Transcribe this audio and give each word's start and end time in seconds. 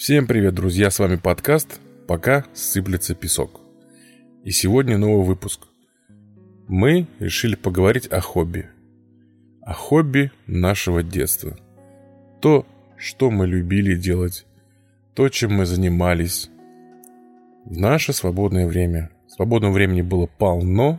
Всем 0.00 0.26
привет, 0.26 0.54
друзья! 0.54 0.90
С 0.90 0.98
вами 0.98 1.16
подкаст 1.16 1.78
«Пока 2.08 2.46
сыплется 2.54 3.14
песок». 3.14 3.60
И 4.44 4.50
сегодня 4.50 4.96
новый 4.96 5.26
выпуск. 5.26 5.66
Мы 6.68 7.06
решили 7.18 7.54
поговорить 7.54 8.06
о 8.06 8.22
хобби. 8.22 8.70
О 9.60 9.74
хобби 9.74 10.32
нашего 10.46 11.02
детства. 11.02 11.54
То, 12.40 12.66
что 12.96 13.30
мы 13.30 13.46
любили 13.46 13.94
делать, 13.94 14.46
то, 15.12 15.28
чем 15.28 15.52
мы 15.52 15.66
занимались. 15.66 16.48
В 17.66 17.76
наше 17.76 18.14
свободное 18.14 18.66
время. 18.66 19.10
Свободного 19.28 19.72
времени 19.72 20.00
было 20.00 20.24
полно, 20.24 20.98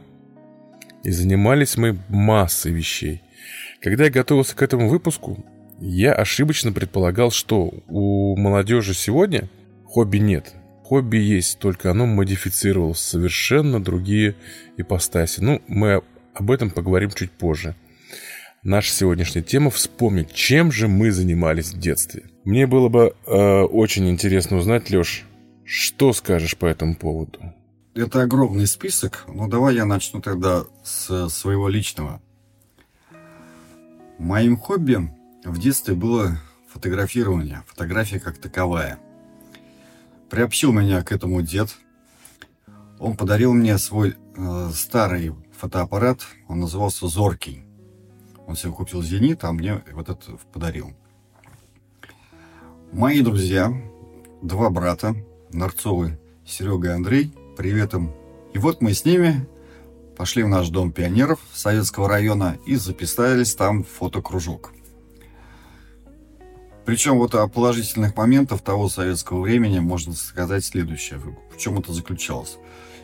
и 1.04 1.10
занимались 1.10 1.76
мы 1.76 1.98
массой 2.08 2.72
вещей. 2.72 3.24
Когда 3.82 4.04
я 4.04 4.12
готовился 4.12 4.56
к 4.56 4.62
этому 4.62 4.90
выпуску, 4.90 5.44
я 5.82 6.14
ошибочно 6.14 6.72
предполагал, 6.72 7.32
что 7.32 7.74
у 7.88 8.38
молодежи 8.38 8.94
сегодня 8.94 9.50
хобби 9.84 10.18
нет. 10.18 10.54
Хобби 10.84 11.18
есть, 11.18 11.58
только 11.58 11.90
оно 11.90 12.06
модифицировалось 12.06 13.00
совершенно 13.00 13.82
другие 13.84 14.36
ипостаси. 14.78 15.40
Ну, 15.40 15.62
мы 15.68 16.04
об 16.36 16.52
этом 16.52 16.70
поговорим 16.70 17.10
чуть 17.10 17.32
позже. 17.32 17.76
Наша 18.62 18.92
сегодняшняя 18.92 19.42
тема– 19.42 19.70
вспомнить, 19.72 20.32
чем 20.34 20.72
же 20.72 20.88
мы 20.88 21.12
занимались 21.12 21.74
в 21.74 21.80
детстве. 21.80 22.26
Мне 22.44 22.68
было 22.68 22.90
бы 22.90 23.16
э, 23.26 23.62
очень 23.64 24.08
интересно 24.08 24.58
узнать, 24.58 24.92
Леш, 24.92 25.26
что 25.66 26.14
скажешь 26.14 26.56
по 26.58 26.68
этому 26.68 26.96
поводу? 26.96 27.40
Это 27.96 28.22
огромный 28.22 28.68
список, 28.68 29.26
но 29.28 29.48
давай 29.48 29.76
я 29.76 29.86
начну 29.86 30.22
тогда 30.22 30.66
с 30.84 31.28
своего 31.30 31.70
личного. 31.70 32.22
Моим 34.20 34.58
хобби 34.58 35.10
в 35.44 35.58
детстве 35.58 35.96
было 35.96 36.38
фотографирование, 36.68 37.64
фотография 37.68 38.20
как 38.20 38.38
таковая. 38.38 39.00
Приобщил 40.30 40.72
меня 40.72 41.04
к 41.04 41.12
этому 41.12 41.42
дед. 41.42 41.76
Он 43.00 43.18
подарил 43.18 43.54
мне 43.54 43.78
свой 43.78 44.16
э, 44.36 44.70
старый 44.74 45.34
фотоаппарат, 45.58 46.22
он 46.48 46.60
назывался 46.60 47.08
«Зоркий». 47.08 47.64
Он 48.48 48.56
себе 48.56 48.72
купил 48.72 49.02
«Зенит», 49.02 49.44
а 49.44 49.52
мне 49.52 49.84
вот 49.94 50.10
этот 50.10 50.40
подарил. 50.54 50.94
Мои 52.92 53.22
друзья, 53.22 53.74
два 54.42 54.70
брата, 54.70 55.16
Нарцовы 55.52 56.20
Серега 56.46 56.90
и 56.90 56.92
Андрей, 56.92 57.34
привет 57.58 57.94
им. 57.94 58.12
И 58.54 58.58
вот 58.58 58.82
мы 58.82 58.94
с 58.94 59.06
ними 59.06 59.48
пошли 60.18 60.44
в 60.44 60.50
наш 60.50 60.70
дом 60.70 60.92
пионеров 60.92 61.40
Советского 61.54 62.08
района 62.08 62.58
и 62.66 62.76
записались 62.76 63.56
там 63.56 63.84
в 63.84 63.88
фотокружок. 63.88 64.72
Причем 66.86 67.18
вот 67.20 67.36
о 67.36 67.48
положительных 67.48 68.16
моментах 68.16 68.62
того 68.62 68.90
советского 68.90 69.42
времени 69.42 69.80
можно 69.80 70.14
сказать 70.14 70.66
следующее. 70.66 71.20
В 71.54 71.58
чем 71.58 71.78
это 71.78 71.94
заключалось? 71.94 72.58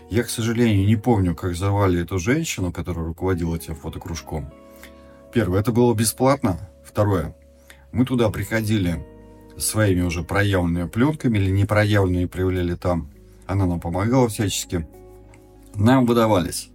Я, 0.10 0.24
к 0.24 0.30
сожалению, 0.30 0.88
не 0.88 0.96
помню, 0.96 1.36
как 1.36 1.56
звали 1.56 2.02
эту 2.02 2.18
женщину, 2.18 2.72
которая 2.72 3.06
руководила 3.06 3.56
этим 3.56 3.76
фотокружком. 3.76 4.52
Первое, 5.34 5.60
это 5.60 5.72
было 5.72 5.94
бесплатно. 5.94 6.70
Второе, 6.84 7.36
мы 7.92 8.06
туда 8.06 8.30
приходили 8.30 9.06
своими 9.58 10.02
уже 10.02 10.24
проявленными 10.24 10.88
пленками 10.88 11.38
или 11.38 11.52
непроявленными 11.52 12.26
проявляли 12.26 12.76
там. 12.76 13.12
Она 13.46 13.66
нам 13.66 13.80
помогала 13.80 14.28
всячески. 14.30 14.88
Нам 15.76 16.06
выдавались 16.06 16.70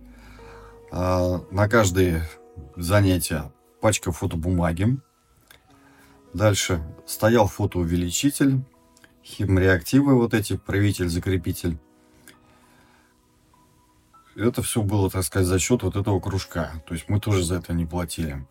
э, 0.93 1.41
на 1.51 1.69
каждое 1.69 2.29
занятие 2.77 3.51
пачка 3.81 4.13
фотобумаги, 4.13 4.99
Дальше 6.35 6.83
стоял 7.07 7.47
фотоувеличитель, 7.47 8.61
химреактивы 9.25 10.17
вот 10.17 10.35
эти, 10.35 10.57
правитель-закрепитель. 10.57 11.79
Это 14.35 14.63
все 14.63 14.83
было, 14.83 15.11
так 15.11 15.25
сказать, 15.25 15.47
за 15.47 15.59
счет 15.59 15.83
вот 15.83 15.95
этого 15.95 16.19
кружка. 16.21 16.73
То 16.87 16.95
есть 16.95 17.09
мы 17.09 17.21
тоже 17.21 17.45
за 17.45 17.57
это 17.57 17.75
не 17.75 17.85
платили. 17.85 18.47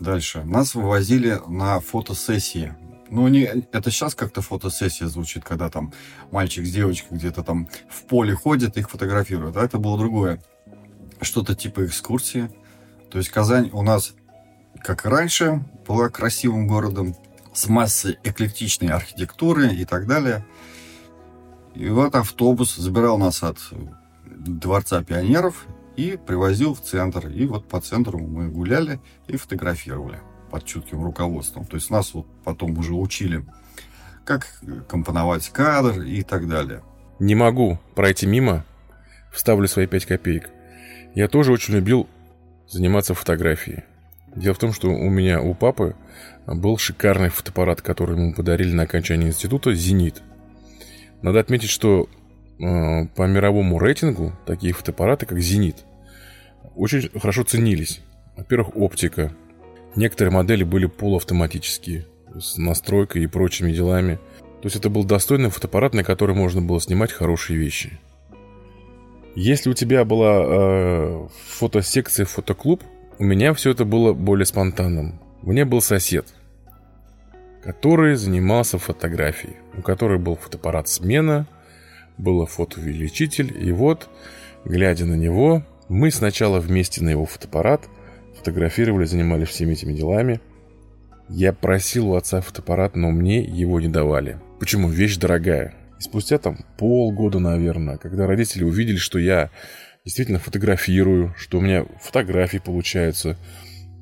Дальше. 0.00 0.42
Нас 0.44 0.74
вывозили 0.74 1.40
на 1.46 1.78
фотосессии. 1.78 2.74
Ну, 3.10 3.28
не, 3.28 3.42
это 3.42 3.90
сейчас 3.90 4.14
как-то 4.14 4.40
фотосессия 4.42 5.06
звучит, 5.06 5.44
когда 5.44 5.68
там 5.68 5.92
мальчик 6.32 6.66
с 6.66 6.72
девочкой 6.72 7.18
где-то 7.18 7.44
там 7.44 7.68
в 7.88 8.04
поле 8.04 8.34
ходит, 8.34 8.76
их 8.76 8.90
фотографируют. 8.90 9.56
А 9.56 9.64
это 9.64 9.78
было 9.78 9.98
другое. 9.98 10.42
Что-то 11.20 11.54
типа 11.54 11.86
экскурсии. 11.86 12.50
То 13.10 13.18
есть 13.18 13.30
Казань 13.30 13.70
у 13.72 13.82
нас 13.82 14.14
как 14.82 15.06
и 15.06 15.08
раньше, 15.08 15.62
была 15.86 16.08
красивым 16.08 16.66
городом 16.66 17.14
с 17.52 17.68
массой 17.68 18.18
эклектичной 18.24 18.88
архитектуры 18.88 19.68
и 19.74 19.84
так 19.84 20.06
далее. 20.06 20.44
И 21.74 21.88
вот 21.88 22.14
автобус 22.14 22.76
забирал 22.76 23.18
нас 23.18 23.42
от 23.42 23.58
Дворца 24.24 25.02
пионеров 25.04 25.66
и 25.96 26.16
привозил 26.16 26.74
в 26.74 26.80
центр. 26.80 27.28
И 27.28 27.46
вот 27.46 27.68
по 27.68 27.80
центру 27.80 28.18
мы 28.18 28.48
гуляли 28.48 29.00
и 29.26 29.36
фотографировали 29.36 30.20
под 30.50 30.64
чутким 30.64 31.04
руководством. 31.04 31.66
То 31.66 31.76
есть 31.76 31.90
нас 31.90 32.14
вот 32.14 32.26
потом 32.44 32.78
уже 32.78 32.94
учили, 32.94 33.44
как 34.24 34.46
компоновать 34.88 35.48
кадр 35.50 36.02
и 36.02 36.22
так 36.22 36.48
далее. 36.48 36.82
Не 37.18 37.34
могу 37.34 37.78
пройти 37.94 38.26
мимо, 38.26 38.64
вставлю 39.32 39.68
свои 39.68 39.86
пять 39.86 40.06
копеек. 40.06 40.48
Я 41.14 41.28
тоже 41.28 41.52
очень 41.52 41.74
любил 41.74 42.08
заниматься 42.68 43.14
фотографией. 43.14 43.84
Дело 44.34 44.54
в 44.54 44.58
том, 44.58 44.72
что 44.72 44.88
у 44.88 45.10
меня, 45.10 45.40
у 45.40 45.54
папы 45.54 45.96
был 46.46 46.78
шикарный 46.78 47.28
фотоаппарат, 47.30 47.82
который 47.82 48.16
ему 48.16 48.34
подарили 48.34 48.72
на 48.72 48.84
окончании 48.84 49.28
института 49.28 49.74
«Зенит». 49.74 50.22
Надо 51.22 51.40
отметить, 51.40 51.70
что 51.70 52.08
э, 52.58 53.06
по 53.08 53.26
мировому 53.26 53.78
рейтингу 53.78 54.32
такие 54.46 54.72
фотоаппараты, 54.72 55.26
как 55.26 55.40
«Зенит», 55.40 55.84
очень 56.76 57.10
хорошо 57.18 57.42
ценились. 57.42 58.00
Во-первых, 58.36 58.76
оптика. 58.76 59.32
Некоторые 59.96 60.32
модели 60.32 60.62
были 60.62 60.86
полуавтоматические, 60.86 62.06
с 62.38 62.56
настройкой 62.56 63.24
и 63.24 63.26
прочими 63.26 63.72
делами. 63.72 64.18
То 64.62 64.66
есть 64.66 64.76
это 64.76 64.88
был 64.88 65.04
достойный 65.04 65.50
фотоаппарат, 65.50 65.94
на 65.94 66.04
который 66.04 66.34
можно 66.34 66.62
было 66.62 66.80
снимать 66.80 67.12
хорошие 67.12 67.58
вещи. 67.58 67.98
Если 69.34 69.70
у 69.70 69.74
тебя 69.74 70.04
была 70.04 70.42
э, 70.42 71.28
фотосекция, 71.48 72.26
фотоклуб, 72.26 72.82
у 73.20 73.22
меня 73.22 73.52
все 73.52 73.72
это 73.72 73.84
было 73.84 74.14
более 74.14 74.46
спонтанным. 74.46 75.20
У 75.42 75.50
меня 75.50 75.66
был 75.66 75.82
сосед, 75.82 76.26
который 77.62 78.14
занимался 78.14 78.78
фотографией, 78.78 79.56
у 79.76 79.82
которого 79.82 80.16
был 80.16 80.36
фотоаппарат 80.36 80.88
смена, 80.88 81.46
был 82.16 82.46
фотоувеличитель, 82.46 83.54
и 83.62 83.72
вот, 83.72 84.08
глядя 84.64 85.04
на 85.04 85.16
него, 85.16 85.62
мы 85.90 86.10
сначала 86.10 86.60
вместе 86.60 87.04
на 87.04 87.10
его 87.10 87.26
фотоаппарат 87.26 87.82
фотографировали, 88.38 89.04
занимались 89.04 89.48
всеми 89.48 89.72
этими 89.74 89.92
делами. 89.92 90.40
Я 91.28 91.52
просил 91.52 92.12
у 92.12 92.14
отца 92.14 92.40
фотоаппарат, 92.40 92.96
но 92.96 93.10
мне 93.10 93.42
его 93.42 93.82
не 93.82 93.88
давали. 93.88 94.38
Почему? 94.58 94.88
Вещь 94.88 95.18
дорогая. 95.18 95.74
И 95.98 96.02
спустя 96.02 96.38
там 96.38 96.56
полгода, 96.78 97.38
наверное, 97.38 97.98
когда 97.98 98.26
родители 98.26 98.64
увидели, 98.64 98.96
что 98.96 99.18
я 99.18 99.50
действительно 100.04 100.38
фотографирую, 100.38 101.34
что 101.36 101.58
у 101.58 101.60
меня 101.60 101.84
фотографии 102.00 102.58
получаются. 102.58 103.36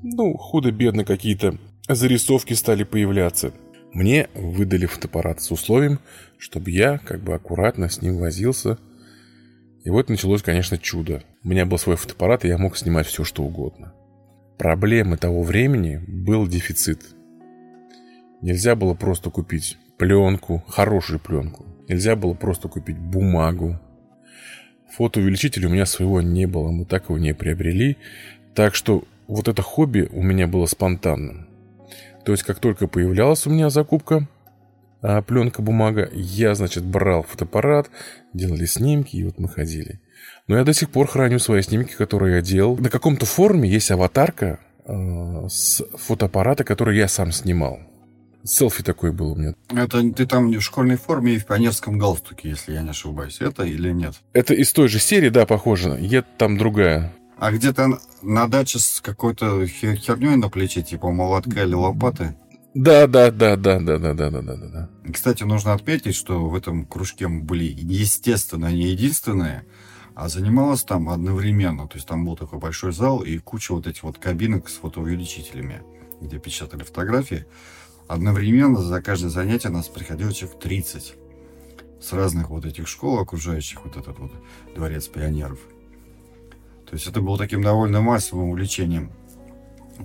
Ну, 0.02 0.36
худо-бедно 0.36 1.04
какие-то 1.04 1.58
зарисовки 1.88 2.54
стали 2.54 2.84
появляться. 2.84 3.52
Мне 3.92 4.28
выдали 4.34 4.86
фотоаппарат 4.86 5.40
с 5.40 5.50
условием, 5.50 5.98
чтобы 6.38 6.70
я 6.70 6.98
как 6.98 7.22
бы 7.22 7.34
аккуратно 7.34 7.88
с 7.88 8.02
ним 8.02 8.18
возился. 8.18 8.78
И 9.84 9.90
вот 9.90 10.08
началось, 10.08 10.42
конечно, 10.42 10.76
чудо. 10.76 11.22
У 11.42 11.48
меня 11.48 11.64
был 11.64 11.78
свой 11.78 11.96
фотоаппарат, 11.96 12.44
и 12.44 12.48
я 12.48 12.58
мог 12.58 12.76
снимать 12.76 13.06
все, 13.06 13.24
что 13.24 13.42
угодно. 13.42 13.94
Проблемы 14.58 15.16
того 15.16 15.42
времени 15.42 16.02
был 16.06 16.46
дефицит. 16.46 17.02
Нельзя 18.42 18.76
было 18.76 18.94
просто 18.94 19.30
купить 19.30 19.78
пленку, 19.98 20.62
хорошую 20.68 21.18
пленку. 21.18 21.64
Нельзя 21.88 22.14
было 22.16 22.34
просто 22.34 22.68
купить 22.68 22.98
бумагу, 22.98 23.80
Фотоувеличителя 24.96 25.68
у 25.68 25.72
меня 25.72 25.86
своего 25.86 26.20
не 26.20 26.46
было, 26.46 26.70
мы 26.70 26.84
так 26.84 27.04
его 27.04 27.18
не 27.18 27.34
приобрели. 27.34 27.96
Так 28.54 28.74
что 28.74 29.04
вот 29.26 29.48
это 29.48 29.62
хобби 29.62 30.08
у 30.12 30.22
меня 30.22 30.46
было 30.46 30.66
спонтанным. 30.66 31.46
То 32.24 32.32
есть, 32.32 32.44
как 32.44 32.58
только 32.58 32.88
появлялась 32.88 33.46
у 33.46 33.50
меня 33.50 33.70
закупка, 33.70 34.26
а, 35.00 35.22
пленка, 35.22 35.62
бумага, 35.62 36.08
я, 36.12 36.54
значит, 36.54 36.84
брал 36.84 37.22
фотоаппарат, 37.22 37.90
делали 38.32 38.66
снимки, 38.66 39.16
и 39.16 39.24
вот 39.24 39.38
мы 39.38 39.48
ходили. 39.48 40.00
Но 40.48 40.56
я 40.56 40.64
до 40.64 40.72
сих 40.72 40.90
пор 40.90 41.06
храню 41.06 41.38
свои 41.38 41.62
снимки, 41.62 41.94
которые 41.94 42.36
я 42.36 42.42
делал. 42.42 42.76
На 42.76 42.90
каком-то 42.90 43.26
форуме 43.26 43.68
есть 43.68 43.90
аватарка 43.90 44.58
э, 44.84 45.46
с 45.48 45.82
фотоаппарата, 45.96 46.64
который 46.64 46.96
я 46.96 47.06
сам 47.06 47.32
снимал. 47.32 47.80
Селфи 48.44 48.82
такой 48.82 49.12
был 49.12 49.32
у 49.32 49.36
меня. 49.36 49.54
Это 49.68 50.02
ты 50.12 50.26
там 50.26 50.50
в 50.50 50.60
школьной 50.60 50.96
форме 50.96 51.34
и 51.34 51.38
в 51.38 51.46
пионерском 51.46 51.98
галстуке, 51.98 52.50
если 52.50 52.72
я 52.72 52.82
не 52.82 52.90
ошибаюсь. 52.90 53.40
Это 53.40 53.64
или 53.64 53.90
нет? 53.92 54.14
Это 54.32 54.54
из 54.54 54.72
той 54.72 54.88
же 54.88 54.98
серии, 54.98 55.28
да, 55.28 55.46
похоже. 55.46 55.98
Я 56.00 56.22
там 56.22 56.56
другая. 56.56 57.14
А 57.38 57.52
где-то 57.52 58.00
на 58.22 58.48
даче 58.48 58.78
с 58.78 59.00
какой-то 59.00 59.66
херней 59.66 60.36
на 60.36 60.48
плече, 60.48 60.82
типа 60.82 61.10
молотка 61.10 61.62
или 61.62 61.74
лопаты? 61.74 62.34
Да, 62.74 63.06
да, 63.06 63.30
да, 63.30 63.56
да, 63.56 63.78
да, 63.80 63.98
да, 63.98 64.14
да, 64.14 64.30
да, 64.30 64.42
да, 64.42 64.56
да. 64.56 64.88
Кстати, 65.12 65.42
нужно 65.42 65.72
отметить, 65.72 66.14
что 66.14 66.48
в 66.48 66.54
этом 66.54 66.84
кружке 66.84 67.26
мы 67.28 67.42
были, 67.42 67.64
естественно, 67.64 68.70
не 68.70 68.88
единственные, 68.88 69.64
а 70.14 70.28
занималась 70.28 70.82
там 70.82 71.08
одновременно. 71.08 71.88
То 71.88 71.96
есть 71.96 72.06
там 72.06 72.24
был 72.24 72.36
такой 72.36 72.58
большой 72.58 72.92
зал 72.92 73.20
и 73.20 73.38
куча 73.38 73.72
вот 73.72 73.86
этих 73.86 74.02
вот 74.02 74.18
кабинок 74.18 74.68
с 74.68 74.76
фотоувеличителями, 74.76 75.82
где 76.20 76.38
печатали 76.38 76.82
фотографии. 76.82 77.46
Одновременно 78.08 78.80
за 78.80 79.02
каждое 79.02 79.28
занятие 79.28 79.68
нас 79.68 79.88
приходило 79.88 80.32
человек 80.32 80.58
30 80.58 81.14
с 82.00 82.12
разных 82.12 82.48
вот 82.48 82.64
этих 82.64 82.88
школ, 82.88 83.18
окружающих 83.18 83.84
вот 83.84 83.96
этот 83.96 84.18
вот 84.18 84.32
дворец 84.74 85.06
пионеров. 85.08 85.58
То 86.86 86.94
есть 86.94 87.06
это 87.06 87.20
было 87.20 87.36
таким 87.36 87.62
довольно 87.62 88.00
массовым 88.00 88.48
увлечением. 88.48 89.12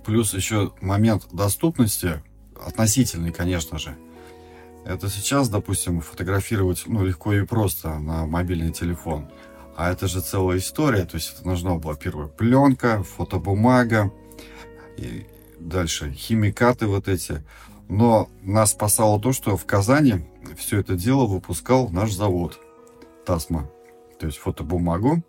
Плюс 0.05 0.33
еще 0.33 0.73
момент 0.81 1.27
доступности, 1.31 2.21
относительный, 2.61 3.31
конечно 3.31 3.79
же. 3.79 3.95
Это 4.85 5.07
сейчас, 5.07 5.47
допустим, 5.47 6.01
фотографировать 6.01 6.83
ну, 6.87 7.05
легко 7.05 7.31
и 7.33 7.45
просто 7.45 7.99
на 7.99 8.25
мобильный 8.25 8.73
телефон. 8.73 9.29
А 9.77 9.91
это 9.91 10.07
же 10.07 10.19
целая 10.19 10.57
история. 10.57 11.05
То 11.05 11.15
есть 11.15 11.35
это 11.35 11.47
нужна 11.47 11.75
была 11.75 11.95
первая 11.95 12.27
пленка, 12.27 13.01
фотобумага, 13.03 14.11
и 14.97 15.25
дальше 15.57 16.11
химикаты 16.11 16.87
вот 16.87 17.07
эти. 17.07 17.43
Но 17.89 18.29
нас 18.41 18.71
спасало 18.71 19.19
то, 19.19 19.33
что 19.33 19.57
в 19.57 19.65
Казани 19.65 20.25
все 20.57 20.79
это 20.79 20.95
дело 20.95 21.25
выпускал 21.25 21.89
наш 21.89 22.11
завод 22.13 22.59
Тасма. 23.25 23.69
То 24.19 24.27
есть 24.27 24.37
фотобумагу. 24.37 25.23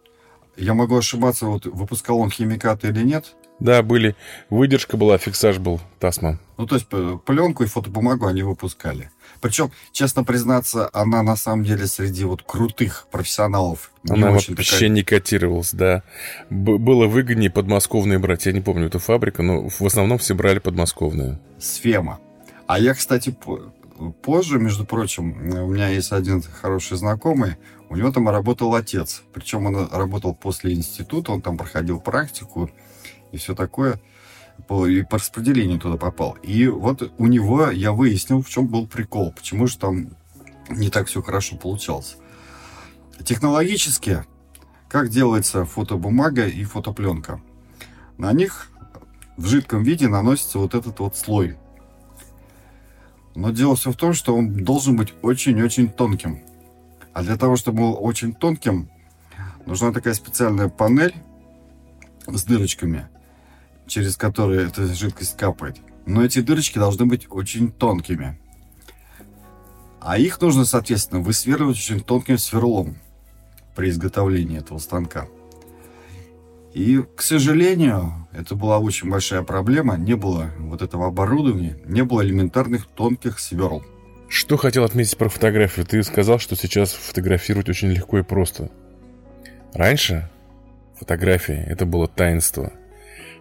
Я 0.56 0.74
могу 0.74 0.96
ошибаться, 0.96 1.46
вот 1.46 1.66
выпускал 1.66 2.18
он 2.20 2.30
химикаты 2.30 2.88
или 2.88 3.02
нет, 3.02 3.34
да, 3.60 3.82
были. 3.82 4.16
Выдержка 4.50 4.96
была, 4.96 5.16
фиксаж 5.16 5.58
был, 5.58 5.80
Тасма. 6.00 6.38
Ну, 6.56 6.66
то 6.66 6.74
есть 6.74 6.86
пленку 6.88 7.62
и 7.62 7.66
фотобумагу 7.66 8.26
они 8.26 8.42
выпускали. 8.42 9.10
Причем, 9.40 9.70
честно 9.92 10.24
признаться, 10.24 10.90
она 10.92 11.22
на 11.22 11.36
самом 11.36 11.64
деле 11.64 11.86
среди 11.86 12.24
вот 12.24 12.42
крутых 12.42 13.06
профессионалов 13.10 13.92
она 14.08 14.30
вообще 14.30 14.54
такая... 14.54 14.88
не 14.88 15.02
котировалась, 15.02 15.72
да. 15.72 16.02
Б- 16.50 16.78
было 16.78 17.06
выгоднее 17.06 17.50
подмосковные 17.50 18.18
брать. 18.18 18.46
Я 18.46 18.52
не 18.52 18.60
помню, 18.60 18.86
это 18.86 18.98
фабрика, 18.98 19.42
но 19.42 19.68
в 19.68 19.82
основном 19.82 20.18
все 20.18 20.34
брали 20.34 20.58
подмосковные. 20.58 21.38
Сфема. 21.58 22.20
А 22.66 22.78
я, 22.78 22.94
кстати, 22.94 23.36
позже, 24.22 24.58
между 24.58 24.84
прочим, 24.86 25.32
у 25.62 25.68
меня 25.68 25.88
есть 25.88 26.12
один 26.12 26.42
хороший 26.42 26.96
знакомый, 26.96 27.56
у 27.90 27.96
него 27.96 28.10
там 28.10 28.28
работал 28.28 28.74
отец. 28.74 29.22
Причем 29.32 29.66
он 29.66 29.88
работал 29.92 30.34
после 30.34 30.72
института, 30.72 31.32
он 31.32 31.42
там 31.42 31.56
проходил 31.56 32.00
практику 32.00 32.70
и 33.32 33.36
все 33.36 33.54
такое. 33.54 34.00
И 34.88 35.02
по 35.02 35.18
распределению 35.18 35.78
туда 35.78 35.96
попал. 35.96 36.38
И 36.42 36.66
вот 36.68 37.12
у 37.18 37.26
него 37.26 37.70
я 37.70 37.92
выяснил, 37.92 38.42
в 38.42 38.48
чем 38.48 38.66
был 38.68 38.86
прикол. 38.86 39.32
Почему 39.32 39.66
же 39.66 39.78
там 39.78 40.10
не 40.70 40.88
так 40.88 41.08
все 41.08 41.22
хорошо 41.22 41.56
получалось. 41.56 42.16
Технологически, 43.24 44.24
как 44.88 45.08
делается 45.08 45.64
фотобумага 45.64 46.46
и 46.46 46.64
фотопленка? 46.64 47.40
На 48.16 48.32
них 48.32 48.70
в 49.36 49.46
жидком 49.46 49.82
виде 49.82 50.08
наносится 50.08 50.58
вот 50.58 50.74
этот 50.74 51.00
вот 51.00 51.16
слой. 51.16 51.56
Но 53.34 53.50
дело 53.50 53.74
все 53.74 53.90
в 53.90 53.96
том, 53.96 54.14
что 54.14 54.36
он 54.36 54.64
должен 54.64 54.96
быть 54.96 55.12
очень-очень 55.22 55.88
тонким. 55.88 56.40
А 57.12 57.22
для 57.22 57.36
того, 57.36 57.56
чтобы 57.56 57.78
был 57.78 57.96
очень 58.00 58.32
тонким, 58.32 58.88
нужна 59.66 59.92
такая 59.92 60.14
специальная 60.14 60.68
панель 60.68 61.14
с 62.26 62.44
дырочками, 62.44 63.08
через 63.86 64.16
которые 64.16 64.66
эта 64.66 64.86
жидкость 64.86 65.36
капает. 65.36 65.78
Но 66.06 66.24
эти 66.24 66.40
дырочки 66.40 66.78
должны 66.78 67.06
быть 67.06 67.26
очень 67.30 67.72
тонкими. 67.72 68.38
А 70.00 70.18
их 70.18 70.40
нужно, 70.40 70.64
соответственно, 70.64 71.22
высверливать 71.22 71.76
очень 71.76 72.00
тонким 72.00 72.38
сверлом 72.38 72.96
при 73.74 73.88
изготовлении 73.88 74.58
этого 74.58 74.78
станка. 74.78 75.26
И, 76.74 77.02
к 77.14 77.22
сожалению, 77.22 78.26
это 78.32 78.54
была 78.54 78.78
очень 78.78 79.08
большая 79.08 79.42
проблема. 79.42 79.96
Не 79.96 80.14
было 80.16 80.50
вот 80.58 80.82
этого 80.82 81.06
оборудования, 81.06 81.78
не 81.86 82.02
было 82.02 82.22
элементарных 82.24 82.86
тонких 82.86 83.38
сверл. 83.38 83.82
Что 84.28 84.56
хотел 84.56 84.84
отметить 84.84 85.16
про 85.16 85.28
фотографию? 85.28 85.86
Ты 85.86 86.02
сказал, 86.02 86.38
что 86.38 86.56
сейчас 86.56 86.92
фотографировать 86.92 87.68
очень 87.68 87.88
легко 87.88 88.18
и 88.18 88.22
просто. 88.22 88.70
Раньше 89.72 90.28
фотография– 90.98 91.64
это 91.68 91.86
было 91.86 92.08
таинство– 92.08 92.72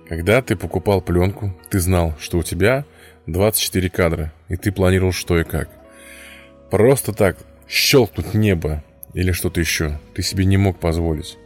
когда 0.07 0.41
ты 0.41 0.55
покупал 0.55 1.01
пленку, 1.01 1.55
ты 1.69 1.79
знал, 1.79 2.13
что 2.19 2.39
у 2.39 2.43
тебя 2.43 2.85
24 3.25 3.89
кадра, 3.89 4.33
и 4.49 4.57
ты 4.57 4.71
планировал 4.71 5.13
что 5.13 5.39
и 5.39 5.43
как. 5.43 5.69
Просто 6.69 7.13
так 7.13 7.37
щелкнуть 7.67 8.33
небо 8.33 8.83
или 9.13 9.31
что-то 9.31 9.59
еще 9.59 9.99
ты 10.13 10.21
себе 10.21 10.45
не 10.45 10.57
мог 10.57 10.79
позволить. 10.79 11.37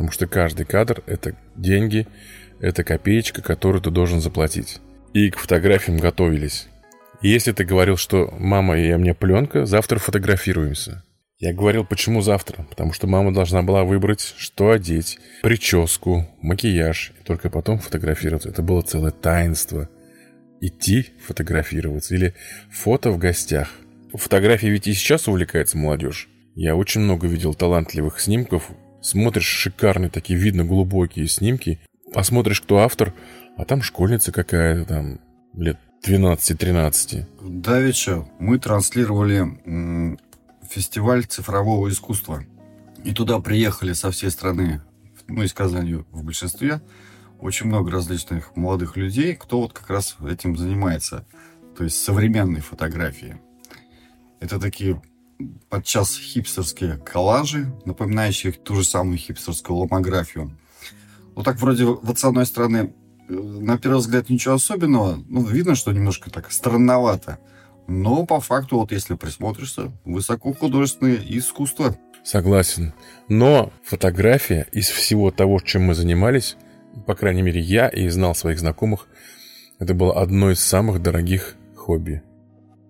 Потому 0.00 0.12
что 0.12 0.26
каждый 0.26 0.64
кадр– 0.64 1.02
это 1.06 1.36
деньги, 1.56 2.06
это 2.58 2.84
копеечка, 2.84 3.42
которую 3.42 3.82
ты 3.82 3.90
должен 3.90 4.22
заплатить. 4.22 4.80
И 5.12 5.28
к 5.28 5.36
фотографиям 5.36 5.98
готовились. 5.98 6.68
И 7.20 7.28
если 7.28 7.52
ты 7.52 7.66
говорил, 7.66 7.98
что 7.98 8.32
«мама, 8.38 8.78
я 8.78 8.96
мне 8.96 9.12
пленка, 9.12 9.66
завтра 9.66 9.98
фотографируемся», 9.98 11.04
я 11.38 11.52
говорил, 11.52 11.84
почему 11.84 12.22
завтра? 12.22 12.66
Потому 12.70 12.94
что 12.94 13.08
мама 13.08 13.34
должна 13.34 13.60
была 13.60 13.84
выбрать, 13.84 14.34
что 14.38 14.70
одеть, 14.70 15.18
прическу, 15.42 16.26
макияж, 16.40 17.12
и 17.20 17.22
только 17.22 17.50
потом 17.50 17.78
фотографироваться. 17.78 18.48
Это 18.48 18.62
было 18.62 18.80
целое 18.80 19.10
таинство. 19.10 19.90
Идти 20.62 21.10
фотографироваться 21.26 22.14
или 22.14 22.32
фото 22.70 23.10
в 23.10 23.18
гостях. 23.18 23.68
Фотографией 24.14 24.72
ведь 24.72 24.86
и 24.86 24.94
сейчас 24.94 25.28
увлекается 25.28 25.76
молодежь. 25.76 26.30
Я 26.54 26.74
очень 26.74 27.02
много 27.02 27.26
видел 27.26 27.52
талантливых 27.52 28.18
снимков. 28.18 28.70
Смотришь 29.02 29.46
шикарные 29.46 30.10
такие, 30.10 30.38
видно, 30.38 30.64
глубокие 30.64 31.26
снимки. 31.28 31.80
Посмотришь, 32.12 32.60
кто 32.60 32.78
автор, 32.78 33.14
а 33.56 33.64
там 33.64 33.82
школьница 33.82 34.32
какая-то 34.32 34.84
там, 34.84 35.20
лет 35.54 35.78
12-13. 36.06 37.26
Давича 37.42 38.26
мы 38.38 38.58
транслировали 38.58 40.18
фестиваль 40.68 41.24
цифрового 41.24 41.88
искусства. 41.88 42.44
И 43.04 43.12
туда 43.12 43.40
приехали 43.40 43.92
со 43.92 44.10
всей 44.10 44.30
страны, 44.30 44.82
ну, 45.26 45.42
из 45.42 45.52
Казани 45.52 45.94
в 46.10 46.22
большинстве, 46.24 46.82
очень 47.38 47.66
много 47.66 47.90
различных 47.90 48.54
молодых 48.56 48.96
людей, 48.96 49.34
кто 49.34 49.62
вот 49.62 49.72
как 49.72 49.88
раз 49.88 50.16
этим 50.28 50.56
занимается. 50.56 51.24
То 51.76 51.84
есть 51.84 52.02
современной 52.02 52.60
фотографии. 52.60 53.40
Это 54.40 54.58
такие 54.58 55.00
подчас 55.68 56.16
хипстерские 56.16 56.98
коллажи, 56.98 57.72
напоминающие 57.84 58.52
ту 58.52 58.76
же 58.76 58.84
самую 58.84 59.18
хипстерскую 59.18 59.76
ломографию. 59.76 60.56
Ну 61.36 61.42
так 61.42 61.60
вроде 61.60 61.84
вот 61.84 62.18
с 62.18 62.24
одной 62.24 62.46
стороны, 62.46 62.94
э, 63.28 63.32
на 63.32 63.78
первый 63.78 63.98
взгляд 63.98 64.28
ничего 64.28 64.54
особенного, 64.54 65.22
ну 65.28 65.44
видно, 65.44 65.74
что 65.74 65.92
немножко 65.92 66.30
так 66.30 66.50
странновато. 66.52 67.38
Но 67.86 68.24
по 68.24 68.40
факту, 68.40 68.78
вот 68.78 68.92
если 68.92 69.14
присмотришься, 69.14 69.92
высокохудожественное 70.04 71.18
искусство. 71.28 71.96
Согласен. 72.22 72.92
Но 73.28 73.72
фотография 73.82 74.66
из 74.70 74.88
всего 74.88 75.30
того, 75.30 75.58
чем 75.60 75.84
мы 75.84 75.94
занимались, 75.94 76.56
по 77.06 77.14
крайней 77.14 77.42
мере, 77.42 77.60
я 77.60 77.88
и 77.88 78.08
знал 78.08 78.34
своих 78.34 78.60
знакомых, 78.60 79.08
это 79.78 79.94
было 79.94 80.20
одно 80.20 80.50
из 80.50 80.60
самых 80.60 81.02
дорогих 81.02 81.56
хобби 81.74 82.22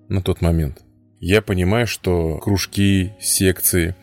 на 0.09 0.21
тот 0.23 0.41
момент. 0.41 0.83
Я 1.21 1.43
понимаю, 1.43 1.87
что 1.87 2.39
кружки, 2.39 3.13
секции, 3.21 3.95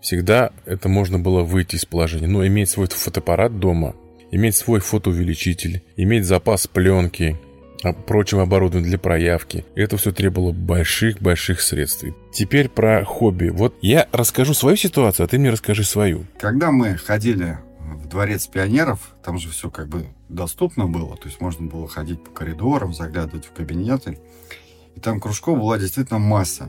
всегда 0.00 0.50
это 0.64 0.88
можно 0.88 1.18
было 1.18 1.42
выйти 1.42 1.76
из 1.76 1.84
положения. 1.84 2.26
Но 2.26 2.46
иметь 2.46 2.70
свой 2.70 2.86
фотоаппарат 2.86 3.58
дома, 3.58 3.94
иметь 4.30 4.56
свой 4.56 4.80
фотоувеличитель, 4.80 5.82
иметь 5.96 6.24
запас 6.24 6.66
пленки, 6.66 7.38
прочим 8.06 8.38
оборудованием 8.38 8.88
для 8.88 8.98
проявки. 8.98 9.66
Это 9.74 9.98
все 9.98 10.10
требовало 10.10 10.52
больших-больших 10.52 11.60
средств. 11.60 12.06
Теперь 12.32 12.70
про 12.70 13.04
хобби. 13.04 13.48
Вот 13.48 13.74
я 13.82 14.08
расскажу 14.10 14.54
свою 14.54 14.76
ситуацию, 14.76 15.24
а 15.24 15.28
ты 15.28 15.38
мне 15.38 15.50
расскажи 15.50 15.84
свою. 15.84 16.24
Когда 16.38 16.70
мы 16.70 16.96
ходили 16.96 17.58
в 17.78 18.08
дворец 18.08 18.46
пионеров, 18.46 19.14
там 19.22 19.38
же 19.38 19.50
все 19.50 19.70
как 19.70 19.88
бы 19.88 20.06
доступно 20.30 20.86
было, 20.86 21.14
то 21.16 21.28
есть 21.28 21.42
можно 21.42 21.66
было 21.66 21.86
ходить 21.86 22.24
по 22.24 22.30
коридорам, 22.30 22.94
заглядывать 22.94 23.44
в 23.44 23.52
кабинеты, 23.52 24.18
и 24.94 25.00
там 25.00 25.20
кружков 25.20 25.58
была 25.58 25.78
действительно 25.78 26.18
масса. 26.18 26.68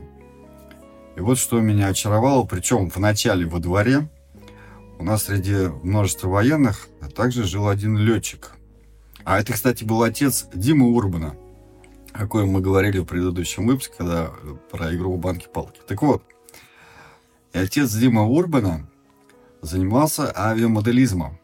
И 1.16 1.20
вот 1.20 1.38
что 1.38 1.60
меня 1.60 1.88
очаровало, 1.88 2.44
причем 2.44 2.90
в 2.90 2.98
начале 2.98 3.46
во 3.46 3.58
дворе 3.58 4.08
у 4.98 5.04
нас 5.04 5.24
среди 5.24 5.68
множества 5.82 6.28
военных 6.28 6.88
также 7.14 7.44
жил 7.44 7.68
один 7.68 7.96
летчик, 7.96 8.52
а 9.24 9.40
это, 9.40 9.52
кстати, 9.52 9.84
был 9.84 10.02
отец 10.02 10.46
Димы 10.54 10.94
Урбана, 10.94 11.36
о 12.12 12.26
коем 12.26 12.48
мы 12.48 12.60
говорили 12.60 12.98
в 12.98 13.04
предыдущем 13.04 13.66
выпуске, 13.66 13.94
когда 13.98 14.30
э, 14.30 14.56
про 14.70 14.94
игру 14.94 15.16
банки-палки. 15.16 15.80
Так 15.86 16.00
вот, 16.02 16.22
и 17.52 17.58
отец 17.58 17.92
Дима 17.92 18.22
Урбана 18.22 18.88
занимался 19.62 20.32
авиамоделизмом. 20.36 21.38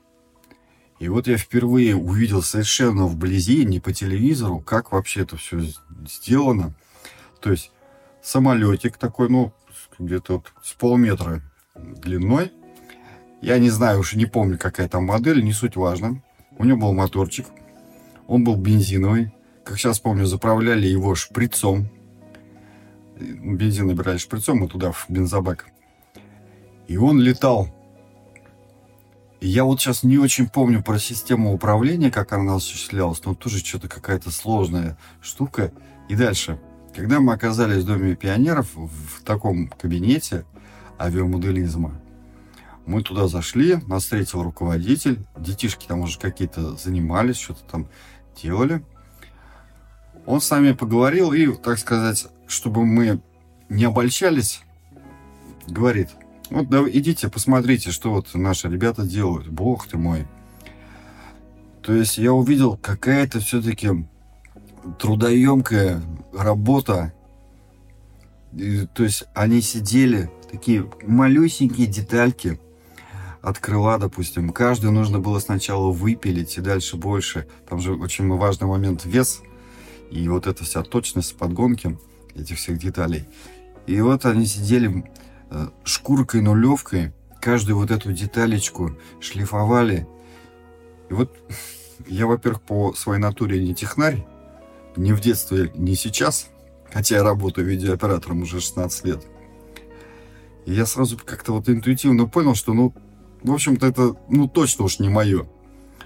И 1.03 1.09
вот 1.09 1.27
я 1.27 1.37
впервые 1.37 1.97
увидел 1.97 2.43
совершенно 2.43 3.07
вблизи, 3.07 3.65
не 3.65 3.81
по 3.81 3.93
телевизору, 3.93 4.61
как 4.61 4.93
вообще 4.93 5.23
это 5.23 5.37
все 5.37 5.59
сделано. 6.07 6.75
То 7.41 7.51
есть 7.51 7.73
самолетик 8.23 8.99
такой, 8.99 9.29
ну, 9.29 9.53
где-то 9.99 10.35
вот 10.35 10.53
с 10.63 10.75
полметра 10.75 11.43
длиной. 11.75 12.53
Я 13.41 13.59
не 13.59 13.69
знаю, 13.69 13.99
уже 13.99 14.17
не 14.17 14.27
помню, 14.27 14.59
какая 14.59 14.89
там 14.89 15.07
модель, 15.07 15.43
не 15.43 15.53
суть 15.53 15.75
важно. 15.75 16.23
У 16.57 16.65
него 16.65 16.79
был 16.79 16.93
моторчик, 16.93 17.47
он 18.29 18.45
был 18.45 18.55
бензиновый. 18.55 19.35
Как 19.65 19.79
сейчас 19.79 19.99
помню, 19.99 20.25
заправляли 20.27 20.87
его 20.87 21.17
шприцом. 21.17 21.89
Бензин 23.19 23.89
набирали 23.89 24.19
шприцом 24.19 24.65
и 24.65 24.69
туда 24.69 24.93
в 24.93 25.07
бензобак. 25.09 25.67
И 26.87 26.97
он 26.97 27.19
летал 27.21 27.75
я 29.49 29.65
вот 29.65 29.81
сейчас 29.81 30.05
не 30.05 30.19
очень 30.19 30.49
помню 30.49 30.83
про 30.83 30.99
систему 30.99 31.53
управления, 31.53 32.11
как 32.11 32.33
она 32.33 32.55
осуществлялась, 32.55 33.25
но 33.25 33.35
тоже 33.35 33.59
что-то 33.59 33.89
какая-то 33.89 34.31
сложная 34.31 34.97
штука. 35.21 35.73
И 36.09 36.15
дальше. 36.15 36.61
Когда 36.95 37.21
мы 37.21 37.33
оказались 37.33 37.85
в 37.85 37.87
Доме 37.87 38.15
пионеров, 38.15 38.69
в 38.75 39.23
таком 39.25 39.67
кабинете 39.67 40.45
авиамоделизма, 41.01 42.01
мы 42.87 43.03
туда 43.03 43.29
зашли, 43.29 43.77
нас 43.87 44.03
встретил 44.03 44.43
руководитель, 44.43 45.25
детишки 45.37 45.87
там 45.87 46.01
уже 46.01 46.19
какие-то 46.19 46.77
занимались, 46.77 47.39
что-то 47.39 47.65
там 47.65 47.89
делали. 48.41 48.85
Он 50.27 50.41
с 50.41 50.51
нами 50.51 50.73
поговорил 50.73 51.33
и, 51.33 51.53
так 51.55 51.79
сказать, 51.79 52.29
чтобы 52.47 52.85
мы 52.85 53.21
не 53.69 53.85
обольщались, 53.85 54.63
говорит, 55.67 56.11
вот 56.53 56.69
да, 56.69 56.85
идите, 56.89 57.29
посмотрите, 57.29 57.91
что 57.91 58.11
вот 58.11 58.35
наши 58.35 58.69
ребята 58.69 59.03
делают. 59.03 59.49
Бог 59.49 59.87
ты 59.87 59.97
мой. 59.97 60.27
То 61.83 61.95
есть 61.95 62.19
я 62.19 62.33
увидел, 62.33 62.77
какая-то 62.77 63.41
все-таки 63.41 64.07
трудоемкая 64.99 66.03
работа. 66.33 67.13
И, 68.53 68.87
то 68.95 69.05
есть 69.05 69.25
они 69.35 69.61
сидели, 69.61 70.31
такие 70.51 70.89
малюсенькие 71.03 71.87
детальки 71.87 72.61
от 73.41 73.59
крыла, 73.59 73.99
допустим. 73.99 74.51
Каждую 74.51 74.93
нужно 74.93 75.19
было 75.19 75.39
сначала 75.41 75.91
выпилить 75.91 76.57
и 76.57 76.61
дальше 76.61 76.97
больше. 76.97 77.49
Там 77.69 77.81
же 77.81 77.95
очень 77.95 78.29
важный 78.29 78.69
момент 78.69 79.05
вес 79.05 79.43
и 80.11 80.29
вот 80.29 80.47
эта 80.47 80.65
вся 80.65 80.83
точность 80.83 81.37
подгонки 81.37 81.99
этих 82.35 82.59
всех 82.59 82.79
деталей. 82.79 83.25
И 83.87 84.01
вот 84.01 84.25
они 84.27 84.47
сидели, 84.47 85.05
шкуркой 85.85 86.41
нулевкой 86.41 87.13
каждую 87.41 87.77
вот 87.77 87.91
эту 87.91 88.13
деталечку 88.13 88.97
шлифовали. 89.21 90.07
И 91.11 91.15
вот 91.15 91.37
я, 92.07 92.27
во-первых, 92.27 92.63
по 92.63 92.95
своей 92.95 93.21
натуре 93.21 93.63
не 93.63 93.75
технарь, 93.75 94.25
не 94.97 95.13
в 95.13 95.21
детстве, 95.21 95.71
не 95.75 95.95
сейчас, 95.97 96.49
хотя 96.93 97.17
я 97.17 97.23
работаю 97.23 97.67
видеооператором 97.67 98.43
уже 98.43 98.61
16 98.61 99.05
лет. 99.05 99.23
И 100.67 100.73
я 100.73 100.87
сразу 100.87 101.19
как-то 101.19 101.53
вот 101.53 101.69
интуитивно 101.69 102.27
понял, 102.27 102.55
что, 102.55 102.73
ну, 102.73 102.95
в 103.43 103.53
общем-то, 103.53 103.87
это, 103.87 104.15
ну, 104.29 104.49
точно 104.49 104.85
уж 104.85 105.01
не 105.01 105.09
мое. 105.09 105.47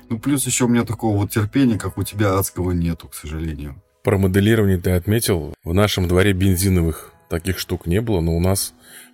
Ну, 0.09 0.19
плюс 0.19 0.47
еще 0.47 0.65
у 0.65 0.69
меня 0.69 0.85
такого 0.85 1.17
вот 1.17 1.31
терпения, 1.31 1.79
как 1.79 1.99
у 1.99 2.03
тебя, 2.03 2.39
адского 2.39 2.71
нету, 2.71 3.09
к 3.09 3.15
сожалению. 3.15 3.83
Про 4.03 4.19
моделирование 4.19 4.79
ты 4.79 4.93
отметил. 4.93 5.53
В 5.65 5.75
нашем 5.75 6.09
дворе 6.09 6.33
бензиновых 6.33 7.13
таких 7.29 7.59
штук 7.59 7.87
не 7.87 8.01
было, 8.01 8.21
но 8.21 8.37
у 8.37 8.41
нас 8.41 8.73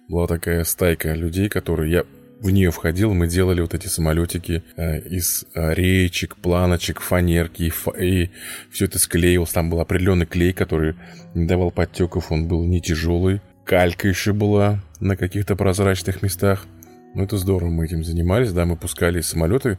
была 0.08 0.26
такая 0.26 0.64
стайка 0.64 1.14
людей, 1.14 1.48
которые 1.48 1.92
я 1.92 2.04
в 2.42 2.50
нее 2.50 2.72
входил, 2.72 3.14
мы 3.14 3.28
делали 3.28 3.60
вот 3.60 3.72
эти 3.72 3.86
самолетики 3.86 4.64
э, 4.76 5.00
из 5.08 5.44
э, 5.54 5.74
реечек, 5.74 6.36
планочек, 6.36 7.00
фанерки, 7.00 7.62
и, 7.62 7.70
фа 7.70 7.92
и 7.92 8.30
все 8.70 8.86
это 8.86 8.98
склеивалось. 8.98 9.52
Там 9.52 9.70
был 9.70 9.78
определенный 9.78 10.26
клей, 10.26 10.52
который 10.52 10.96
не 11.34 11.46
давал 11.46 11.70
подтеков, 11.70 12.32
он 12.32 12.48
был 12.48 12.64
не 12.64 12.80
тяжелый. 12.80 13.40
Калька 13.64 14.08
еще 14.08 14.32
была 14.32 14.82
на 14.98 15.16
каких-то 15.16 15.54
прозрачных 15.54 16.20
местах. 16.22 16.66
Ну, 17.14 17.22
это 17.22 17.36
здорово, 17.36 17.70
мы 17.70 17.84
этим 17.84 18.02
занимались, 18.02 18.52
да, 18.52 18.64
мы 18.64 18.76
пускали 18.76 19.20
самолеты, 19.20 19.78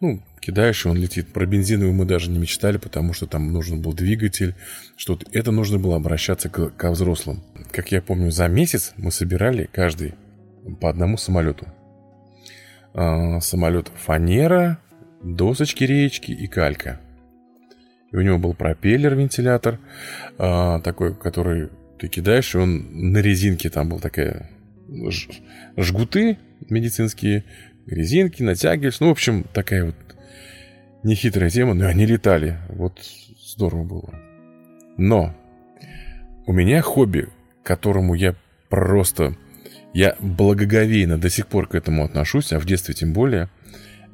ну, 0.00 0.22
кидаешь, 0.38 0.84
и 0.84 0.88
он 0.88 0.98
летит. 0.98 1.32
Про 1.32 1.46
бензиновый 1.46 1.94
мы 1.94 2.04
даже 2.04 2.30
не 2.30 2.38
мечтали, 2.38 2.76
потому 2.76 3.12
что 3.12 3.26
там 3.26 3.52
нужен 3.52 3.80
был 3.80 3.92
двигатель, 3.94 4.54
что-то. 4.96 5.26
Это 5.32 5.50
нужно 5.50 5.78
было 5.78 5.96
обращаться 5.96 6.48
к, 6.48 6.70
ко 6.70 6.90
взрослым. 6.90 7.42
Как 7.74 7.90
я 7.90 8.00
помню, 8.00 8.30
за 8.30 8.46
месяц 8.46 8.92
мы 8.96 9.10
собирали 9.10 9.68
каждый 9.70 10.14
по 10.80 10.88
одному 10.88 11.16
самолету. 11.16 11.66
А, 12.94 13.40
самолет 13.40 13.90
фанера, 13.96 14.78
досочки, 15.24 15.82
речки 15.82 16.30
и 16.30 16.46
калька. 16.46 17.00
И 18.12 18.16
у 18.16 18.20
него 18.20 18.38
был 18.38 18.54
пропеллер, 18.54 19.16
вентилятор, 19.16 19.80
а, 20.38 20.78
такой, 20.82 21.16
который 21.16 21.70
ты 21.98 22.06
кидаешь, 22.06 22.54
и 22.54 22.58
он 22.58 23.10
на 23.10 23.18
резинке, 23.18 23.70
там 23.70 23.88
был 23.88 23.98
такая 23.98 24.48
жгуты 25.76 26.38
медицинские, 26.70 27.42
резинки, 27.88 28.44
натягивались. 28.44 29.00
Ну, 29.00 29.08
в 29.08 29.12
общем, 29.12 29.46
такая 29.52 29.86
вот 29.86 29.96
нехитрая 31.02 31.50
тема, 31.50 31.74
но 31.74 31.86
они 31.86 32.06
летали. 32.06 32.56
Вот 32.68 33.00
здорово 33.36 33.82
было. 33.82 34.14
Но 34.96 35.34
у 36.46 36.52
меня 36.52 36.80
хобби, 36.80 37.30
которому 37.64 38.14
я 38.14 38.36
просто... 38.68 39.34
Я 39.92 40.16
благоговейно 40.20 41.18
до 41.18 41.30
сих 41.30 41.46
пор 41.46 41.68
к 41.68 41.74
этому 41.74 42.04
отношусь, 42.04 42.52
а 42.52 42.58
в 42.58 42.66
детстве 42.66 42.94
тем 42.94 43.12
более, 43.12 43.48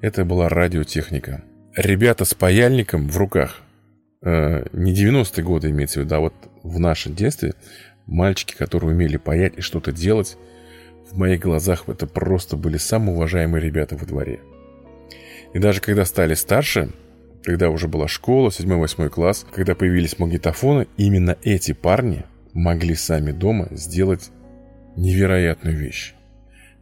это 0.03 0.25
была 0.25 0.49
радиотехника. 0.49 1.43
Ребята 1.75 2.25
с 2.27 2.35
паяльником 2.35 3.09
в 3.09 3.17
руках, 3.17 3.63
э, 4.23 4.67
не 4.75 4.95
90-е 4.95 5.43
годы 5.43 5.71
имеется 5.71 6.01
в 6.01 6.05
виду, 6.05 6.15
а 6.17 6.21
вот 6.21 6.35
в 6.63 6.79
нашем 6.79 7.15
детстве, 7.15 7.55
мальчики, 8.07 8.55
которые 8.55 8.93
умели 8.93 9.17
паять 9.17 9.55
и 9.57 9.63
что-то 9.63 9.91
делать, 9.91 10.37
в 11.11 11.17
моих 11.17 11.41
глазах 11.41 11.85
это 11.89 12.07
просто 12.07 12.57
были 12.57 12.77
самые 12.77 13.15
уважаемые 13.17 13.63
ребята 13.63 13.97
во 13.97 14.05
дворе. 14.05 14.41
И 15.55 15.59
даже 15.59 15.81
когда 15.81 16.05
стали 16.05 16.35
старше, 16.35 16.91
когда 17.43 17.71
уже 17.71 17.89
была 17.89 18.07
школа, 18.07 18.51
7-8 18.51 19.09
класс, 19.09 19.47
когда 19.53 19.75
появились 19.75 20.19
магнитофоны, 20.19 20.87
именно 20.97 21.39
эти 21.43 21.73
парни 21.73 22.25
могли 22.53 22.95
сами 22.95 23.33
дома 23.33 23.69
сделать 23.71 24.31
невероятную 24.97 25.77
вещь. 25.77 26.15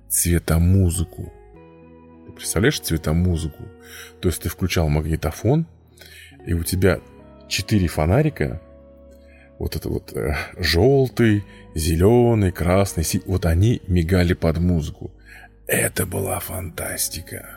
Цветомузыку. 0.08 1.32
Ты 2.26 2.32
представляешь 2.32 2.80
цветомузыку? 2.80 3.64
То 4.20 4.28
есть 4.28 4.42
ты 4.42 4.48
включал 4.48 4.88
магнитофон, 4.88 5.66
и 6.46 6.54
у 6.54 6.62
тебя 6.62 7.00
четыре 7.48 7.88
фонарика, 7.88 8.60
вот 9.58 9.74
это 9.76 9.88
вот 9.88 10.16
э, 10.16 10.34
желтый, 10.56 11.44
зеленый, 11.74 12.52
красный, 12.52 13.04
си... 13.04 13.22
вот 13.26 13.44
они 13.44 13.82
мигали 13.86 14.34
под 14.34 14.58
музыку. 14.58 15.10
Это 15.66 16.06
была 16.06 16.38
фантастика. 16.38 17.48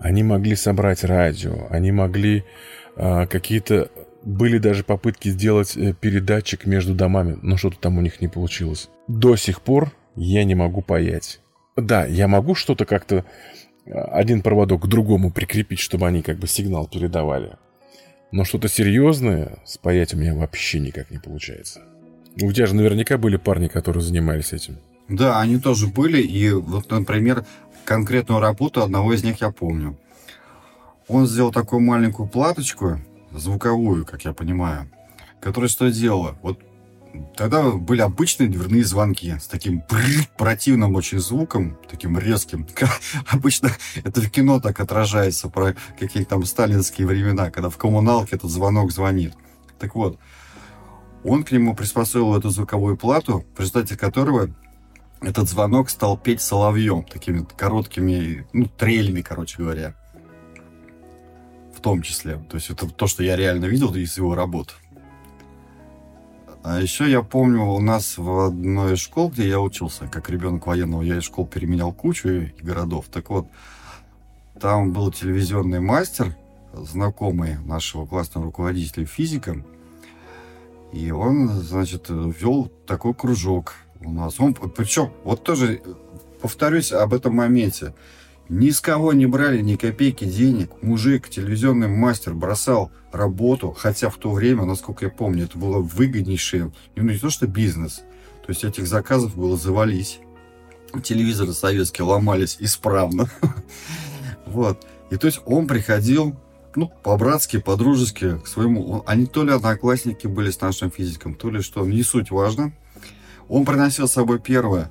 Они 0.00 0.22
могли 0.22 0.56
собрать 0.56 1.04
радио, 1.04 1.66
они 1.70 1.92
могли 1.92 2.44
э, 2.96 3.26
какие-то... 3.26 3.90
Были 4.24 4.58
даже 4.58 4.84
попытки 4.84 5.28
сделать 5.28 5.76
э, 5.76 5.92
передатчик 5.92 6.66
между 6.66 6.94
домами, 6.94 7.38
но 7.42 7.56
что-то 7.56 7.78
там 7.78 7.98
у 7.98 8.00
них 8.00 8.20
не 8.20 8.28
получилось. 8.28 8.88
До 9.06 9.36
сих 9.36 9.62
пор 9.62 9.92
я 10.16 10.44
не 10.44 10.54
могу 10.54 10.82
паять. 10.82 11.40
Да, 11.76 12.04
я 12.04 12.26
могу 12.26 12.54
что-то 12.54 12.84
как-то 12.84 13.24
э, 13.86 13.92
один 13.92 14.42
проводок 14.42 14.82
к 14.82 14.86
другому 14.86 15.30
прикрепить, 15.30 15.78
чтобы 15.78 16.08
они 16.08 16.22
как 16.22 16.38
бы 16.38 16.48
сигнал 16.48 16.88
передавали. 16.88 17.56
Но 18.32 18.44
что-то 18.44 18.68
серьезное 18.68 19.58
спаять 19.64 20.12
у 20.14 20.18
меня 20.18 20.34
вообще 20.34 20.80
никак 20.80 21.10
не 21.10 21.18
получается. 21.18 21.82
У 22.40 22.52
тебя 22.52 22.66
же 22.66 22.74
наверняка 22.74 23.16
были 23.16 23.36
парни, 23.36 23.68
которые 23.68 24.02
занимались 24.02 24.52
этим. 24.52 24.78
Да, 25.08 25.40
они 25.40 25.58
тоже 25.58 25.86
были. 25.86 26.20
И 26.20 26.50
вот, 26.50 26.90
например, 26.90 27.44
конкретную 27.84 28.40
работу 28.40 28.82
одного 28.82 29.14
из 29.14 29.24
них 29.24 29.40
я 29.40 29.50
помню. 29.50 29.96
Он 31.08 31.26
сделал 31.26 31.52
такую 31.52 31.80
маленькую 31.80 32.28
платочку, 32.28 33.00
звуковую, 33.32 34.04
как 34.06 34.24
я 34.24 34.32
понимаю, 34.32 34.90
которая 35.40 35.68
что 35.68 35.90
делала? 35.90 36.36
Вот 36.42 36.60
Тогда 37.36 37.70
были 37.70 38.00
обычные 38.00 38.48
дверные 38.48 38.84
звонки 38.84 39.34
с 39.38 39.46
таким 39.46 39.82
противным 40.36 40.94
очень 40.94 41.18
звуком, 41.18 41.78
таким 41.88 42.18
резким. 42.18 42.66
Обычно 43.28 43.70
это 44.04 44.20
в 44.20 44.30
кино 44.30 44.60
так 44.60 44.78
отражается 44.80 45.48
про 45.48 45.74
какие-то 45.98 46.30
там 46.30 46.44
сталинские 46.44 47.06
времена, 47.06 47.50
когда 47.50 47.70
в 47.70 47.76
коммуналке 47.76 48.36
этот 48.36 48.50
звонок 48.50 48.92
звонит. 48.92 49.34
Так 49.78 49.94
вот, 49.94 50.18
он 51.24 51.44
к 51.44 51.52
нему 51.52 51.74
приспособил 51.74 52.36
эту 52.36 52.50
звуковую 52.50 52.96
плату, 52.96 53.44
в 53.56 53.60
результате 53.60 53.96
которого 53.96 54.50
этот 55.20 55.48
звонок 55.48 55.90
стал 55.90 56.16
петь 56.16 56.40
соловьем, 56.40 57.04
такими 57.04 57.44
короткими, 57.56 58.46
ну, 58.52 58.66
трелями, 58.66 59.22
короче 59.22 59.58
говоря. 59.58 59.94
В 61.78 61.80
том 61.80 62.02
числе. 62.02 62.38
То 62.50 62.56
есть 62.56 62.70
это 62.70 62.88
то, 62.90 63.06
что 63.06 63.22
я 63.22 63.36
реально 63.36 63.66
видел 63.66 63.94
из 63.94 64.16
его 64.18 64.34
работ. 64.34 64.74
А 66.64 66.80
еще 66.80 67.08
я 67.08 67.22
помню, 67.22 67.62
у 67.62 67.80
нас 67.80 68.18
в 68.18 68.46
одной 68.46 68.94
из 68.94 68.98
школ, 68.98 69.30
где 69.30 69.48
я 69.48 69.60
учился, 69.60 70.08
как 70.08 70.28
ребенок 70.28 70.66
военного, 70.66 71.02
я 71.02 71.18
из 71.18 71.22
школ 71.22 71.46
переменял 71.46 71.92
кучу 71.92 72.50
городов. 72.60 73.06
Так 73.12 73.30
вот, 73.30 73.46
Там 74.60 74.92
был 74.92 75.12
телевизионный 75.12 75.78
мастер, 75.78 76.34
знакомый 76.74 77.58
нашего 77.58 78.06
классного 78.06 78.46
руководителя 78.46 79.06
физика. 79.06 79.64
И 80.92 81.12
он, 81.12 81.48
значит, 81.48 82.06
вел 82.08 82.72
такой 82.86 83.14
кружок 83.14 83.74
у 84.00 84.10
нас. 84.10 84.40
Он, 84.40 84.54
причем, 84.54 85.12
вот 85.22 85.44
тоже 85.44 85.80
повторюсь 86.42 86.92
об 86.92 87.14
этом 87.14 87.36
моменте. 87.36 87.94
Ни 88.48 88.70
с 88.70 88.80
кого 88.80 89.12
не 89.12 89.26
брали 89.26 89.60
ни 89.60 89.76
копейки 89.76 90.24
денег. 90.24 90.82
Мужик, 90.82 91.28
телевизионный 91.28 91.88
мастер, 91.88 92.32
бросал 92.32 92.90
работу, 93.12 93.76
хотя 93.76 94.08
в 94.08 94.16
то 94.16 94.32
время, 94.32 94.64
насколько 94.64 95.04
я 95.04 95.10
помню, 95.10 95.44
это 95.44 95.58
было 95.58 95.80
выгоднейшее, 95.80 96.72
ну 96.96 97.02
не 97.02 97.18
то 97.18 97.28
что 97.28 97.46
бизнес, 97.46 97.96
то 97.96 98.48
есть 98.48 98.64
этих 98.64 98.86
заказов 98.86 99.36
было 99.36 99.58
завались. 99.58 100.20
Телевизоры 101.02 101.52
советские 101.52 102.06
ломались 102.06 102.56
исправно. 102.60 103.28
Вот. 104.46 104.86
И 105.10 105.16
то 105.16 105.26
есть 105.26 105.42
он 105.44 105.66
приходил, 105.66 106.34
ну, 106.74 106.90
по-братски, 107.02 107.58
по-дружески 107.58 108.38
к 108.38 108.46
своему... 108.46 109.02
Они 109.06 109.26
то 109.26 109.44
ли 109.44 109.52
одноклассники 109.52 110.26
были 110.26 110.50
с 110.50 110.58
нашим 110.62 110.90
физиком, 110.90 111.34
то 111.34 111.50
ли 111.50 111.60
что, 111.60 111.84
не 111.84 112.02
суть 112.02 112.30
важно. 112.30 112.72
Он 113.50 113.66
приносил 113.66 114.08
с 114.08 114.12
собой 114.12 114.38
первое, 114.38 114.90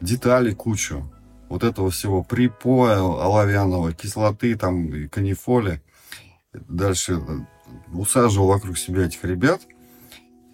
детали 0.00 0.54
кучу 0.54 1.06
вот 1.48 1.64
этого 1.64 1.90
всего 1.90 2.22
припоя 2.22 2.98
оловянного, 2.98 3.92
кислоты, 3.92 4.56
там, 4.56 5.08
канифоли. 5.08 5.82
Дальше 6.52 7.14
э, 7.14 7.18
усаживал 7.92 8.48
вокруг 8.48 8.78
себя 8.78 9.06
этих 9.06 9.24
ребят. 9.24 9.60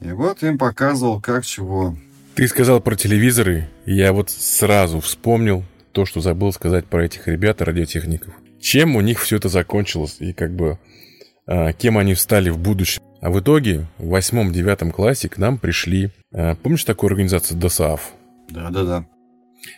И 0.01 0.11
вот 0.13 0.43
им 0.43 0.59
показывал, 0.59 1.21
как 1.21 1.45
чего. 1.45 1.97
Ты 2.35 2.49
сказал 2.49 2.81
про 2.81 2.97
телевизоры, 2.97 3.69
и 3.85 3.95
я 3.95 4.13
вот 4.13 4.31
сразу 4.31 5.01
вспомнил 5.01 5.65
то, 5.93 6.07
что 6.07 6.21
забыл 6.21 6.53
сказать 6.53 6.87
про 6.87 7.05
этих 7.05 7.29
ребят, 7.29 7.61
радиотехников. 7.61 8.33
Чем 8.61 8.97
у 8.97 9.01
них 9.01 9.21
все 9.21 9.37
это 9.37 9.49
закончилось, 9.49 10.17
и 10.21 10.33
как 10.33 10.55
бы 10.55 10.79
а, 11.47 11.73
кем 11.73 11.99
они 11.99 12.15
стали 12.15 12.49
в 12.51 12.59
будущем. 12.59 13.03
А 13.21 13.31
в 13.31 13.41
итоге 13.41 13.87
в 13.99 14.09
восьмом-девятом 14.09 14.93
классе 14.93 15.29
к 15.29 15.37
нам 15.37 15.59
пришли... 15.59 16.11
А, 16.33 16.55
помнишь 16.55 16.85
такую 16.85 17.09
организацию 17.09 17.59
ДОСААФ? 17.59 18.13
Да-да-да. 18.51 19.05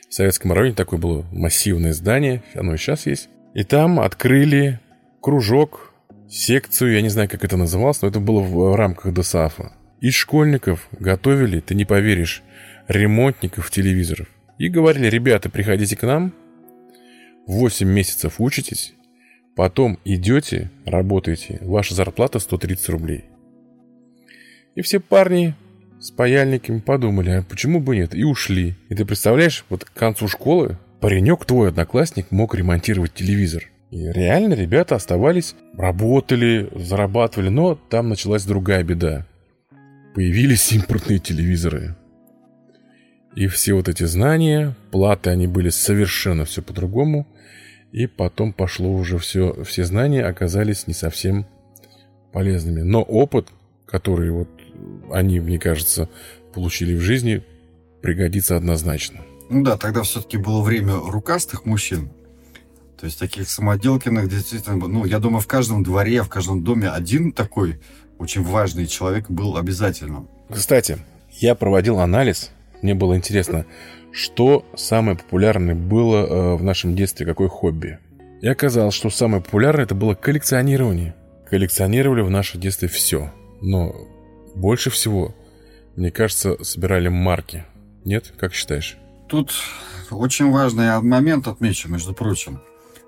В 0.08 0.14
Советском 0.14 0.52
районе 0.52 0.74
такое 0.74 0.98
было 0.98 1.26
массивное 1.32 1.92
здание, 1.92 2.42
оно 2.54 2.74
и 2.74 2.76
сейчас 2.76 3.06
есть. 3.06 3.28
И 3.54 3.64
там 3.64 4.00
открыли 4.00 4.80
кружок, 5.20 5.92
секцию, 6.28 6.94
я 6.94 7.02
не 7.02 7.08
знаю, 7.08 7.28
как 7.28 7.44
это 7.44 7.56
называлось, 7.56 8.02
но 8.02 8.08
это 8.08 8.20
было 8.20 8.40
в 8.40 8.74
рамках 8.76 9.12
ДОСАФа. 9.12 9.72
Из 10.00 10.14
школьников 10.14 10.88
готовили, 10.98 11.60
ты 11.60 11.74
не 11.74 11.84
поверишь, 11.84 12.42
ремонтников 12.88 13.70
телевизоров. 13.70 14.28
И 14.58 14.68
говорили, 14.68 15.06
ребята, 15.06 15.48
приходите 15.50 15.96
к 15.96 16.02
нам, 16.02 16.34
8 17.46 17.86
месяцев 17.88 18.34
учитесь, 18.38 18.94
потом 19.56 19.98
идете, 20.04 20.70
работаете, 20.84 21.58
ваша 21.60 21.94
зарплата 21.94 22.38
130 22.38 22.88
рублей. 22.88 23.24
И 24.74 24.82
все 24.82 25.00
парни 25.00 25.54
с 26.02 26.10
паяльниками 26.10 26.80
подумали, 26.80 27.30
а 27.30 27.42
почему 27.42 27.80
бы 27.80 27.94
нет, 27.96 28.12
и 28.12 28.24
ушли. 28.24 28.74
И 28.88 28.94
ты 28.96 29.04
представляешь, 29.04 29.64
вот 29.68 29.84
к 29.84 29.92
концу 29.92 30.26
школы 30.26 30.76
паренек, 31.00 31.44
твой 31.44 31.68
одноклассник, 31.68 32.32
мог 32.32 32.56
ремонтировать 32.56 33.14
телевизор. 33.14 33.70
И 33.92 34.10
реально 34.10 34.54
ребята 34.54 34.96
оставались, 34.96 35.54
работали, 35.76 36.68
зарабатывали, 36.74 37.50
но 37.50 37.76
там 37.76 38.08
началась 38.08 38.44
другая 38.44 38.82
беда. 38.82 39.26
Появились 40.16 40.72
импортные 40.72 41.20
телевизоры. 41.20 41.94
И 43.36 43.46
все 43.46 43.74
вот 43.74 43.88
эти 43.88 44.02
знания, 44.02 44.74
платы, 44.90 45.30
они 45.30 45.46
были 45.46 45.68
совершенно 45.68 46.44
все 46.44 46.62
по-другому. 46.62 47.28
И 47.92 48.08
потом 48.08 48.52
пошло 48.52 48.92
уже 48.92 49.18
все, 49.18 49.62
все 49.62 49.84
знания 49.84 50.24
оказались 50.24 50.88
не 50.88 50.94
совсем 50.94 51.46
полезными. 52.32 52.82
Но 52.82 53.02
опыт, 53.02 53.48
который 53.86 54.30
вот 54.30 54.48
они, 55.12 55.40
мне 55.40 55.58
кажется, 55.58 56.08
получили 56.54 56.94
в 56.94 57.00
жизни, 57.00 57.42
пригодится 58.00 58.56
однозначно. 58.56 59.20
Ну 59.48 59.62
да, 59.62 59.76
тогда 59.76 60.02
все-таки 60.02 60.36
было 60.36 60.62
время 60.62 60.94
рукастых 60.94 61.64
мужчин. 61.66 62.10
То 62.98 63.06
есть 63.06 63.18
таких 63.18 63.48
самоделкиных 63.48 64.28
действительно, 64.28 64.76
ну, 64.76 65.04
я 65.04 65.18
думаю, 65.18 65.40
в 65.40 65.46
каждом 65.46 65.82
дворе, 65.82 66.22
в 66.22 66.28
каждом 66.28 66.62
доме 66.62 66.88
один 66.88 67.32
такой 67.32 67.80
очень 68.18 68.44
важный 68.44 68.86
человек 68.86 69.28
был 69.28 69.56
обязательно. 69.56 70.26
Кстати, 70.48 70.98
я 71.32 71.54
проводил 71.54 71.98
анализ, 71.98 72.50
мне 72.80 72.94
было 72.94 73.16
интересно, 73.16 73.66
что 74.12 74.64
самое 74.76 75.16
популярное 75.16 75.74
было 75.74 76.16
э, 76.16 76.54
в 76.56 76.62
нашем 76.62 76.94
детстве, 76.94 77.26
какое 77.26 77.48
хобби. 77.48 77.98
И 78.40 78.46
оказалось, 78.46 78.94
что 78.94 79.10
самое 79.10 79.42
популярное 79.42 79.84
это 79.84 79.94
было 79.94 80.14
коллекционирование. 80.14 81.14
Коллекционировали 81.48 82.22
в 82.22 82.30
наше 82.30 82.58
детстве 82.58 82.88
все. 82.88 83.32
Но 83.60 83.94
больше 84.54 84.90
всего, 84.90 85.34
мне 85.96 86.10
кажется, 86.10 86.62
собирали 86.62 87.08
марки. 87.08 87.64
Нет? 88.04 88.32
Как 88.38 88.54
считаешь? 88.54 88.96
Тут 89.28 89.52
очень 90.10 90.50
важный 90.50 91.00
момент 91.00 91.46
отмечу, 91.48 91.88
между 91.88 92.14
прочим. 92.14 92.60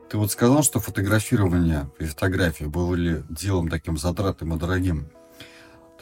Ты 0.09 0.19
вот 0.19 0.31
сказал, 0.31 0.63
что 0.63 0.81
фотографирование 0.81 1.91
и 1.99 2.05
фотографии 2.05 2.65
были 2.65 3.25
делом 3.29 3.69
таким 3.69 3.97
затратным 3.99 4.55
и 4.55 4.59
дорогим. 4.59 5.09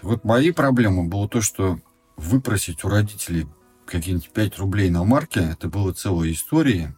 Вот 0.03 0.25
мои 0.25 0.51
проблемы 0.51 1.05
было 1.05 1.29
то, 1.29 1.41
что 1.41 1.79
выпросить 2.17 2.85
у 2.85 2.89
родителей 2.89 3.47
какие-нибудь 3.87 4.31
5 4.31 4.59
рублей 4.59 4.91
на 4.91 5.05
марке, 5.05 5.41
это 5.53 5.69
было 5.69 5.93
целая 5.93 6.33
история. 6.33 6.95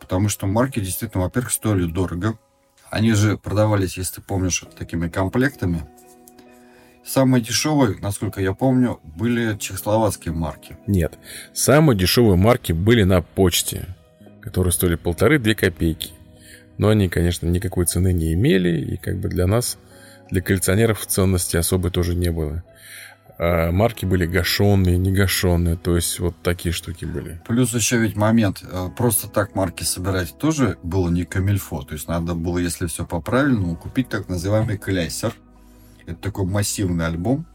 Потому 0.00 0.28
что 0.28 0.46
марки 0.46 0.80
действительно, 0.80 1.24
во-первых, 1.24 1.52
стоили 1.52 1.90
дорого. 1.90 2.38
Они 2.90 3.12
же 3.12 3.38
продавались, 3.38 3.96
если 3.96 4.16
ты 4.16 4.20
помнишь, 4.20 4.64
такими 4.76 5.08
комплектами. 5.08 5.88
Самые 7.04 7.42
дешевые, 7.42 7.98
насколько 8.00 8.40
я 8.40 8.52
помню, 8.54 9.00
были 9.02 9.56
чехословацкие 9.58 10.32
марки. 10.32 10.76
Нет, 10.86 11.18
самые 11.52 11.98
дешевые 11.98 12.36
марки 12.36 12.72
были 12.72 13.02
на 13.02 13.22
почте, 13.22 13.86
которые 14.40 14.72
стоили 14.72 14.94
полторы-две 14.94 15.54
копейки. 15.54 16.12
Но 16.78 16.88
они, 16.88 17.08
конечно, 17.08 17.46
никакой 17.46 17.86
цены 17.86 18.12
не 18.12 18.32
имели, 18.34 18.80
и 18.80 18.96
как 18.96 19.18
бы 19.18 19.28
для 19.28 19.46
нас, 19.46 19.78
для 20.30 20.40
коллекционеров 20.40 21.04
ценности 21.06 21.56
особой 21.56 21.90
тоже 21.90 22.14
не 22.14 22.30
было. 22.30 22.62
А 23.38 23.72
марки 23.72 24.04
были 24.04 24.24
гашенные, 24.24 24.98
не 24.98 25.10
гашенные, 25.12 25.76
то 25.76 25.96
есть 25.96 26.20
вот 26.20 26.36
такие 26.42 26.72
штуки 26.72 27.04
были. 27.04 27.40
Плюс 27.46 27.74
еще 27.74 27.98
ведь 27.98 28.14
момент, 28.14 28.62
э, 28.62 28.88
просто 28.96 29.28
так 29.28 29.56
марки 29.56 29.82
собирать 29.82 30.38
тоже 30.38 30.78
было 30.82 31.08
не 31.08 31.24
камильфо, 31.24 31.82
то 31.82 31.94
есть 31.94 32.06
надо 32.06 32.34
было, 32.34 32.58
если 32.58 32.86
все 32.86 33.04
по-правильному, 33.04 33.76
купить 33.76 34.08
так 34.08 34.28
называемый 34.28 34.78
кляйсер, 34.78 35.34
это 36.06 36.16
такой 36.16 36.46
массивный 36.46 37.06
альбом. 37.06 37.46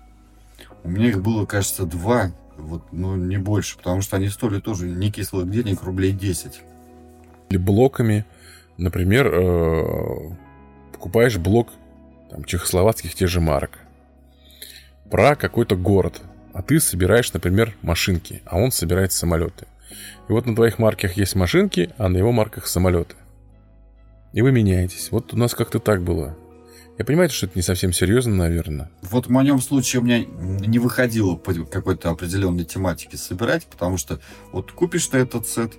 У 0.84 0.90
меня 0.90 1.08
их 1.10 1.22
было, 1.22 1.46
кажется, 1.46 1.86
два, 1.86 2.32
вот, 2.58 2.84
ну, 2.92 3.16
не 3.16 3.38
больше, 3.38 3.78
потому 3.78 4.02
что 4.02 4.16
они 4.16 4.30
стоили 4.30 4.60
тоже 4.60 4.88
не 4.88 5.12
кислых 5.12 5.50
денег, 5.50 5.84
рублей 5.84 6.12
10. 6.12 6.62
Или 7.50 7.58
блоками. 7.58 8.26
Например, 8.78 9.28
э, 9.28 10.30
покупаешь 10.94 11.38
блок 11.38 11.70
там, 12.30 12.44
чехословацких 12.44 13.16
тех 13.16 13.30
же 13.30 13.42
марок 13.42 13.80
про 15.10 15.36
какой-то 15.36 15.76
город, 15.76 16.22
а 16.54 16.62
ты 16.62 16.80
собираешь, 16.80 17.32
например, 17.34 17.76
машинки, 17.82 18.42
а 18.46 18.58
он 18.58 18.72
собирает 18.72 19.12
самолеты. 19.12 19.68
И 20.28 20.32
вот 20.32 20.46
на 20.46 20.56
твоих 20.56 20.80
марках 20.80 21.14
есть 21.14 21.36
машинки, 21.36 21.94
а 21.98 22.10
на 22.10 22.18
его 22.18 22.32
марках 22.32 22.68
самолеты. 22.68 23.16
И 24.34 24.42
вы 24.42 24.52
меняетесь. 24.52 25.12
Вот 25.12 25.34
у 25.34 25.38
нас 25.38 25.56
как-то 25.56 25.80
так 25.80 26.02
было. 26.02 26.36
Я 26.98 27.06
понимаю, 27.06 27.30
что 27.30 27.46
это 27.46 27.56
не 27.56 27.62
совсем 27.62 27.94
серьезно, 27.94 28.36
наверное. 28.36 28.90
Вот 29.04 29.28
в 29.28 29.30
моем 29.30 29.62
случае 29.62 30.02
у 30.02 30.04
меня 30.04 30.26
не 30.26 30.80
выходило 30.80 31.36
по 31.36 31.54
какой-то 31.54 32.10
определенной 32.10 32.66
тематике 32.66 33.18
собирать, 33.18 33.68
потому 33.68 33.98
что 33.98 34.20
вот 34.52 34.72
купишь 34.72 35.06
ты 35.08 35.20
этот 35.20 35.48
сет, 35.48 35.74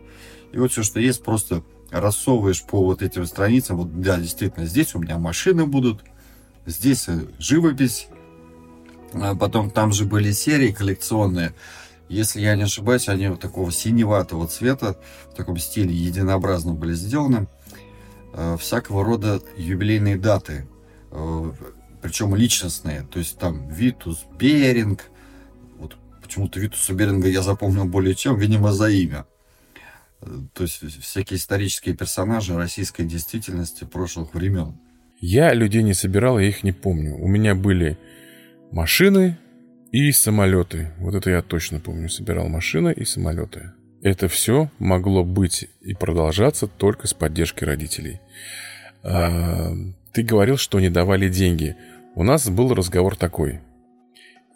и 0.52 0.58
вот 0.58 0.70
все, 0.70 0.84
что 0.84 1.00
есть, 1.00 1.24
просто 1.24 1.64
рассовываешь 1.90 2.62
по 2.62 2.84
вот 2.84 3.02
этим 3.02 3.26
страницам. 3.26 3.78
Вот, 3.78 4.00
да, 4.00 4.18
действительно, 4.18 4.64
здесь 4.66 4.94
у 4.94 5.00
меня 5.00 5.18
машины 5.18 5.66
будут, 5.66 6.02
здесь 6.66 7.08
э, 7.08 7.26
живопись, 7.40 8.08
а 9.12 9.34
потом 9.34 9.70
там 9.70 9.92
же 9.92 10.04
были 10.04 10.30
серии 10.30 10.70
коллекционные. 10.70 11.52
Если 12.08 12.40
я 12.40 12.54
не 12.54 12.62
ошибаюсь, 12.62 13.08
они 13.08 13.28
вот 13.28 13.40
такого 13.40 13.72
синеватого 13.72 14.46
цвета, 14.46 14.96
в 15.32 15.34
таком 15.34 15.56
стиле 15.56 15.92
единообразно 15.92 16.74
были 16.74 16.94
сделаны. 16.94 17.48
Э, 18.34 18.56
всякого 18.56 19.04
рода 19.04 19.42
юбилейные 19.56 20.16
даты 20.16 20.68
причем 22.02 22.34
личностные. 22.34 23.06
То 23.10 23.18
есть 23.18 23.38
там 23.38 23.68
Витус 23.68 24.24
Беринг. 24.38 25.10
Вот 25.78 25.96
почему-то 26.22 26.60
Витуса 26.60 26.94
Беринга 26.94 27.28
я 27.28 27.42
запомнил 27.42 27.84
более 27.84 28.14
чем, 28.14 28.38
видимо, 28.38 28.72
за 28.72 28.88
имя. 28.88 29.26
Э, 30.20 30.26
то 30.52 30.62
есть 30.64 30.82
всякие 31.02 31.38
исторические 31.38 31.94
персонажи 31.94 32.56
российской 32.56 33.04
действительности 33.04 33.84
прошлых 33.84 34.34
времен. 34.34 34.78
Я 35.20 35.52
людей 35.52 35.82
не 35.82 35.94
собирал, 35.94 36.38
я 36.38 36.48
их 36.48 36.62
не 36.62 36.72
помню. 36.72 37.16
У 37.16 37.26
меня 37.26 37.54
были 37.54 37.98
машины 38.70 39.36
и 39.90 40.12
самолеты. 40.12 40.92
Вот 40.98 41.14
это 41.14 41.30
я 41.30 41.42
точно 41.42 41.80
помню. 41.80 42.08
Собирал 42.08 42.48
машины 42.48 42.92
и 42.92 43.04
самолеты. 43.04 43.72
это 44.00 44.28
все 44.28 44.70
могло 44.78 45.24
быть 45.24 45.68
и 45.80 45.92
продолжаться 45.92 46.68
только 46.68 47.08
с 47.08 47.14
поддержкой 47.14 47.64
родителей. 47.64 48.20
А, 49.02 49.72
ты 50.12 50.22
говорил, 50.22 50.56
что 50.56 50.80
не 50.80 50.90
давали 50.90 51.28
деньги. 51.28 51.76
У 52.14 52.22
нас 52.22 52.48
был 52.48 52.74
разговор 52.74 53.16
такой. 53.16 53.60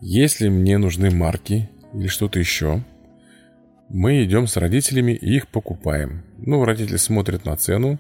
Если 0.00 0.48
мне 0.48 0.78
нужны 0.78 1.10
марки 1.10 1.70
или 1.94 2.08
что-то 2.08 2.38
еще, 2.38 2.82
мы 3.88 4.24
идем 4.24 4.46
с 4.46 4.56
родителями 4.56 5.12
и 5.12 5.36
их 5.36 5.48
покупаем. 5.48 6.24
Ну, 6.38 6.64
родители 6.64 6.96
смотрят 6.96 7.44
на 7.44 7.56
цену, 7.56 7.98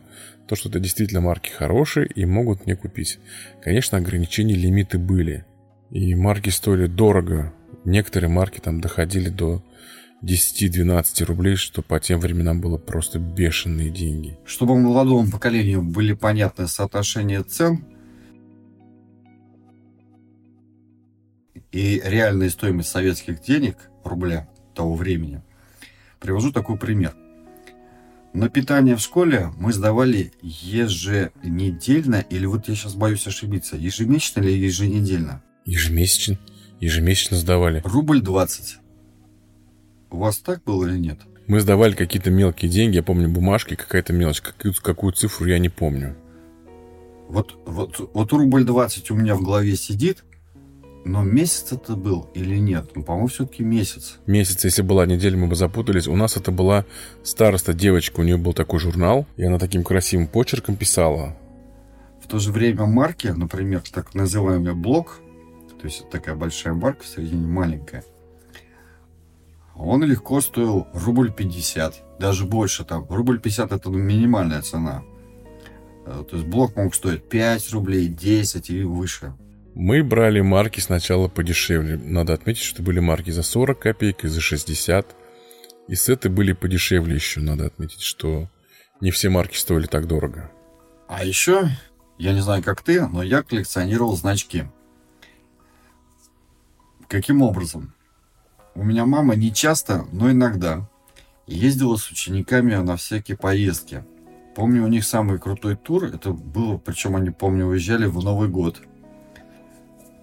то, 0.48 0.56
что 0.56 0.68
это 0.68 0.80
действительно 0.80 1.20
марки 1.20 1.50
хорошие 1.50 2.06
и 2.06 2.24
могут 2.24 2.66
мне 2.66 2.76
купить. 2.76 3.18
Конечно, 3.62 3.98
ограничения, 3.98 4.54
лимиты 4.54 4.98
были. 4.98 5.44
И 5.90 6.14
марки 6.14 6.48
стоили 6.48 6.86
дорого. 6.86 7.52
Некоторые 7.84 8.30
марки 8.30 8.58
там 8.58 8.80
доходили 8.80 9.28
до 9.28 9.62
10-12 10.22 11.24
рублей, 11.24 11.56
что 11.56 11.82
по 11.82 11.98
тем 11.98 12.20
временам 12.20 12.60
было 12.60 12.78
просто 12.78 13.18
бешеные 13.18 13.90
деньги. 13.90 14.38
Чтобы 14.44 14.78
молодому 14.78 15.30
поколению 15.30 15.82
были 15.82 16.12
понятны 16.12 16.68
соотношения 16.68 17.42
цен 17.42 17.84
и 21.72 22.00
реальная 22.04 22.50
стоимость 22.50 22.90
советских 22.90 23.42
денег, 23.42 23.76
рубля 24.04 24.48
того 24.74 24.94
времени, 24.94 25.42
привожу 26.20 26.52
такой 26.52 26.78
пример. 26.78 27.14
На 28.32 28.48
питание 28.48 28.96
в 28.96 29.00
школе 29.00 29.50
мы 29.58 29.72
сдавали 29.72 30.32
еженедельно, 30.40 32.24
или 32.30 32.46
вот 32.46 32.68
я 32.68 32.74
сейчас 32.74 32.94
боюсь 32.94 33.26
ошибиться, 33.26 33.76
ежемесячно 33.76 34.40
или 34.40 34.64
еженедельно? 34.64 35.42
Ежемесячно. 35.66 36.38
Ежемесячно 36.80 37.36
сдавали. 37.36 37.82
Рубль 37.84 38.22
20. 38.22 38.78
У 40.12 40.18
вас 40.18 40.38
так 40.38 40.62
было 40.64 40.86
или 40.86 40.98
нет? 40.98 41.18
Мы 41.46 41.60
сдавали 41.60 41.94
какие-то 41.94 42.30
мелкие 42.30 42.70
деньги, 42.70 42.96
я 42.96 43.02
помню, 43.02 43.28
бумажки, 43.30 43.74
какая-то 43.74 44.12
мелочь, 44.12 44.42
какую, 44.42 44.74
какую 44.74 45.12
цифру 45.14 45.46
я 45.46 45.58
не 45.58 45.70
помню. 45.70 46.16
Вот, 47.28 47.56
вот, 47.64 48.10
вот 48.12 48.32
рубль 48.32 48.64
20 48.64 49.10
у 49.10 49.14
меня 49.14 49.34
в 49.34 49.42
голове 49.42 49.74
сидит, 49.74 50.22
но 51.06 51.22
месяц 51.22 51.72
это 51.72 51.96
был 51.96 52.28
или 52.34 52.58
нет? 52.58 52.90
Ну, 52.94 53.02
по-моему, 53.02 53.28
все-таки 53.28 53.64
месяц. 53.64 54.18
Месяц, 54.26 54.64
если 54.64 54.82
была 54.82 55.06
неделя, 55.06 55.38
мы 55.38 55.46
бы 55.46 55.56
запутались. 55.56 56.06
У 56.06 56.14
нас 56.14 56.36
это 56.36 56.52
была 56.52 56.84
староста 57.22 57.72
девочка, 57.72 58.20
у 58.20 58.22
нее 58.22 58.36
был 58.36 58.52
такой 58.52 58.80
журнал, 58.80 59.26
и 59.36 59.44
она 59.44 59.58
таким 59.58 59.82
красивым 59.82 60.28
почерком 60.28 60.76
писала. 60.76 61.36
В 62.22 62.28
то 62.28 62.38
же 62.38 62.52
время 62.52 62.84
марки, 62.84 63.28
например, 63.28 63.82
так 63.90 64.14
называемый 64.14 64.74
блок, 64.74 65.20
то 65.80 65.86
есть 65.86 66.08
такая 66.10 66.36
большая 66.36 66.74
марка, 66.74 67.02
в 67.02 67.06
середине 67.06 67.46
маленькая, 67.46 68.04
он 69.74 70.04
легко 70.04 70.40
стоил 70.40 70.86
рубль 70.92 71.32
50, 71.32 72.18
даже 72.18 72.44
больше 72.44 72.84
там. 72.84 73.06
Рубль 73.08 73.40
50 73.40 73.72
это 73.72 73.90
минимальная 73.90 74.62
цена. 74.62 75.02
Э, 76.06 76.24
то 76.28 76.36
есть 76.36 76.48
блок 76.48 76.76
мог 76.76 76.94
стоить 76.94 77.28
5 77.28 77.72
рублей, 77.72 78.08
10 78.08 78.70
и 78.70 78.82
выше. 78.82 79.34
Мы 79.74 80.02
брали 80.02 80.40
марки 80.40 80.80
сначала 80.80 81.28
подешевле. 81.28 81.96
Надо 81.96 82.34
отметить, 82.34 82.62
что 82.62 82.82
были 82.82 83.00
марки 83.00 83.30
за 83.30 83.42
40 83.42 83.78
копеек 83.78 84.24
и 84.24 84.28
за 84.28 84.40
60. 84.40 85.16
И 85.88 85.94
сеты 85.94 86.28
были 86.28 86.52
подешевле 86.52 87.14
еще. 87.14 87.40
Надо 87.40 87.66
отметить, 87.66 88.02
что 88.02 88.48
не 89.00 89.10
все 89.10 89.30
марки 89.30 89.56
стоили 89.56 89.86
так 89.86 90.06
дорого. 90.06 90.50
А 91.08 91.24
еще, 91.24 91.70
я 92.18 92.32
не 92.32 92.40
знаю, 92.40 92.62
как 92.62 92.82
ты, 92.82 93.06
но 93.06 93.22
я 93.22 93.42
коллекционировал 93.42 94.16
значки. 94.16 94.64
Каким 97.08 97.42
образом? 97.42 97.94
У 98.74 98.82
меня 98.82 99.04
мама 99.04 99.36
не 99.36 99.52
часто, 99.52 100.06
но 100.12 100.30
иногда 100.30 100.88
ездила 101.46 101.96
с 101.96 102.10
учениками 102.10 102.74
на 102.76 102.96
всякие 102.96 103.36
поездки. 103.36 104.02
Помню, 104.54 104.84
у 104.84 104.88
них 104.88 105.04
самый 105.04 105.38
крутой 105.38 105.76
тур, 105.76 106.04
это 106.04 106.32
было, 106.32 106.78
причем 106.78 107.14
они, 107.16 107.30
помню, 107.30 107.66
уезжали 107.66 108.06
в 108.06 108.22
Новый 108.22 108.48
год. 108.48 108.80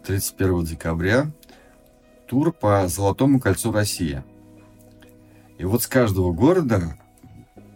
31 0.06 0.64
декабря. 0.64 1.32
Тур 2.28 2.52
по 2.52 2.88
Золотому 2.88 3.40
кольцу 3.40 3.72
России. 3.72 4.24
И 5.60 5.66
вот 5.66 5.84
с 5.84 5.88
каждого 5.88 6.32
города, 6.32 6.98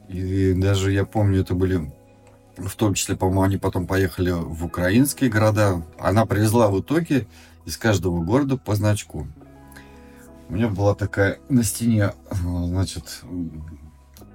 и 0.09 0.53
даже 0.53 0.91
я 0.91 1.05
помню, 1.05 1.41
это 1.41 1.53
были, 1.53 1.91
в 2.57 2.75
том 2.75 2.95
числе, 2.95 3.15
по-моему, 3.15 3.43
они 3.43 3.57
потом 3.57 3.85
поехали 3.85 4.31
в 4.31 4.65
украинские 4.65 5.29
города. 5.29 5.83
Она 5.99 6.25
привезла 6.25 6.69
в 6.69 6.79
итоге 6.81 7.27
из 7.65 7.77
каждого 7.77 8.23
города 8.23 8.57
по 8.57 8.73
значку. 8.73 9.27
У 10.49 10.53
меня 10.53 10.67
была 10.67 10.93
такая 10.95 11.39
на 11.49 11.63
стене, 11.63 12.13
значит, 12.31 13.21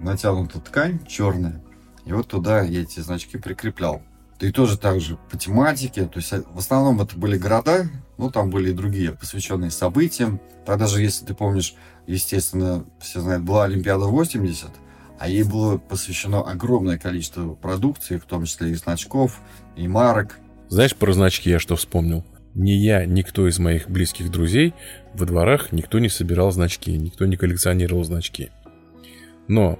натянута 0.00 0.60
ткань 0.60 1.04
черная. 1.06 1.62
И 2.04 2.12
вот 2.12 2.28
туда 2.28 2.62
я 2.62 2.82
эти 2.82 3.00
значки 3.00 3.36
прикреплял. 3.36 4.02
И 4.40 4.50
тоже 4.52 4.78
так 4.78 5.00
же 5.00 5.18
по 5.30 5.36
тематике. 5.36 6.06
То 6.06 6.20
есть 6.20 6.32
в 6.32 6.58
основном 6.58 7.00
это 7.00 7.16
были 7.16 7.36
города, 7.36 7.88
но 8.16 8.30
там 8.30 8.50
были 8.50 8.70
и 8.70 8.72
другие, 8.74 9.12
посвященные 9.12 9.70
событиям. 9.70 10.40
Тогда 10.64 10.86
же, 10.86 11.02
если 11.02 11.26
ты 11.26 11.34
помнишь, 11.34 11.74
естественно, 12.06 12.84
все 13.00 13.20
знают, 13.20 13.42
была 13.42 13.64
Олимпиада 13.64 14.06
80, 14.06 14.70
а 15.18 15.28
ей 15.28 15.42
было 15.42 15.78
посвящено 15.78 16.40
огромное 16.40 16.98
количество 16.98 17.54
продукции, 17.54 18.16
в 18.16 18.24
том 18.24 18.44
числе 18.44 18.70
и 18.70 18.74
значков, 18.74 19.40
и 19.76 19.88
марок. 19.88 20.38
Знаешь, 20.68 20.94
про 20.94 21.12
значки 21.12 21.50
я 21.50 21.58
что 21.58 21.76
вспомнил? 21.76 22.24
Ни 22.54 22.70
я, 22.70 23.04
никто 23.04 23.48
из 23.48 23.58
моих 23.58 23.90
близких 23.90 24.30
друзей 24.30 24.74
во 25.18 25.26
дворах 25.26 25.72
никто 25.72 25.98
не 25.98 26.08
собирал 26.08 26.50
значки, 26.50 26.96
никто 26.96 27.26
не 27.26 27.36
коллекционировал 27.36 28.04
значки. 28.04 28.50
Но 29.46 29.78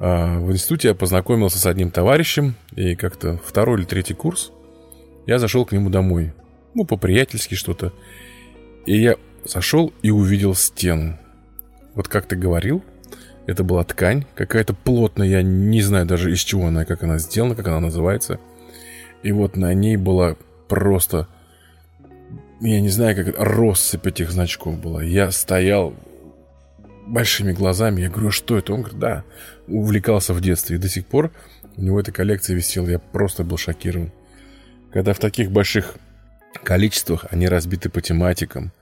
э, 0.00 0.38
в 0.38 0.52
институте 0.52 0.88
я 0.88 0.94
познакомился 0.94 1.58
с 1.58 1.66
одним 1.66 1.90
товарищем, 1.90 2.54
и 2.74 2.94
как-то 2.96 3.38
второй 3.44 3.78
или 3.78 3.86
третий 3.86 4.14
курс 4.14 4.52
я 5.26 5.38
зашел 5.38 5.64
к 5.64 5.72
нему 5.72 5.90
домой. 5.90 6.32
Ну, 6.74 6.84
по-приятельски 6.84 7.54
что-то. 7.54 7.92
И 8.84 8.96
я 8.98 9.16
зашел 9.44 9.92
и 10.02 10.10
увидел 10.10 10.54
стену. 10.54 11.18
Вот 11.94 12.08
как 12.08 12.26
ты 12.26 12.36
говорил, 12.36 12.84
это 13.46 13.64
была 13.64 13.84
ткань 13.84 14.26
какая-то 14.34 14.74
плотная, 14.74 15.28
я 15.28 15.42
не 15.42 15.80
знаю 15.82 16.04
даже 16.06 16.32
из 16.32 16.40
чего 16.40 16.66
она, 16.66 16.84
как 16.84 17.02
она 17.02 17.18
сделана, 17.18 17.54
как 17.54 17.68
она 17.68 17.80
называется. 17.80 18.38
И 19.22 19.32
вот 19.32 19.56
на 19.56 19.72
ней 19.72 19.96
была 19.96 20.36
просто 20.68 21.28
я 22.60 22.80
не 22.80 22.88
знаю, 22.88 23.16
как 23.16 23.38
россыпь 23.38 24.06
этих 24.06 24.30
значков 24.30 24.78
была. 24.80 25.02
Я 25.02 25.30
стоял 25.30 25.94
большими 27.06 27.52
глазами, 27.52 28.02
я 28.02 28.10
говорю, 28.10 28.28
«А 28.28 28.32
что 28.32 28.56
это? 28.56 28.72
Он 28.72 28.80
говорит, 28.80 28.98
да, 28.98 29.24
увлекался 29.68 30.32
в 30.32 30.40
детстве. 30.40 30.76
И 30.76 30.80
до 30.80 30.88
сих 30.88 31.06
пор 31.06 31.32
у 31.76 31.82
него 31.82 32.00
эта 32.00 32.12
коллекция 32.12 32.56
висела, 32.56 32.88
я 32.88 32.98
просто 32.98 33.44
был 33.44 33.58
шокирован. 33.58 34.10
Когда 34.92 35.12
в 35.12 35.18
таких 35.18 35.50
больших 35.50 35.96
количествах 36.62 37.26
они 37.30 37.48
разбиты 37.48 37.90
по 37.90 38.00
тематикам, 38.00 38.72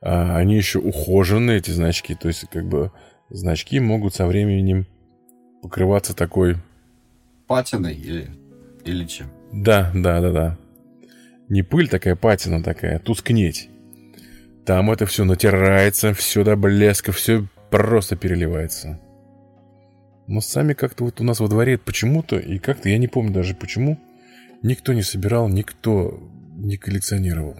а 0.00 0.36
они 0.36 0.56
еще 0.56 0.80
ухожены, 0.80 1.52
эти 1.52 1.70
значки, 1.70 2.14
то 2.14 2.28
есть 2.28 2.46
как 2.50 2.66
бы 2.66 2.90
значки 3.30 3.78
могут 3.78 4.14
со 4.14 4.26
временем 4.26 4.86
покрываться 5.62 6.14
такой... 6.14 6.56
Патиной 7.46 7.94
или, 7.94 8.30
или 8.84 9.04
чем? 9.04 9.30
Да, 9.52 9.92
да, 9.94 10.20
да, 10.20 10.32
да 10.32 10.58
не 11.48 11.62
пыль 11.62 11.88
такая, 11.88 12.16
патина 12.16 12.62
такая, 12.62 12.98
тускнеть. 12.98 13.68
Там 14.64 14.90
это 14.90 15.06
все 15.06 15.24
натирается, 15.24 16.14
все 16.14 16.44
до 16.44 16.56
блеска, 16.56 17.12
все 17.12 17.46
просто 17.70 18.16
переливается. 18.16 19.00
Но 20.28 20.40
сами 20.40 20.72
как-то 20.72 21.04
вот 21.04 21.20
у 21.20 21.24
нас 21.24 21.40
во 21.40 21.48
дворе 21.48 21.78
почему-то, 21.78 22.38
и 22.38 22.58
как-то 22.58 22.88
я 22.88 22.98
не 22.98 23.08
помню 23.08 23.32
даже 23.32 23.54
почему, 23.54 23.98
никто 24.62 24.92
не 24.92 25.02
собирал, 25.02 25.48
никто 25.48 26.20
не 26.56 26.76
коллекционировал. 26.76 27.56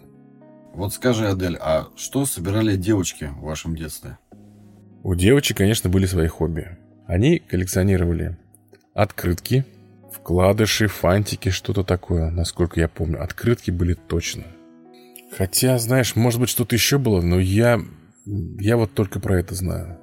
Вот 0.75 0.95
скажи, 0.95 1.27
Адель, 1.27 1.59
а 1.61 1.89
что 1.97 2.25
собирали 2.25 2.77
девочки 2.77 3.25
в 3.25 3.43
вашем 3.43 3.77
детстве? 3.77 4.17
У 5.03 5.15
девочек, 5.15 5.59
конечно, 5.59 5.91
были 5.91 6.07
свои 6.07 6.29
хобби. 6.29 6.79
Они 7.07 7.41
коллекционировали 7.41 8.39
открытки, 8.95 9.67
Вкладыши, 10.23 10.87
фантики, 10.87 11.49
что-то 11.49 11.83
такое, 11.83 12.31
насколько 12.31 12.79
я 12.79 12.87
помню. 12.87 13.21
Открытки 13.21 13.73
были 13.73 13.95
точно. 13.95 14.45
Хотя, 15.37 15.79
знаешь, 15.79 16.15
может 16.15 16.39
быть, 16.39 16.49
что-то 16.49 16.77
еще 16.77 16.99
было, 16.99 17.21
но 17.21 17.41
я... 17.41 17.81
Я 18.25 18.77
вот 18.77 18.95
только 18.95 19.19
про 19.19 19.41
это 19.41 19.57
знаю. 19.57 19.99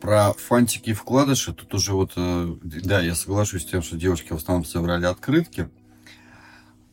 Про 0.00 0.32
фантики 0.34 0.90
и 0.90 0.92
вкладыши, 0.92 1.52
тут 1.52 1.74
уже 1.74 1.92
вот... 1.92 2.12
Э, 2.14 2.54
да, 2.62 3.00
я 3.00 3.16
соглашусь 3.16 3.62
с 3.62 3.66
тем, 3.66 3.82
что 3.82 3.96
девушки 3.96 4.32
в 4.32 4.36
основном 4.36 4.64
собирали 4.64 5.06
открытки. 5.06 5.68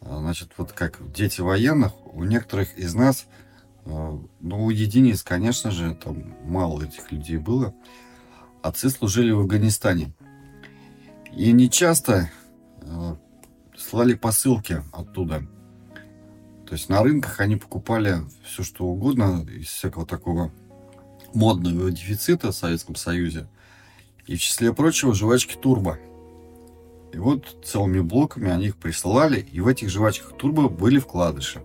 А, 0.02 0.18
значит, 0.18 0.50
вот 0.58 0.72
как 0.72 1.00
дети 1.12 1.42
военных, 1.42 1.92
у 2.16 2.24
некоторых 2.24 2.76
из 2.80 2.96
нас, 2.96 3.28
э, 3.86 4.18
ну, 4.40 4.66
у 4.66 4.72
единиц, 4.72 5.22
конечно 5.22 5.70
же, 5.70 5.94
там 5.94 6.34
мало 6.46 6.82
этих 6.82 7.12
людей 7.12 7.38
было, 7.38 7.76
отцы 8.64 8.90
служили 8.90 9.30
в 9.30 9.42
Афганистане. 9.42 10.14
И 11.32 11.52
не 11.52 11.70
часто 11.70 12.32
слали 13.90 14.14
посылки 14.14 14.84
оттуда. 14.92 15.44
То 16.68 16.74
есть 16.74 16.90
на 16.90 17.02
рынках 17.02 17.40
они 17.40 17.56
покупали 17.56 18.18
все, 18.46 18.64
что 18.64 18.86
угодно 18.86 19.46
из 19.50 19.68
всякого 19.68 20.06
такого 20.06 20.52
модного 21.34 21.90
дефицита 21.90 22.52
в 22.52 22.56
Советском 22.56 22.96
Союзе. 22.96 23.48
И 24.28 24.36
в 24.36 24.42
числе 24.42 24.74
прочего 24.74 25.16
жвачки 25.16 25.56
Турбо. 25.56 25.98
И 27.12 27.18
вот 27.18 27.58
целыми 27.66 28.02
блоками 28.02 28.52
они 28.52 28.68
их 28.68 28.78
присылали, 28.78 29.40
и 29.40 29.60
в 29.60 29.68
этих 29.68 29.90
жвачках 29.90 30.38
Турбо 30.38 30.70
были 30.70 31.00
вкладыши. 31.00 31.64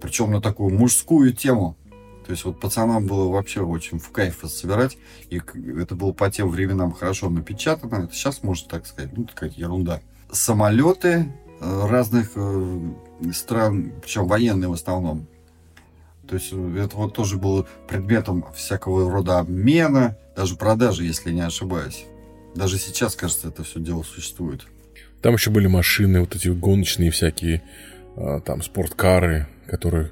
Причем 0.00 0.30
на 0.30 0.40
такую 0.40 0.74
мужскую 0.74 1.34
тему. 1.34 1.76
То 2.24 2.30
есть 2.30 2.46
вот 2.46 2.60
пацанам 2.60 3.06
было 3.06 3.28
вообще 3.28 3.60
очень 3.60 3.98
в 3.98 4.10
кайф 4.10 4.42
собирать. 4.46 4.96
И 5.28 5.36
это 5.78 5.94
было 5.94 6.12
по 6.12 6.30
тем 6.30 6.48
временам 6.48 6.92
хорошо 6.92 7.28
напечатано. 7.28 8.04
Это 8.04 8.14
сейчас 8.14 8.42
можно 8.42 8.70
так 8.70 8.86
сказать, 8.86 9.14
ну, 9.14 9.24
такая 9.24 9.50
ерунда. 9.50 10.00
Самолеты 10.32 11.32
э, 11.60 11.86
разных 11.86 12.32
э, 12.34 12.80
стран, 13.32 13.92
причем 14.02 14.26
военные 14.26 14.68
в 14.68 14.72
основном. 14.72 15.28
То 16.26 16.36
есть 16.36 16.48
э, 16.52 16.82
это 16.82 16.96
вот 16.96 17.14
тоже 17.14 17.36
было 17.36 17.66
предметом 17.86 18.44
всякого 18.54 19.10
рода 19.10 19.38
обмена, 19.38 20.16
даже 20.34 20.56
продажи, 20.56 21.04
если 21.04 21.30
не 21.32 21.42
ошибаюсь. 21.42 22.06
Даже 22.54 22.78
сейчас, 22.78 23.14
кажется, 23.14 23.48
это 23.48 23.62
все 23.62 23.78
дело 23.78 24.02
существует. 24.02 24.66
Там 25.20 25.34
еще 25.34 25.50
были 25.50 25.66
машины, 25.66 26.20
вот 26.20 26.34
эти 26.34 26.48
гоночные 26.48 27.10
всякие, 27.10 27.62
а, 28.16 28.40
там 28.40 28.62
спорткары, 28.62 29.46
которые 29.66 30.10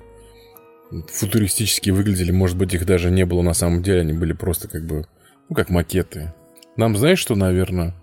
футуристически 1.09 1.91
выглядели. 1.91 2.31
Может 2.31 2.57
быть, 2.57 2.75
их 2.75 2.87
даже 2.87 3.11
не 3.11 3.25
было 3.25 3.43
на 3.43 3.55
самом 3.55 3.83
деле, 3.83 4.01
они 4.01 4.13
были 4.13 4.33
просто 4.33 4.69
как 4.69 4.85
бы, 4.85 5.07
ну, 5.49 5.57
как 5.57 5.71
макеты. 5.71 6.33
Нам, 6.77 6.97
знаешь, 6.97 7.19
что, 7.19 7.35
наверное, 7.35 7.95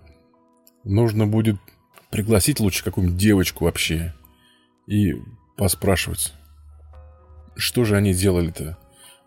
нужно 0.84 1.26
будет 1.26 1.56
пригласить 2.10 2.60
лучше 2.60 2.84
какую-нибудь 2.84 3.18
девочку 3.18 3.64
вообще 3.64 4.14
и 4.86 5.14
поспрашивать, 5.56 6.32
что 7.56 7.84
же 7.84 7.96
они 7.96 8.14
делали-то. 8.14 8.78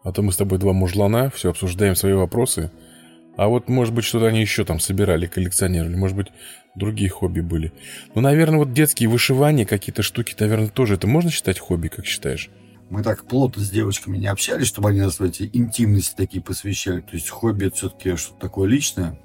А 0.04 0.12
то 0.12 0.22
мы 0.22 0.32
с 0.32 0.38
тобой 0.38 0.58
два 0.58 0.74
мужлана, 0.74 1.30
все 1.30 1.50
обсуждаем 1.50 1.96
свои 1.96 2.14
вопросы– 2.14 2.72
а 3.38 3.48
вот, 3.48 3.70
может 3.70 3.94
быть, 3.94 4.06
что-то 4.06 4.28
они 4.28 4.42
еще 4.42 4.66
там 4.66 4.80
собирали, 4.80 5.26
коллекционировали. 5.26 5.96
Может 5.96 6.18
быть, 6.18 6.28
другие 6.76 7.10
хобби 7.10 7.42
были. 7.42 7.74
Ну, 8.14 8.22
наверное, 8.22 8.60
вот 8.60 8.72
детские 8.72 9.10
вышивания, 9.10 9.66
какие-то 9.66 10.04
штуки, 10.04 10.36
наверное, 10.38 10.70
тоже 10.70 10.94
это 10.94 11.08
можно 11.08 11.32
считать 11.32 11.58
хобби, 11.58 11.88
как 11.88 12.06
считаешь? 12.06 12.52
Мы 12.92 13.02
так 13.04 13.26
плотно 13.26 13.64
с 13.64 13.70
девочками 13.72 14.18
не 14.18 14.28
общались, 14.28 14.68
чтобы 14.68 14.90
они 14.90 15.00
нас 15.00 15.20
в 15.20 15.24
эти 15.24 15.50
интимности 15.54 16.14
такие 16.16 16.44
посвящали. 16.44 17.00
То 17.02 17.14
есть 17.14 17.30
хобби 17.30 17.66
это 17.66 17.78
все-таки 17.78 18.16
что-то 18.16 18.40
такое 18.42 18.70
личное. 18.70 19.18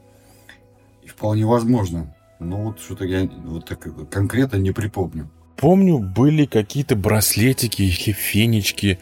И 1.03 1.09
вполне 1.09 1.45
возможно. 1.45 2.16
Но 2.39 2.65
вот 2.65 2.81
что-то 2.81 3.05
я 3.05 3.29
вот 3.45 3.67
так 3.67 3.87
конкретно 4.11 4.57
не 4.57 4.73
припомню. 4.73 5.31
Помню, 5.57 5.99
были 5.99 6.45
какие-то 6.45 6.97
браслетики 6.97 7.83
или 7.83 8.13
фенечки. 8.13 8.99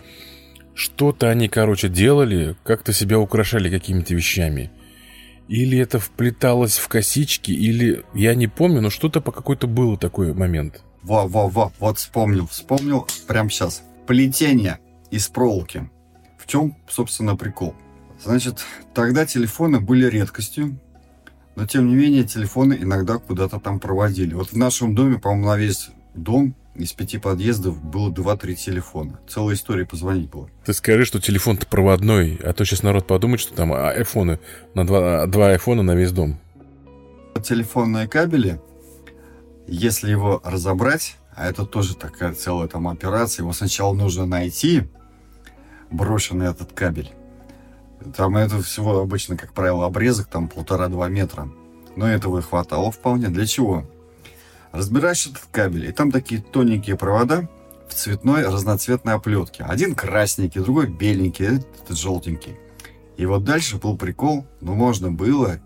Что-то 0.74 1.30
они, 1.30 1.48
короче, 1.48 1.88
делали, 1.88 2.56
как-то 2.62 2.92
себя 2.92 3.18
украшали 3.18 3.70
какими-то 3.70 4.14
вещами. 4.14 4.70
Или 5.48 5.78
это 5.78 5.98
вплеталось 5.98 6.78
в 6.78 6.88
косички, 6.88 7.50
или... 7.50 8.04
Я 8.14 8.34
не 8.34 8.46
помню, 8.46 8.80
но 8.80 8.90
что-то 8.90 9.20
по 9.20 9.30
какой-то 9.30 9.66
был 9.66 9.96
такой 9.96 10.32
момент. 10.32 10.82
Во-во-во, 11.02 11.72
вот 11.80 11.98
вспомнил, 11.98 12.46
вспомнил 12.46 13.06
прямо 13.26 13.50
сейчас. 13.50 13.82
Плетение 14.06 14.78
из 15.10 15.28
проволоки. 15.28 15.90
В 16.38 16.46
чем, 16.46 16.76
собственно, 16.88 17.36
прикол? 17.36 17.74
Значит, 18.22 18.64
тогда 18.94 19.26
телефоны 19.26 19.80
были 19.80 20.08
редкостью, 20.08 20.78
но 21.56 21.66
тем 21.66 21.88
не 21.88 21.94
менее 21.94 22.24
телефоны 22.24 22.76
иногда 22.80 23.18
куда-то 23.18 23.60
там 23.60 23.78
проводили. 23.80 24.34
Вот 24.34 24.50
в 24.50 24.56
нашем 24.56 24.94
доме, 24.94 25.18
по-моему, 25.18 25.46
на 25.46 25.56
весь 25.56 25.90
дом 26.14 26.54
из 26.74 26.92
пяти 26.92 27.18
подъездов 27.18 27.82
было 27.82 28.10
два-три 28.10 28.56
телефона. 28.56 29.20
Целая 29.28 29.54
история 29.54 29.86
позвонить 29.86 30.28
было. 30.28 30.48
Ты 30.64 30.72
скажи, 30.72 31.04
что 31.04 31.20
телефон-то 31.20 31.66
проводной, 31.66 32.36
а 32.42 32.52
то 32.52 32.64
сейчас 32.64 32.82
народ 32.82 33.06
подумает, 33.06 33.40
что 33.40 33.54
там 33.54 33.72
айфоны, 33.72 34.40
на 34.74 34.86
два, 34.86 35.26
два 35.26 35.50
айфона 35.50 35.82
на 35.82 35.94
весь 35.94 36.12
дом. 36.12 36.38
Телефонные 37.42 38.08
кабели, 38.08 38.60
если 39.66 40.10
его 40.10 40.40
разобрать, 40.44 41.16
а 41.36 41.48
это 41.48 41.64
тоже 41.64 41.96
такая 41.96 42.32
целая 42.34 42.68
там 42.68 42.88
операция, 42.88 43.42
его 43.42 43.52
сначала 43.52 43.92
нужно 43.94 44.26
найти, 44.26 44.82
брошенный 45.90 46.46
этот 46.50 46.72
кабель. 46.72 47.12
Там 48.16 48.36
это 48.36 48.62
всего 48.62 48.98
обычно, 48.98 49.36
как 49.36 49.52
правило, 49.52 49.86
обрезок 49.86 50.26
там 50.26 50.48
полтора-два 50.48 51.08
метра. 51.08 51.48
Но 51.96 52.08
этого 52.08 52.38
и 52.38 52.42
хватало 52.42 52.90
вполне. 52.90 53.28
Для 53.28 53.46
чего? 53.46 53.88
Разбираешь 54.72 55.26
этот 55.26 55.44
кабель, 55.52 55.86
и 55.86 55.92
там 55.92 56.10
такие 56.10 56.42
тоненькие 56.42 56.96
провода 56.96 57.48
в 57.88 57.94
цветной 57.94 58.46
разноцветной 58.46 59.14
оплетке. 59.14 59.62
Один 59.64 59.94
красненький, 59.94 60.60
другой 60.60 60.88
беленький, 60.88 61.46
этот 61.46 61.96
желтенький. 61.96 62.56
И 63.16 63.26
вот 63.26 63.44
дальше 63.44 63.76
был 63.76 63.96
прикол, 63.96 64.44
ну 64.60 64.74
можно 64.74 65.12
было 65.12 65.60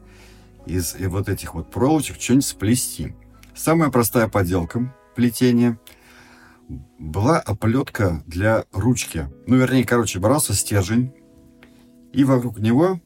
из 0.66 0.94
и 0.96 1.06
вот 1.06 1.28
этих 1.28 1.54
вот 1.54 1.70
проволочек 1.70 2.20
что-нибудь 2.20 2.44
сплести. 2.44 3.14
Самая 3.54 3.90
простая 3.90 4.28
поделка 4.28 4.94
плетения 5.16 5.78
была 6.98 7.38
оплетка 7.38 8.22
для 8.26 8.64
ручки. 8.72 9.28
Ну, 9.46 9.56
вернее, 9.56 9.84
короче, 9.84 10.18
брался 10.18 10.52
стержень, 10.52 11.14
и 12.12 12.24
вокруг 12.24 12.58
него 12.58 13.00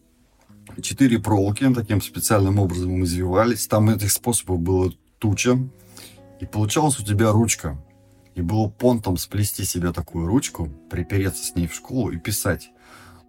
четыре 0.80 1.18
проволоки 1.18 1.72
таким 1.74 2.00
специальным 2.00 2.58
образом 2.58 3.02
извивались. 3.04 3.66
Там 3.66 3.90
этих 3.90 4.12
способов 4.12 4.60
было 4.60 4.92
туча. 5.18 5.58
И 6.40 6.46
получалась 6.46 6.98
у 6.98 7.04
тебя 7.04 7.30
ручка. 7.30 7.78
И 8.34 8.42
было 8.42 8.68
понтом 8.68 9.16
сплести 9.16 9.64
себе 9.64 9.92
такую 9.92 10.26
ручку, 10.26 10.68
припереться 10.90 11.44
с 11.44 11.54
ней 11.54 11.66
в 11.66 11.74
школу 11.74 12.10
и 12.10 12.16
писать. 12.16 12.70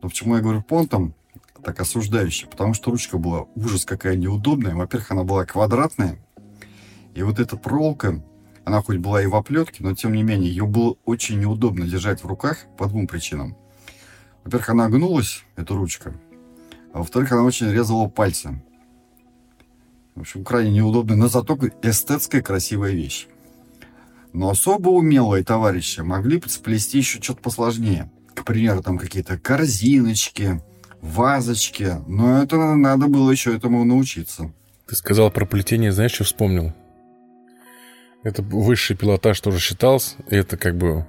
Но 0.02 0.10
почему 0.10 0.36
я 0.36 0.42
говорю 0.42 0.62
понтом, 0.62 1.14
так 1.64 1.80
осуждающе? 1.80 2.48
Потому 2.48 2.74
что 2.74 2.90
ручка 2.90 3.18
была 3.18 3.46
ужас 3.56 3.86
какая 3.86 4.16
неудобная. 4.16 4.76
Во-первых, 4.76 5.12
она 5.12 5.24
была 5.24 5.46
квадратная. 5.46 6.18
И 7.14 7.22
вот 7.22 7.40
эта 7.40 7.58
проволока, 7.58 8.24
она 8.66 8.82
хоть 8.82 8.98
была 8.98 9.22
и 9.22 9.28
в 9.28 9.36
оплетке, 9.36 9.84
но 9.84 9.94
тем 9.94 10.14
не 10.14 10.24
менее, 10.24 10.50
ее 10.50 10.66
было 10.66 10.96
очень 11.06 11.40
неудобно 11.40 11.86
держать 11.86 12.24
в 12.24 12.28
руках 12.28 12.60
по 12.78 12.88
двум 12.88 13.08
причинам. 13.08 13.58
Во-первых, 14.44 14.70
она 14.70 14.90
гнулась, 14.90 15.44
эта 15.56 15.74
ручка. 15.74 16.14
А 16.94 17.00
во-вторых, 17.00 17.32
она 17.32 17.44
очень 17.44 17.72
резала 17.72 18.08
пальцы. 18.08 18.62
В 20.16 20.22
общем, 20.22 20.44
крайне 20.44 20.72
неудобная, 20.72 21.16
но 21.16 21.28
зато 21.28 21.58
эстетская 21.82 22.42
красивая 22.42 22.92
вещь. 22.92 23.28
Но 24.32 24.50
особо 24.50 24.90
умелые 24.90 25.44
товарищи 25.44 26.02
могли 26.02 26.42
сплести 26.48 27.00
еще 27.00 27.22
что-то 27.22 27.42
посложнее. 27.42 28.12
К 28.36 28.44
примеру, 28.44 28.82
там 28.84 28.98
какие-то 28.98 29.38
корзиночки, 29.40 30.62
вазочки. 31.02 31.98
Но 32.08 32.42
это 32.42 32.58
надо 32.76 33.08
было 33.08 33.32
еще 33.32 33.56
этому 33.56 33.84
научиться. 33.86 34.52
Ты 34.88 34.96
сказал 34.96 35.32
про 35.32 35.46
плетение, 35.46 35.92
знаешь, 35.92 36.14
что 36.14 36.24
вспомнил? 36.24 36.74
Это 38.24 38.42
высший 38.42 38.96
пилотаж 38.96 39.40
тоже 39.40 39.60
считался. 39.60 40.16
Это 40.28 40.58
как 40.58 40.78
бы 40.78 41.06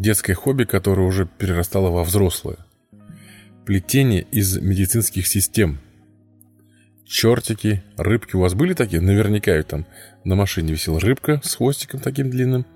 детское 0.00 0.34
хобби, 0.34 0.64
которое 0.64 1.06
уже 1.06 1.26
перерастало 1.26 1.90
во 1.90 2.04
взрослое. 2.04 2.58
Плетение 3.66 4.22
из 4.30 4.58
медицинских 4.58 5.26
систем– 5.26 5.78
чертики, 7.08 7.82
рыбки. 7.96 8.36
У 8.36 8.40
вас 8.40 8.54
были 8.54 8.74
такие? 8.74 9.00
Наверняка 9.00 9.60
там 9.62 9.86
на 10.24 10.36
машине 10.36 10.72
висела 10.72 11.00
рыбка 11.00 11.40
с 11.42 11.56
хвостиком 11.56 12.00
таким 12.00 12.30
длинным. 12.30 12.66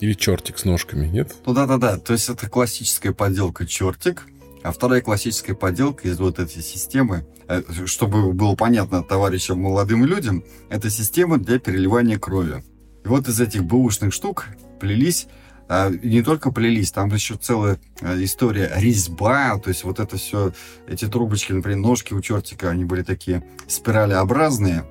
Или 0.00 0.14
чертик 0.14 0.58
с 0.58 0.64
ножками, 0.64 1.06
нет? 1.06 1.34
Ну 1.44 1.52
да-да-да, 1.52 1.98
то 1.98 2.14
есть 2.14 2.28
это 2.30 2.48
классическая 2.48 3.12
подделка 3.12 3.66
чертик, 3.66 4.26
а 4.62 4.72
вторая 4.72 5.02
классическая 5.02 5.54
подделка 5.54 6.08
из 6.08 6.18
вот 6.18 6.38
этой 6.38 6.62
системы, 6.62 7.26
э, 7.48 7.62
чтобы 7.84 8.32
было 8.32 8.54
понятно 8.54 9.02
товарищам 9.02 9.60
молодым 9.60 10.06
людям, 10.06 10.42
это 10.70 10.88
система 10.88 11.36
для 11.36 11.58
переливания 11.58 12.18
крови. 12.18 12.64
И 13.04 13.08
вот 13.08 13.28
из 13.28 13.38
этих 13.40 13.64
бэушных 13.64 14.14
штук 14.14 14.46
плелись 14.80 15.26
а, 15.68 15.90
не 15.90 16.22
только 16.22 16.50
плелись, 16.50 16.92
там 16.92 17.08
еще 17.12 17.36
целая 17.36 17.78
а, 18.00 18.16
история 18.22 18.72
резьба, 18.76 19.58
то 19.58 19.68
есть 19.68 19.84
вот 19.84 20.00
это 20.00 20.16
все, 20.16 20.52
эти 20.86 21.06
трубочки, 21.06 21.52
например, 21.52 21.78
ножки 21.78 22.14
у 22.14 22.20
чертика, 22.20 22.70
они 22.70 22.84
были 22.84 23.02
такие 23.02 23.44
спиралеобразные. 23.66 24.84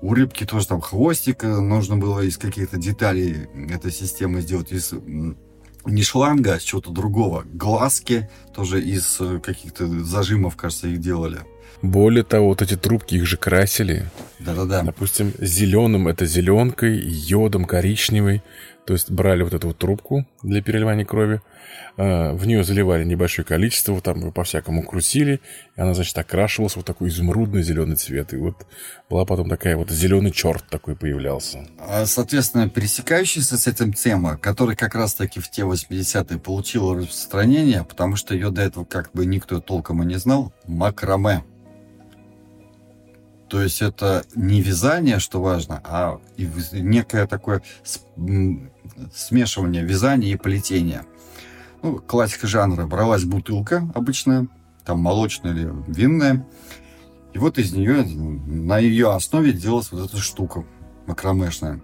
У 0.00 0.14
рыбки 0.14 0.46
тоже 0.46 0.66
там 0.66 0.80
хвостик, 0.80 1.44
э, 1.44 1.60
нужно 1.60 1.96
было 1.96 2.20
из 2.20 2.38
каких-то 2.38 2.78
деталей 2.78 3.48
этой 3.68 3.92
системы 3.92 4.40
сделать, 4.40 4.72
из 4.72 4.94
не 5.84 6.02
шланга, 6.02 6.54
а 6.54 6.58
чего-то 6.58 6.90
другого. 6.90 7.44
Глазки 7.52 8.28
тоже 8.54 8.82
из 8.82 9.18
э, 9.20 9.40
каких-то 9.40 9.86
зажимов, 10.04 10.56
кажется, 10.56 10.88
их 10.88 11.00
делали. 11.00 11.40
Более 11.82 12.24
того, 12.24 12.48
вот 12.48 12.62
эти 12.62 12.76
трубки, 12.76 13.14
их 13.14 13.26
же 13.26 13.36
красили. 13.36 14.10
Да-да-да. 14.38 14.82
Допустим, 14.82 15.32
зеленым 15.38 16.08
это 16.08 16.26
зеленкой, 16.26 16.98
йодом 16.98 17.64
коричневый. 17.64 18.42
То 18.90 18.94
есть 18.94 19.08
брали 19.08 19.44
вот 19.44 19.54
эту 19.54 19.68
вот 19.68 19.78
трубку 19.78 20.26
для 20.42 20.60
переливания 20.62 21.04
крови, 21.04 21.40
а, 21.96 22.32
в 22.34 22.44
нее 22.44 22.64
заливали 22.64 23.04
небольшое 23.04 23.46
количество, 23.46 24.00
там 24.00 24.32
по-всякому 24.32 24.82
крутили, 24.82 25.40
и 25.76 25.80
она, 25.80 25.94
значит, 25.94 26.18
окрашивалась 26.18 26.74
вот 26.74 26.86
такой 26.86 27.08
изумрудный 27.08 27.62
зеленый 27.62 27.94
цвет. 27.94 28.32
И 28.32 28.36
вот 28.36 28.66
была 29.08 29.24
потом 29.24 29.48
такая 29.48 29.76
вот 29.76 29.92
зеленый 29.92 30.32
черт 30.32 30.64
такой 30.68 30.96
появлялся. 30.96 31.68
А, 31.78 32.04
соответственно, 32.04 32.68
пересекающаяся 32.68 33.56
с 33.56 33.68
этим 33.68 33.92
тема, 33.92 34.36
которая 34.36 34.74
как 34.74 34.96
раз-таки 34.96 35.38
в 35.38 35.48
те 35.48 35.62
80-е 35.62 36.40
получила 36.40 36.96
распространение, 36.96 37.84
потому 37.84 38.16
что 38.16 38.34
ее 38.34 38.50
до 38.50 38.62
этого 38.62 38.84
как 38.84 39.12
бы 39.12 39.24
никто 39.24 39.60
толком 39.60 40.02
и 40.02 40.06
не 40.06 40.16
знал, 40.16 40.52
макраме. 40.66 41.44
То 43.50 43.60
есть 43.60 43.82
это 43.82 44.24
не 44.36 44.62
вязание, 44.62 45.18
что 45.18 45.42
важно, 45.42 45.80
а 45.84 46.20
некое 46.72 47.26
такое 47.26 47.62
смешивание 49.14 49.84
вязания 49.84 50.32
и 50.32 50.36
плетения. 50.36 51.04
Ну, 51.82 51.98
классика 51.98 52.46
жанра. 52.46 52.86
Бралась 52.86 53.24
бутылка 53.24 53.90
обычная, 53.94 54.48
там 54.84 55.00
молочная 55.00 55.52
или 55.52 55.72
винная, 55.88 56.46
и 57.32 57.38
вот 57.38 57.58
из 57.58 57.72
нее, 57.72 58.02
на 58.02 58.78
ее 58.78 59.12
основе 59.12 59.52
делалась 59.52 59.92
вот 59.92 60.08
эта 60.08 60.18
штука 60.18 60.64
макромешная. 61.06 61.80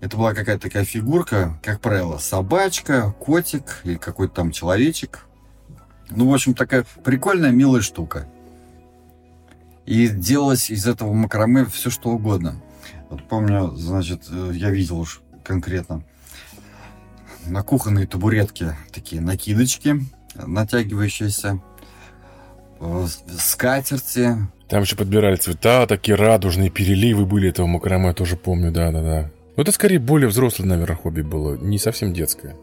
Это 0.00 0.16
была 0.16 0.34
какая-то 0.34 0.62
такая 0.62 0.84
фигурка, 0.84 1.58
как 1.62 1.80
правило, 1.80 2.18
собачка, 2.18 3.14
котик 3.18 3.80
или 3.84 3.96
какой-то 3.96 4.34
там 4.34 4.52
человечек. 4.52 5.26
Ну, 6.10 6.30
в 6.30 6.34
общем, 6.34 6.54
такая 6.54 6.84
прикольная, 7.02 7.50
милая 7.50 7.82
штука. 7.82 8.28
И 9.86 10.08
делалось 10.08 10.70
из 10.70 10.86
этого 10.86 11.12
макраме 11.12 11.64
все, 11.64 11.90
что 11.90 12.10
угодно. 12.10 12.60
Вот 13.10 13.26
помню, 13.26 13.72
значит, 13.74 14.24
э, 14.30 14.50
я 14.54 14.70
видел 14.70 15.00
уж 15.00 15.22
конкретно 15.44 16.04
на 17.46 17.62
кухонной 17.62 18.06
табуретке 18.06 18.76
такие 18.92 19.20
накидочки, 19.20 20.00
натягивающиеся, 20.34 21.60
э, 22.80 23.06
скатерти, 23.38 24.36
там 24.68 24.82
еще 24.82 24.96
подбирали 24.96 25.36
цвета, 25.36 25.86
такие 25.86 26.14
радужные 26.14 26.68
переливы 26.68 27.24
были 27.24 27.48
этого 27.48 27.66
макраме, 27.66 28.08
я 28.08 28.12
тоже 28.12 28.36
помню, 28.36 28.70
да-да-да. 28.70 29.30
Но 29.56 29.62
это 29.62 29.72
скорее 29.72 29.98
более 29.98 30.28
взрослое, 30.28 30.66
наверное, 30.66 30.94
хобби 30.94 31.22
было, 31.22 31.56
не 31.56 31.78
совсем 31.78 32.12
детское. 32.12 32.54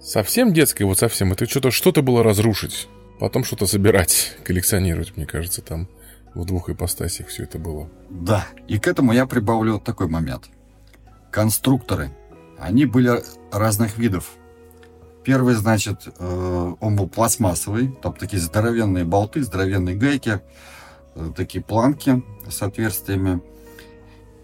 Совсем 0.00 0.52
детское, 0.52 0.84
вот 0.84 0.98
совсем, 0.98 1.32
это 1.32 1.48
что-то 1.48 1.70
что 1.70 1.92
было 2.02 2.24
разрушить, 2.24 2.88
потом 3.20 3.44
что-то 3.44 3.66
собирать, 3.66 4.36
коллекционировать, 4.44 5.16
мне 5.16 5.24
кажется, 5.24 5.62
там 5.62 5.88
в 6.34 6.44
двух 6.44 6.68
ипостасях 6.68 7.28
все 7.28 7.44
это 7.44 7.58
было. 7.58 7.88
Да, 8.10 8.44
и 8.66 8.78
к 8.78 8.88
этому 8.88 9.12
я 9.12 9.26
прибавлю 9.26 9.78
такой 9.78 10.08
момент. 10.08 10.50
Конструкторы, 11.30 12.10
они 12.62 12.86
были 12.86 13.22
разных 13.50 13.98
видов. 13.98 14.30
Первый, 15.24 15.54
значит, 15.54 16.08
э, 16.18 16.74
он 16.80 16.96
был 16.96 17.08
пластмассовый, 17.08 17.96
там 18.02 18.14
такие 18.14 18.40
здоровенные 18.40 19.04
болты, 19.04 19.42
здоровенные 19.42 19.94
гайки, 19.94 20.40
Э, 21.14 21.30
такие 21.34 21.62
планки 21.62 22.22
с 22.48 22.62
отверстиями. 22.62 23.42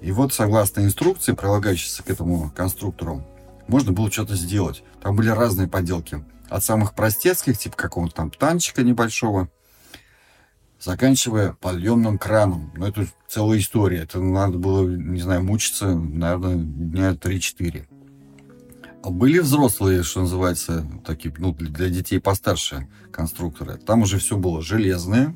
И 0.00 0.12
вот, 0.12 0.32
согласно 0.32 0.82
инструкции, 0.82 1.32
прилагающейся 1.32 2.02
к 2.02 2.10
этому 2.10 2.52
конструктору, 2.54 3.24
можно 3.66 3.92
было 3.92 4.10
что-то 4.10 4.36
сделать. 4.36 4.84
Там 5.02 5.16
были 5.16 5.28
разные 5.28 5.68
поделки. 5.68 6.24
От 6.48 6.64
самых 6.64 6.94
простецких, 6.94 7.58
типа 7.58 7.76
какого-то 7.76 8.14
там 8.14 8.30
танчика 8.30 8.82
небольшого, 8.82 9.50
заканчивая 10.80 11.52
подъемным 11.52 12.18
краном. 12.18 12.72
Но 12.76 12.86
это 12.86 13.06
целая 13.28 13.58
история. 13.58 14.02
Это 14.02 14.20
надо 14.20 14.58
было, 14.58 14.86
не 14.88 15.20
знаю, 15.20 15.42
мучиться, 15.42 15.94
наверное, 15.94 16.56
дня 16.56 17.12
3-4. 17.12 17.86
Были 19.04 19.38
взрослые, 19.38 20.02
что 20.02 20.20
называется, 20.20 20.86
такие, 21.04 21.34
ну, 21.38 21.52
для 21.54 21.88
детей 21.88 22.20
постарше 22.20 22.88
конструкторы. 23.12 23.76
Там 23.78 24.02
уже 24.02 24.18
все 24.18 24.36
было 24.36 24.60
железное, 24.60 25.34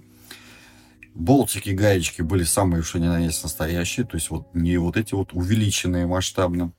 Болтики, 1.14 1.70
гаечки 1.70 2.22
были 2.22 2.42
самые, 2.42 2.82
что 2.82 2.98
ни 2.98 3.06
на 3.06 3.18
есть, 3.18 3.42
настоящие. 3.42 4.06
То 4.06 4.16
есть 4.16 4.30
вот 4.30 4.54
не 4.54 4.78
вот 4.78 4.96
эти 4.96 5.14
вот 5.14 5.32
увеличенные 5.32 6.06
масштабно. 6.06 6.72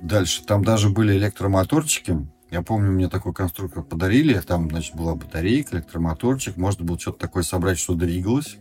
Дальше. 0.00 0.42
Там 0.44 0.64
даже 0.64 0.88
были 0.88 1.16
электромоторчики. 1.16 2.26
Я 2.50 2.62
помню, 2.62 2.92
мне 2.92 3.08
такой 3.08 3.34
конструктор 3.34 3.82
подарили. 3.82 4.38
Там, 4.38 4.70
значит, 4.70 4.94
была 4.94 5.14
батарейка, 5.14 5.76
электромоторчик. 5.76 6.56
Можно 6.56 6.84
было 6.84 6.98
что-то 6.98 7.18
такое 7.18 7.42
собрать, 7.42 7.78
что 7.78 7.94
двигалось. 7.94 8.56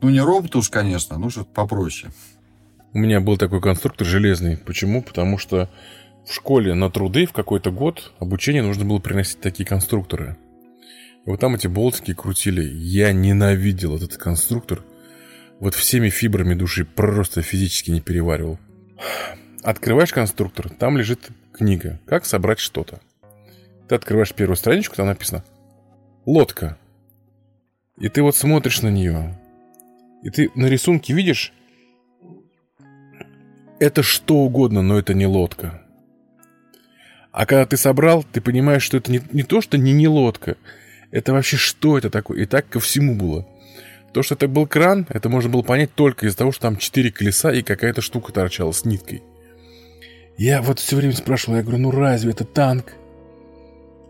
Ну, 0.00 0.08
не 0.08 0.20
робот 0.20 0.56
уж, 0.56 0.70
конечно, 0.70 1.18
ну, 1.18 1.28
что-то 1.28 1.50
попроще. 1.52 2.12
У 2.94 2.98
меня 2.98 3.20
был 3.20 3.36
такой 3.36 3.60
конструктор 3.60 4.06
железный. 4.06 4.56
Почему? 4.56 5.02
Потому 5.02 5.36
что 5.36 5.68
в 6.26 6.32
школе 6.34 6.74
на 6.74 6.90
труды 6.90 7.24
в 7.24 7.32
какой-то 7.32 7.70
год 7.70 8.12
обучение 8.18 8.62
нужно 8.62 8.84
было 8.84 8.98
приносить 8.98 9.40
такие 9.40 9.64
конструкторы. 9.64 10.36
И 11.24 11.30
вот 11.30 11.40
там 11.40 11.54
эти 11.54 11.68
болтики 11.68 12.14
крутили. 12.14 12.62
Я 12.62 13.12
ненавидел 13.12 13.96
этот 13.96 14.16
конструктор. 14.16 14.82
Вот 15.60 15.74
всеми 15.74 16.10
фибрами 16.10 16.54
души 16.54 16.84
просто 16.84 17.42
физически 17.42 17.90
не 17.90 18.00
переваривал. 18.00 18.58
Открываешь 19.62 20.12
конструктор, 20.12 20.68
там 20.68 20.98
лежит 20.98 21.30
книга 21.52 22.00
«Как 22.06 22.24
собрать 22.24 22.58
что-то». 22.58 23.00
Ты 23.88 23.94
открываешь 23.94 24.34
первую 24.34 24.56
страничку, 24.56 24.96
там 24.96 25.06
написано 25.06 25.44
«Лодка». 26.24 26.76
И 27.98 28.08
ты 28.08 28.22
вот 28.22 28.36
смотришь 28.36 28.82
на 28.82 28.88
нее. 28.88 29.40
И 30.22 30.30
ты 30.30 30.50
на 30.54 30.66
рисунке 30.66 31.14
видишь 31.14 31.52
это 33.78 34.02
что 34.02 34.36
угодно, 34.38 34.82
но 34.82 34.98
это 34.98 35.14
не 35.14 35.26
лодка. 35.26 35.85
А 37.36 37.46
когда 37.46 37.66
ты 37.66 37.76
собрал, 37.76 38.24
ты 38.24 38.40
понимаешь, 38.40 38.82
что 38.82 38.96
это 38.96 39.12
не, 39.12 39.20
не 39.30 39.44
то, 39.44 39.60
что 39.60 39.78
не 39.78 39.92
не 39.92 40.08
лодка– 40.08 40.56
это 41.10 41.32
вообще 41.32 41.56
что 41.56 41.96
это 41.96 42.10
такое? 42.10 42.42
И 42.42 42.46
так 42.46 42.68
ко 42.68 42.80
всему 42.80 43.14
было. 43.14 43.46
То, 44.12 44.22
что 44.22 44.34
это 44.34 44.48
был 44.48 44.66
кран, 44.66 45.06
это 45.10 45.28
можно 45.28 45.50
было 45.50 45.62
понять 45.62 45.94
только 45.94 46.26
из-за 46.26 46.38
того, 46.38 46.52
что 46.52 46.62
там 46.62 46.76
четыре 46.76 47.12
колеса 47.12 47.52
и 47.52 47.62
какая-то 47.62 48.00
штука 48.00 48.32
торчала 48.32 48.72
с 48.72 48.84
ниткой. 48.84 49.22
Я 50.38 50.62
вот 50.62 50.78
все 50.78 50.96
время 50.96 51.14
спрашивал, 51.14 51.56
я 51.56 51.62
говорю, 51.62 51.78
ну 51.78 51.90
разве 51.90 52.32
это 52.32 52.44
танк? 52.44 52.94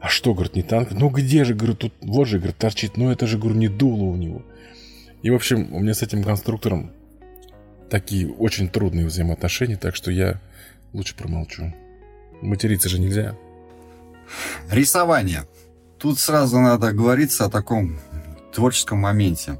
А 0.00 0.08
что, 0.08 0.34
говорит, 0.34 0.54
не 0.54 0.62
танк? 0.62 0.90
Ну 0.92 1.08
где 1.08 1.44
же, 1.44 1.54
говорю, 1.54 1.74
тут, 1.74 1.92
вот 2.00 2.26
же, 2.26 2.38
говорит, 2.38 2.56
торчит, 2.56 2.96
ну 2.96 3.10
это 3.10 3.26
же, 3.26 3.38
говорю, 3.38 3.56
не 3.56 3.68
дуло 3.68 4.04
у 4.04 4.16
него. 4.16 4.42
И, 5.22 5.30
в 5.30 5.34
общем, 5.34 5.72
у 5.72 5.80
меня 5.80 5.94
с 5.94 6.02
этим 6.02 6.22
конструктором 6.22 6.92
такие 7.90 8.28
очень 8.28 8.68
трудные 8.68 9.06
взаимоотношения, 9.06 9.76
так 9.76 9.96
что 9.96 10.10
я 10.10 10.40
лучше 10.92 11.16
промолчу. 11.16 11.72
Материться 12.42 12.88
же 12.88 12.98
нельзя. 12.98 13.36
Рисование. 14.70 15.46
Тут 15.98 16.18
сразу 16.18 16.58
надо 16.58 16.92
говориться 16.92 17.44
о 17.44 17.50
таком 17.50 17.98
творческом 18.52 18.98
моменте. 18.98 19.58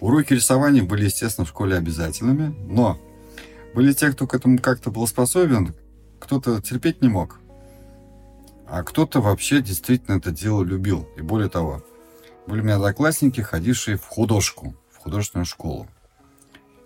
Уроки 0.00 0.34
рисования 0.34 0.82
были, 0.82 1.04
естественно, 1.04 1.44
в 1.44 1.48
школе 1.48 1.76
обязательными, 1.76 2.54
но 2.68 2.98
были 3.74 3.92
те, 3.92 4.10
кто 4.10 4.26
к 4.26 4.34
этому 4.34 4.58
как-то 4.58 4.90
был 4.90 5.06
способен, 5.06 5.74
кто-то 6.18 6.60
терпеть 6.60 7.02
не 7.02 7.08
мог, 7.08 7.38
а 8.68 8.82
кто-то 8.82 9.20
вообще 9.20 9.62
действительно 9.62 10.16
это 10.16 10.30
дело 10.30 10.62
любил. 10.64 11.08
И 11.16 11.22
более 11.22 11.48
того, 11.48 11.84
были 12.46 12.60
у 12.60 12.64
меня 12.64 12.76
одноклассники, 12.76 13.40
ходившие 13.40 13.96
в 13.96 14.04
художку, 14.04 14.74
в 14.90 14.98
художественную 14.98 15.46
школу. 15.46 15.88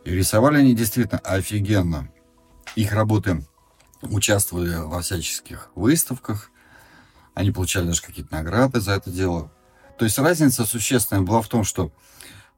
И 0.04 0.10
рисовали 0.14 0.58
они 0.58 0.74
действительно 0.74 1.20
офигенно. 1.20 2.08
Их 2.76 2.92
работы 2.92 3.44
участвовали 4.02 4.76
во 4.76 5.02
всяческих 5.02 5.70
выставках, 5.74 6.50
они 7.34 7.50
получали 7.50 7.86
даже 7.86 8.02
какие-то 8.02 8.34
награды 8.34 8.80
за 8.80 8.92
это 8.92 9.10
дело. 9.10 9.50
То 9.98 10.04
есть 10.04 10.18
разница 10.18 10.64
существенная 10.64 11.22
была 11.22 11.42
в 11.42 11.48
том, 11.48 11.64
что 11.64 11.92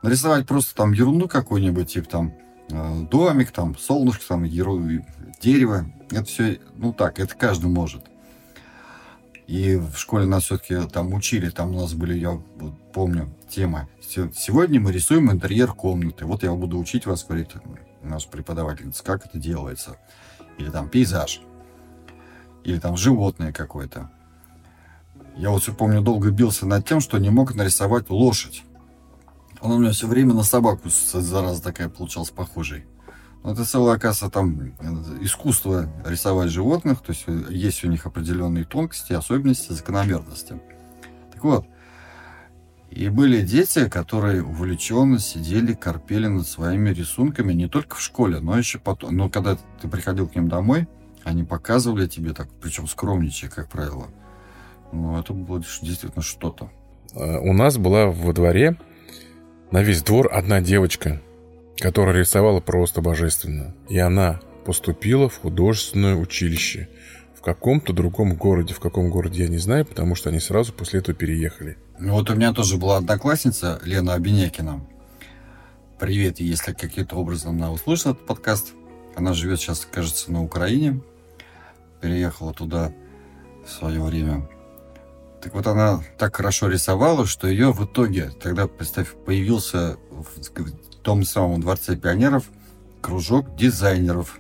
нарисовать 0.03 0.47
просто 0.47 0.75
там 0.75 0.93
ерунду 0.93 1.29
какую-нибудь, 1.29 1.93
типа 1.93 2.09
там 2.09 2.35
э, 2.71 3.07
домик, 3.11 3.51
там 3.51 3.77
солнышко, 3.77 4.25
там 4.29 4.49
дерево, 4.49 5.87
это 6.11 6.25
все, 6.25 6.61
ну 6.77 6.93
так, 6.93 7.19
это 7.19 7.35
каждый 7.35 7.71
может. 7.71 8.05
И 9.47 9.77
в 9.77 9.97
школе 9.97 10.25
нас 10.25 10.45
все-таки 10.45 10.89
там 10.89 11.13
учили, 11.13 11.51
там 11.51 11.75
у 11.75 11.81
нас 11.81 11.93
были, 11.95 12.15
я 12.17 12.31
вот 12.31 12.93
помню, 12.93 13.35
тема. 13.49 13.89
Сегодня 14.01 14.81
мы 14.81 14.93
рисуем 14.93 15.31
интерьер 15.31 15.73
комнаты. 15.73 16.25
Вот 16.25 16.43
я 16.43 16.53
буду 16.53 16.79
учить 16.79 17.07
вас, 17.07 17.25
говорит 17.25 17.51
наш 18.03 18.27
преподаватель, 18.27 18.91
как 19.05 19.27
это 19.27 19.39
делается. 19.39 19.99
Или 20.63 20.71
там 20.71 20.89
пейзаж. 20.89 21.41
Или 22.63 22.79
там 22.79 22.97
животное 22.97 23.53
какое-то. 23.53 24.11
Я 25.37 25.51
вот 25.51 25.63
все 25.63 25.75
помню, 25.75 26.03
долго 26.03 26.31
бился 26.31 26.67
над 26.67 26.87
тем, 26.87 27.01
что 27.01 27.19
не 27.19 27.31
мог 27.31 27.55
нарисовать 27.57 28.11
лошадь. 28.11 28.63
Он 29.61 29.73
у 29.73 29.79
меня 29.79 29.91
все 29.91 30.07
время 30.07 30.35
на 30.35 30.45
собаку, 30.45 30.89
зараза 30.89 31.63
такая, 31.63 31.89
получалась 31.89 32.31
похожей. 32.31 32.85
Но 33.43 33.53
это 33.53 33.65
целая, 33.65 33.97
оказывается, 33.97 34.31
там 34.31 34.73
э, 34.79 35.25
искусство 35.25 35.89
рисовать 36.05 36.51
животных, 36.51 37.01
то 37.01 37.11
есть 37.11 37.25
э, 37.27 37.47
есть 37.51 37.83
у 37.83 37.89
них 37.89 38.07
определенные 38.07 38.65
тонкости, 38.65 39.15
особенности, 39.15 39.73
закономерности. 39.73 40.61
Так 41.33 41.43
вот, 41.43 41.67
и 42.95 43.09
были 43.09 43.43
дети, 43.43 43.89
которые 43.89 44.43
увлеченно 44.43 45.19
сидели, 45.19 45.75
корпели 45.75 46.27
над 46.27 46.47
своими 46.47 46.91
рисунками 46.91 47.53
не 47.53 47.69
только 47.69 47.97
в 47.97 48.01
школе, 48.01 48.41
но 48.41 48.57
еще 48.57 48.79
потом. 48.79 49.17
Но 49.17 49.29
когда 49.29 49.57
ты 49.81 49.89
приходил 49.89 50.29
к 50.29 50.35
ним 50.35 50.49
домой, 50.49 50.87
они 51.25 51.45
показывали 51.45 52.07
тебе 52.07 52.33
так, 52.33 52.49
причем 52.61 52.87
скромничая, 52.87 53.51
как 53.51 53.69
правило– 53.69 54.09
ну, 54.93 55.19
это 55.19 55.33
было 55.33 55.59
действительно 55.59 56.23
что-то. 56.23 56.71
Э, 57.15 57.39
у 57.39 57.53
нас 57.53 57.79
была 57.79 58.07
во 58.07 58.33
дворе 58.33 58.77
на 59.71 59.83
весь 59.83 60.03
двор 60.03 60.29
одна 60.31 60.61
девочка, 60.61 61.21
которая 61.79 62.19
рисовала 62.19 62.61
просто 62.61 63.01
божественно. 63.01 63.75
И 63.89 63.99
она 63.99 64.41
поступила 64.67 65.29
в 65.29 65.41
художественное 65.41 66.15
училище 66.15 66.89
в 67.43 67.45
каком-то 67.45 67.93
другом 67.93 68.37
городе. 68.37 68.73
В 68.73 68.79
каком 68.79 69.11
городе 69.11 69.43
я 69.43 69.49
не 69.49 69.59
знаю, 69.59 69.85
потому 69.85 70.15
что 70.15 70.31
они 70.31 70.39
сразу 70.39 70.73
после 70.73 71.01
этого 71.01 71.13
переехали. 71.13 71.77
Ну, 71.99 72.13
вот 72.13 72.31
у 72.31 72.37
меня 72.37 72.53
тоже 72.53 72.77
была 72.77 72.99
одноклассница 72.99 73.81
Лена 73.83 74.15
Обинякина. 74.15 74.81
привет, 75.99 76.39
если 76.39 76.73
каким-то 76.73 77.17
образом 77.17 77.57
она 77.57 77.73
услышит 77.73 78.07
этот 78.07 78.27
подкаст. 78.27 78.75
Она 79.17 79.33
живет 79.33 79.59
сейчас, 79.59 79.85
кажется, 79.91 80.31
на 80.31 80.41
Украине. 80.41 81.01
Переехала 82.01 82.55
туда 82.55 82.93
в 83.67 83.71
свое 83.71 84.01
время. 84.01 84.49
Так 85.43 85.53
вот, 85.55 85.67
она 85.67 86.01
так 86.19 86.37
хорошо 86.37 86.69
рисовала, 86.69 87.27
что 87.27 87.49
ее 87.49 87.73
в 87.73 87.85
итоге, 87.85 88.31
тогда, 88.41 88.69
представь, 88.69 89.15
появился 89.27 89.97
в 90.11 91.03
том 91.03 91.25
самом 91.25 91.61
Дворце 91.61 91.97
пионеров 91.97 92.49
кружок 93.01 93.57
дизайнеров. 93.57 94.39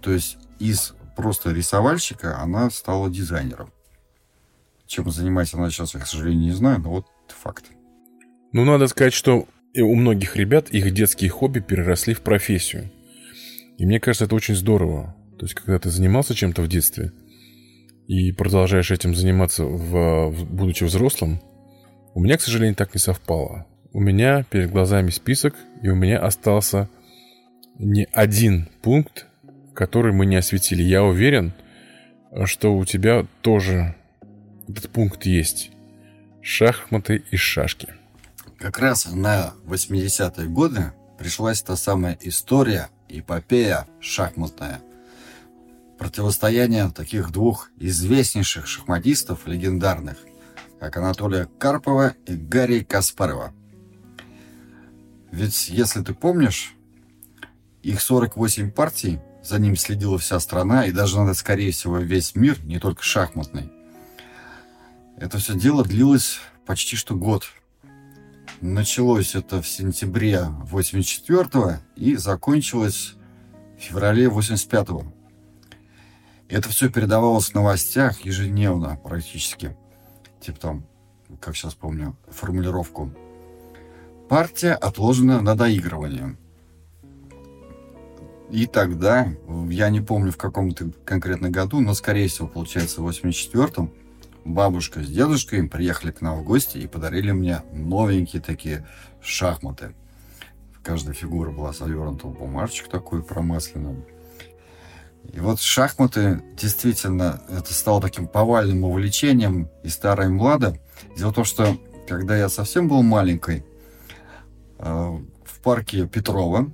То 0.00 0.10
есть 0.10 0.38
из 0.58 0.95
просто 1.16 1.50
рисовальщика 1.52 2.38
она 2.38 2.70
стала 2.70 3.10
дизайнером. 3.10 3.72
Чем 4.86 5.10
занимается 5.10 5.56
она 5.56 5.70
сейчас, 5.70 5.94
я, 5.94 6.00
к 6.00 6.06
сожалению, 6.06 6.44
не 6.44 6.52
знаю, 6.52 6.80
но 6.80 6.90
вот 6.90 7.06
факт. 7.28 7.64
Ну, 8.52 8.64
надо 8.64 8.86
сказать, 8.86 9.12
что 9.12 9.48
у 9.74 9.94
многих 9.94 10.36
ребят 10.36 10.70
их 10.70 10.92
детские 10.92 11.30
хобби 11.30 11.60
переросли 11.60 12.14
в 12.14 12.20
профессию. 12.20 12.90
И 13.78 13.84
мне 13.84 13.98
кажется, 13.98 14.26
это 14.26 14.36
очень 14.36 14.54
здорово. 14.54 15.16
То 15.38 15.44
есть, 15.44 15.54
когда 15.54 15.78
ты 15.78 15.90
занимался 15.90 16.34
чем-то 16.34 16.62
в 16.62 16.68
детстве 16.68 17.12
и 18.06 18.32
продолжаешь 18.32 18.90
этим 18.90 19.14
заниматься, 19.14 19.64
в, 19.64 20.32
будучи 20.44 20.84
взрослым, 20.84 21.40
у 22.14 22.20
меня, 22.20 22.38
к 22.38 22.40
сожалению, 22.40 22.76
так 22.76 22.94
не 22.94 23.00
совпало. 23.00 23.66
У 23.92 24.00
меня 24.00 24.44
перед 24.44 24.70
глазами 24.70 25.10
список, 25.10 25.54
и 25.82 25.88
у 25.88 25.94
меня 25.94 26.18
остался 26.18 26.88
не 27.78 28.06
один 28.12 28.68
пункт, 28.80 29.26
который 29.76 30.12
мы 30.12 30.26
не 30.26 30.36
осветили. 30.36 30.82
Я 30.82 31.04
уверен, 31.04 31.52
что 32.46 32.76
у 32.76 32.84
тебя 32.84 33.26
тоже 33.42 33.94
этот 34.66 34.90
пункт 34.90 35.26
есть. 35.26 35.70
Шахматы 36.42 37.22
и 37.30 37.36
шашки. 37.36 37.94
Как 38.58 38.78
раз 38.78 39.06
на 39.12 39.52
80-е 39.66 40.48
годы 40.48 40.92
пришлась 41.18 41.62
та 41.62 41.76
самая 41.76 42.16
история, 42.22 42.88
эпопея 43.08 43.86
шахматная. 44.00 44.80
Противостояние 45.98 46.90
таких 46.90 47.30
двух 47.30 47.70
известнейших 47.78 48.66
шахматистов 48.66 49.46
легендарных, 49.46 50.16
как 50.80 50.96
Анатолия 50.96 51.48
Карпова 51.58 52.14
и 52.26 52.34
Гарри 52.34 52.80
Каспарова. 52.80 53.52
Ведь, 55.32 55.68
если 55.68 56.02
ты 56.02 56.14
помнишь, 56.14 56.74
их 57.82 58.00
48 58.00 58.70
партий, 58.70 59.20
за 59.46 59.58
ним 59.58 59.76
следила 59.76 60.18
вся 60.18 60.40
страна, 60.40 60.86
и 60.86 60.92
даже, 60.92 61.18
надо, 61.18 61.34
скорее 61.34 61.70
всего, 61.72 61.98
весь 61.98 62.34
мир, 62.34 62.62
не 62.64 62.78
только 62.78 63.02
шахматный. 63.02 63.70
Это 65.16 65.38
все 65.38 65.54
дело 65.54 65.84
длилось 65.84 66.40
почти 66.66 66.96
что 66.96 67.14
год. 67.14 67.44
Началось 68.60 69.34
это 69.34 69.62
в 69.62 69.68
сентябре 69.68 70.44
84 70.48 71.80
и 71.94 72.16
закончилось 72.16 73.14
в 73.78 73.82
феврале 73.82 74.28
85 74.28 74.88
-го. 74.88 75.12
Это 76.48 76.68
все 76.68 76.88
передавалось 76.88 77.50
в 77.50 77.54
новостях 77.54 78.20
ежедневно 78.24 78.96
практически. 79.02 79.76
Типа 80.40 80.58
там, 80.58 80.86
как 81.40 81.56
сейчас 81.56 81.74
помню, 81.74 82.16
формулировку. 82.28 83.12
Партия 84.28 84.74
отложена 84.74 85.40
на 85.40 85.54
доигрывание. 85.54 86.36
И 88.50 88.66
тогда, 88.66 89.28
я 89.68 89.90
не 89.90 90.00
помню 90.00 90.30
в 90.30 90.36
каком-то 90.36 90.90
конкретном 91.04 91.50
году, 91.50 91.80
но, 91.80 91.94
скорее 91.94 92.28
всего, 92.28 92.46
получается, 92.46 93.02
в 93.02 93.08
84-м, 93.08 93.92
бабушка 94.44 95.02
с 95.02 95.08
дедушкой 95.08 95.68
приехали 95.68 96.12
к 96.12 96.20
нам 96.20 96.38
в 96.38 96.44
гости 96.44 96.78
и 96.78 96.86
подарили 96.86 97.32
мне 97.32 97.62
новенькие 97.72 98.40
такие 98.40 98.86
шахматы. 99.20 99.94
Каждая 100.84 101.14
фигура 101.14 101.50
была 101.50 101.72
завернута 101.72 102.28
в 102.28 102.38
бумажечку 102.38 102.88
такую 102.88 103.24
промасленную. 103.24 104.06
И 105.32 105.40
вот 105.40 105.60
шахматы 105.60 106.40
действительно 106.56 107.42
это 107.50 107.74
стало 107.74 108.00
таким 108.00 108.28
повальным 108.28 108.84
увлечением 108.84 109.68
и 109.82 109.88
старой 109.88 110.28
млада. 110.28 110.78
Дело 111.16 111.32
в 111.32 111.34
том, 111.34 111.44
что 111.44 111.76
когда 112.06 112.36
я 112.36 112.48
совсем 112.48 112.86
был 112.86 113.02
маленькой, 113.02 113.64
э, 114.78 115.18
в 115.44 115.60
парке 115.64 116.06
Петрова, 116.06 116.70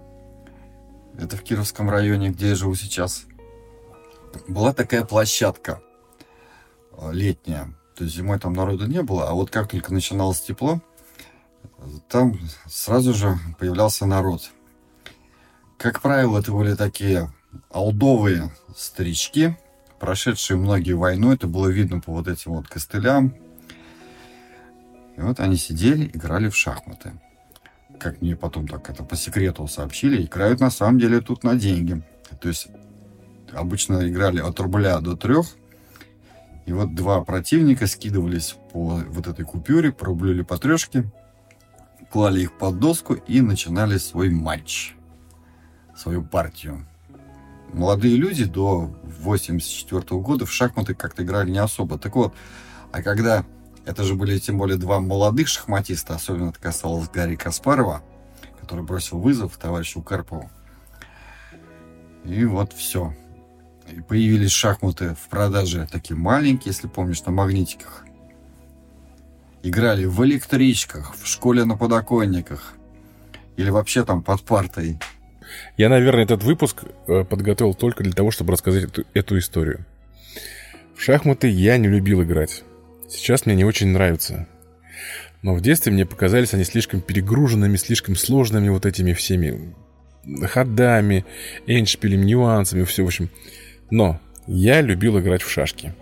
это 1.18 1.36
в 1.36 1.42
Кировском 1.42 1.90
районе, 1.90 2.30
где 2.30 2.50
я 2.50 2.54
живу 2.54 2.74
сейчас, 2.74 3.26
была 4.48 4.72
такая 4.72 5.04
площадка– 5.04 5.80
летняя. 7.10 7.72
То 7.96 8.04
есть 8.04 8.16
зимой 8.16 8.38
там 8.38 8.52
народу 8.52 8.86
не 8.86 9.02
было, 9.02 9.28
а 9.28 9.32
вот 9.32 9.50
как 9.50 9.70
только 9.70 9.92
начиналось 9.92 10.40
тепло, 10.40 10.80
там 12.08 12.38
сразу 12.66 13.12
же 13.14 13.38
появлялся 13.58 14.06
народ. 14.06 14.50
Как 15.78 16.00
правило, 16.00 16.38
это 16.38 16.52
были 16.52 16.74
такие 16.74 17.32
алдовые 17.70 18.50
старички, 18.76 19.56
прошедшие 19.98 20.56
многие 20.56 20.92
войну. 20.92 21.32
Это 21.32 21.46
было 21.46 21.68
видно 21.68 22.00
по 22.00 22.12
вот 22.12 22.28
этим 22.28 22.52
вот 22.52 22.68
костылям. 22.68 23.34
И 25.16 25.20
вот 25.20 25.40
они 25.40 25.56
сидели, 25.56 26.06
играли 26.06 26.48
в 26.48 26.56
шахматы. 26.56 27.12
Как 27.98 28.20
мне 28.20 28.36
потом 28.36 28.66
так 28.66 28.90
это 28.90 29.04
по 29.04 29.16
секрету 29.16 29.66
сообщили, 29.68 30.22
играют 30.22 30.60
на 30.60 30.70
самом 30.70 30.98
деле 30.98 31.20
тут 31.20 31.44
на 31.44 31.54
деньги. 31.54 32.02
То 32.40 32.48
есть 32.48 32.68
обычно 33.52 34.08
играли 34.08 34.40
от 34.40 34.58
рубля 34.58 35.00
до 35.00 35.16
трех, 35.16 35.46
и 36.66 36.72
вот 36.72 36.94
два 36.94 37.22
противника 37.24 37.86
скидывались 37.86 38.56
по 38.72 39.00
вот 39.08 39.26
этой 39.26 39.44
купюре, 39.44 39.92
по 39.92 40.06
рублю 40.06 40.32
или 40.32 40.42
по 40.42 40.56
трешке, 40.58 41.10
клали 42.10 42.42
их 42.42 42.52
под 42.58 42.78
доску 42.78 43.14
и 43.14 43.40
начинали 43.40 43.98
свой 43.98 44.30
матч, 44.30 44.94
свою 45.96 46.22
партию. 46.22 46.86
Молодые 47.72 48.16
люди 48.16 48.44
до 48.44 48.94
84 49.04 50.02
-го 50.02 50.20
года 50.20 50.44
в 50.44 50.52
шахматы 50.52 50.94
как-то 50.94 51.22
играли 51.22 51.50
не 51.50 51.58
особо. 51.58 51.98
Так 51.98 52.14
вот, 52.16 52.34
а 52.92 53.02
когда 53.02 53.44
это 53.84 54.04
же 54.04 54.14
были 54.14 54.38
тем 54.38 54.58
более 54.58 54.76
два 54.76 55.00
молодых 55.00 55.48
шахматиста, 55.48 56.14
особенно 56.14 56.50
это 56.50 56.60
касалось 56.60 57.08
Гарри 57.08 57.36
Каспарова, 57.36 58.02
который 58.60 58.84
бросил 58.84 59.18
вызов 59.18 59.56
товарищу 59.56 60.02
Карпову. 60.02 60.50
И 62.24 62.44
вот 62.44 62.72
все 62.72 63.14
появились 64.08 64.52
шахматы 64.52 65.14
в 65.14 65.28
продаже 65.28 65.88
такие 65.90 66.16
маленькие, 66.16 66.72
если 66.72 66.86
помнишь, 66.86 67.22
на 67.24 67.32
магнитиках. 67.32 68.04
Играли 69.62 70.04
в 70.04 70.24
электричках, 70.24 71.14
в 71.16 71.26
школе 71.26 71.64
на 71.64 71.76
подоконниках. 71.76 72.74
Или 73.56 73.70
вообще 73.70 74.04
там 74.04 74.22
под 74.22 74.42
партой. 74.42 74.98
Я, 75.76 75.88
наверное, 75.88 76.24
этот 76.24 76.42
выпуск 76.42 76.84
э, 77.06 77.24
подготовил 77.24 77.74
только 77.74 78.02
для 78.02 78.12
того, 78.12 78.30
чтобы 78.30 78.52
рассказать 78.52 78.84
эту, 78.84 79.04
эту 79.12 79.38
историю. 79.38 79.84
В 80.96 81.02
шахматы 81.02 81.48
я 81.48 81.76
не 81.76 81.88
любил 81.88 82.22
играть. 82.22 82.64
Сейчас 83.14 83.46
мне 83.46 83.54
не 83.54 83.64
очень 83.64 83.88
нравится. 83.88 84.48
Но 85.42 85.54
в 85.54 85.60
детстве 85.60 85.92
мне 85.92 86.06
показались 86.06 86.54
они 86.54 86.64
слишком 86.64 87.00
перегруженными, 87.00 87.76
слишком 87.76 88.16
сложными 88.16 88.68
вот 88.68 88.86
этими 88.86 89.12
всеми 89.12 89.74
ходами, 90.46 91.24
эндшпилем, 91.66 92.24
нюансами, 92.24 92.84
все, 92.84 93.02
в 93.02 93.06
общем. 93.06 93.30
Но 93.90 94.20
я 94.46 94.80
любил 94.80 95.18
играть 95.18 95.42
в 95.42 95.50
шашки. 95.50 95.94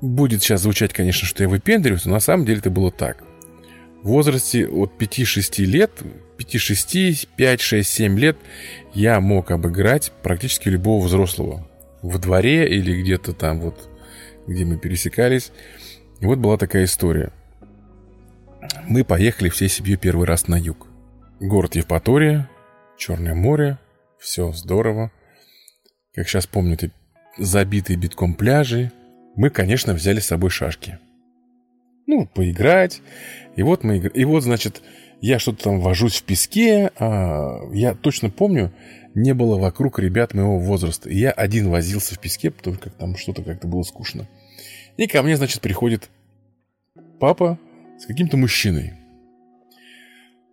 Будет 0.00 0.42
сейчас 0.42 0.62
звучать, 0.62 0.92
конечно, 0.92 1.26
что 1.26 1.42
я 1.42 1.48
выпендриваюсь, 1.48 2.06
но 2.06 2.12
на 2.12 2.20
самом 2.20 2.46
деле 2.46 2.60
это 2.60 2.70
было 2.70 2.90
так. 2.90 3.22
В 4.02 4.08
возрасте 4.08 4.66
от 4.66 4.92
5-6 4.98 5.64
лет, 5.66 5.90
5-6, 6.38 7.28
5, 7.36 7.60
6, 7.60 7.90
7 7.90 8.18
лет 8.18 8.38
я 8.94 9.20
мог 9.20 9.50
обыграть 9.50 10.10
практически 10.22 10.68
любого 10.68 11.04
взрослого. 11.04 11.68
В 12.00 12.18
дворе 12.18 12.66
или 12.66 13.02
где-то 13.02 13.34
там 13.34 13.60
вот, 13.60 13.90
где 14.46 14.64
мы 14.64 14.78
пересекались. 14.78 15.52
И 16.20 16.26
вот 16.26 16.38
была 16.38 16.58
такая 16.58 16.84
история. 16.84 17.32
Мы 18.86 19.04
поехали 19.04 19.48
всей 19.48 19.68
семьей 19.68 19.96
первый 19.96 20.26
раз 20.26 20.48
на 20.48 20.56
юг. 20.56 20.86
Город 21.40 21.76
Евпатория, 21.76 22.48
Черное 22.98 23.34
море, 23.34 23.78
все 24.18 24.52
здорово. 24.52 25.10
Как 26.14 26.28
сейчас 26.28 26.46
помню, 26.46 26.74
это 26.74 26.90
забитые 27.38 27.96
битком 27.96 28.34
пляжи, 28.34 28.92
мы, 29.36 29.48
конечно, 29.48 29.94
взяли 29.94 30.20
с 30.20 30.26
собой 30.26 30.50
шашки. 30.50 30.98
Ну, 32.06 32.26
поиграть. 32.26 33.00
И 33.56 33.62
вот 33.62 33.84
мы 33.84 33.98
И 33.98 34.24
вот, 34.24 34.42
значит, 34.42 34.82
я 35.22 35.38
что-то 35.38 35.64
там 35.64 35.80
вожусь 35.80 36.16
в 36.20 36.24
песке. 36.24 36.90
А 36.98 37.60
я 37.72 37.94
точно 37.94 38.28
помню, 38.28 38.72
не 39.14 39.32
было 39.32 39.56
вокруг 39.58 39.98
ребят 39.98 40.34
моего 40.34 40.58
возраста. 40.58 41.08
И 41.08 41.16
я 41.16 41.30
один 41.30 41.70
возился 41.70 42.14
в 42.14 42.18
песке, 42.18 42.50
потому 42.50 42.76
что 42.76 42.90
там 42.90 43.16
что-то 43.16 43.42
как-то 43.42 43.66
было 43.68 43.82
скучно. 43.82 44.28
И 44.96 45.06
ко 45.06 45.22
мне, 45.22 45.36
значит, 45.36 45.60
приходит 45.60 46.10
папа 47.18 47.58
с 47.98 48.06
каким-то 48.06 48.36
мужчиной. 48.36 48.94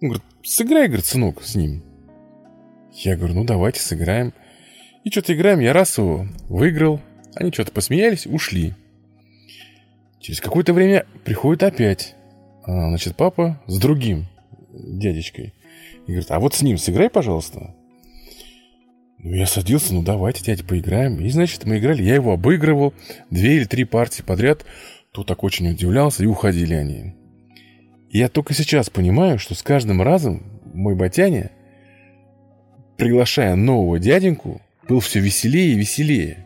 Он 0.02 0.10
говорит, 0.10 0.24
сыграй, 0.44 0.88
говорит, 0.88 1.06
сынок, 1.06 1.42
с 1.44 1.56
ним. 1.56 1.84
Я 2.94 3.16
говорю, 3.16 3.34
ну 3.34 3.44
давайте 3.44 3.80
сыграем. 3.80 4.34
И 5.04 5.10
что-то 5.10 5.34
играем, 5.34 5.60
я 5.60 5.74
раз 5.74 5.98
его 5.98 6.28
выиграл. 6.50 7.00
Они 7.36 7.52
что-то 7.52 7.72
посмеялись, 7.72 8.28
ушли. 8.28 8.74
Через 10.20 10.42
какое-то 10.42 10.74
время 10.74 11.06
приходит 11.24 11.64
опять. 11.64 12.16
А, 12.64 12.90
значит, 12.90 13.16
папа 13.16 13.62
с 13.68 13.80
другим 13.80 14.26
дядечкой. 14.74 15.54
И 16.06 16.12
говорит, 16.12 16.32
а 16.32 16.40
вот 16.40 16.54
с 16.54 16.62
ним 16.62 16.78
сыграй, 16.78 17.10
пожалуйста. 17.10 17.76
Ну, 19.20 19.34
я 19.34 19.48
садился, 19.48 19.94
ну 19.94 20.04
давайте, 20.04 20.44
дядя, 20.44 20.64
поиграем. 20.64 21.20
И, 21.20 21.30
значит, 21.30 21.66
мы 21.66 21.80
играли, 21.80 22.04
я 22.04 22.16
его 22.16 22.34
обыгрывал 22.34 22.94
две 23.32 23.58
или 23.58 23.66
три 23.66 23.84
партии 23.84 24.22
подряд. 24.22 24.66
Тот 25.12 25.28
так 25.28 25.44
очень 25.44 25.70
удивлялся, 25.70 26.24
и 26.24 26.28
уходили 26.28 26.74
они. 26.74 27.16
И 28.10 28.20
я 28.20 28.30
только 28.30 28.54
сейчас 28.54 28.90
понимаю, 28.90 29.40
что 29.40 29.56
с 29.56 29.64
каждым 29.64 30.02
разом 30.02 30.44
мой 30.74 30.96
батяня, 30.96 31.52
приглашая 32.98 33.56
нового 33.56 34.00
дяденьку, 34.00 34.62
был 34.88 35.00
все 35.00 35.20
веселее 35.20 35.74
и 35.74 35.78
веселее. 35.78 36.46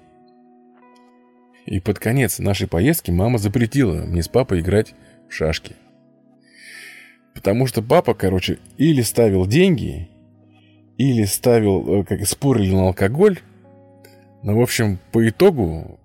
И 1.65 1.79
под 1.79 1.99
конец 1.99 2.39
нашей 2.39 2.67
поездки 2.67 3.11
мама 3.11 3.37
запретила 3.37 4.05
мне 4.05 4.23
с 4.23 4.27
папой 4.27 4.61
играть 4.61 4.93
в 5.29 5.33
шашки. 5.33 5.75
Потому 7.33 7.67
что 7.67 7.81
папа, 7.81 8.13
короче, 8.13 8.59
или 8.77 9.01
ставил 9.01 9.45
деньги, 9.45 10.09
или 11.01 11.25
ставил, 11.25 12.01
э, 12.01 12.03
как 12.03 12.25
спорили 12.27 12.73
на 12.73 12.87
алкоголь. 12.87 13.39
Но, 14.43 14.57
в 14.57 14.61
общем, 14.61 14.99
по 15.11 15.27
итогу 15.27 15.99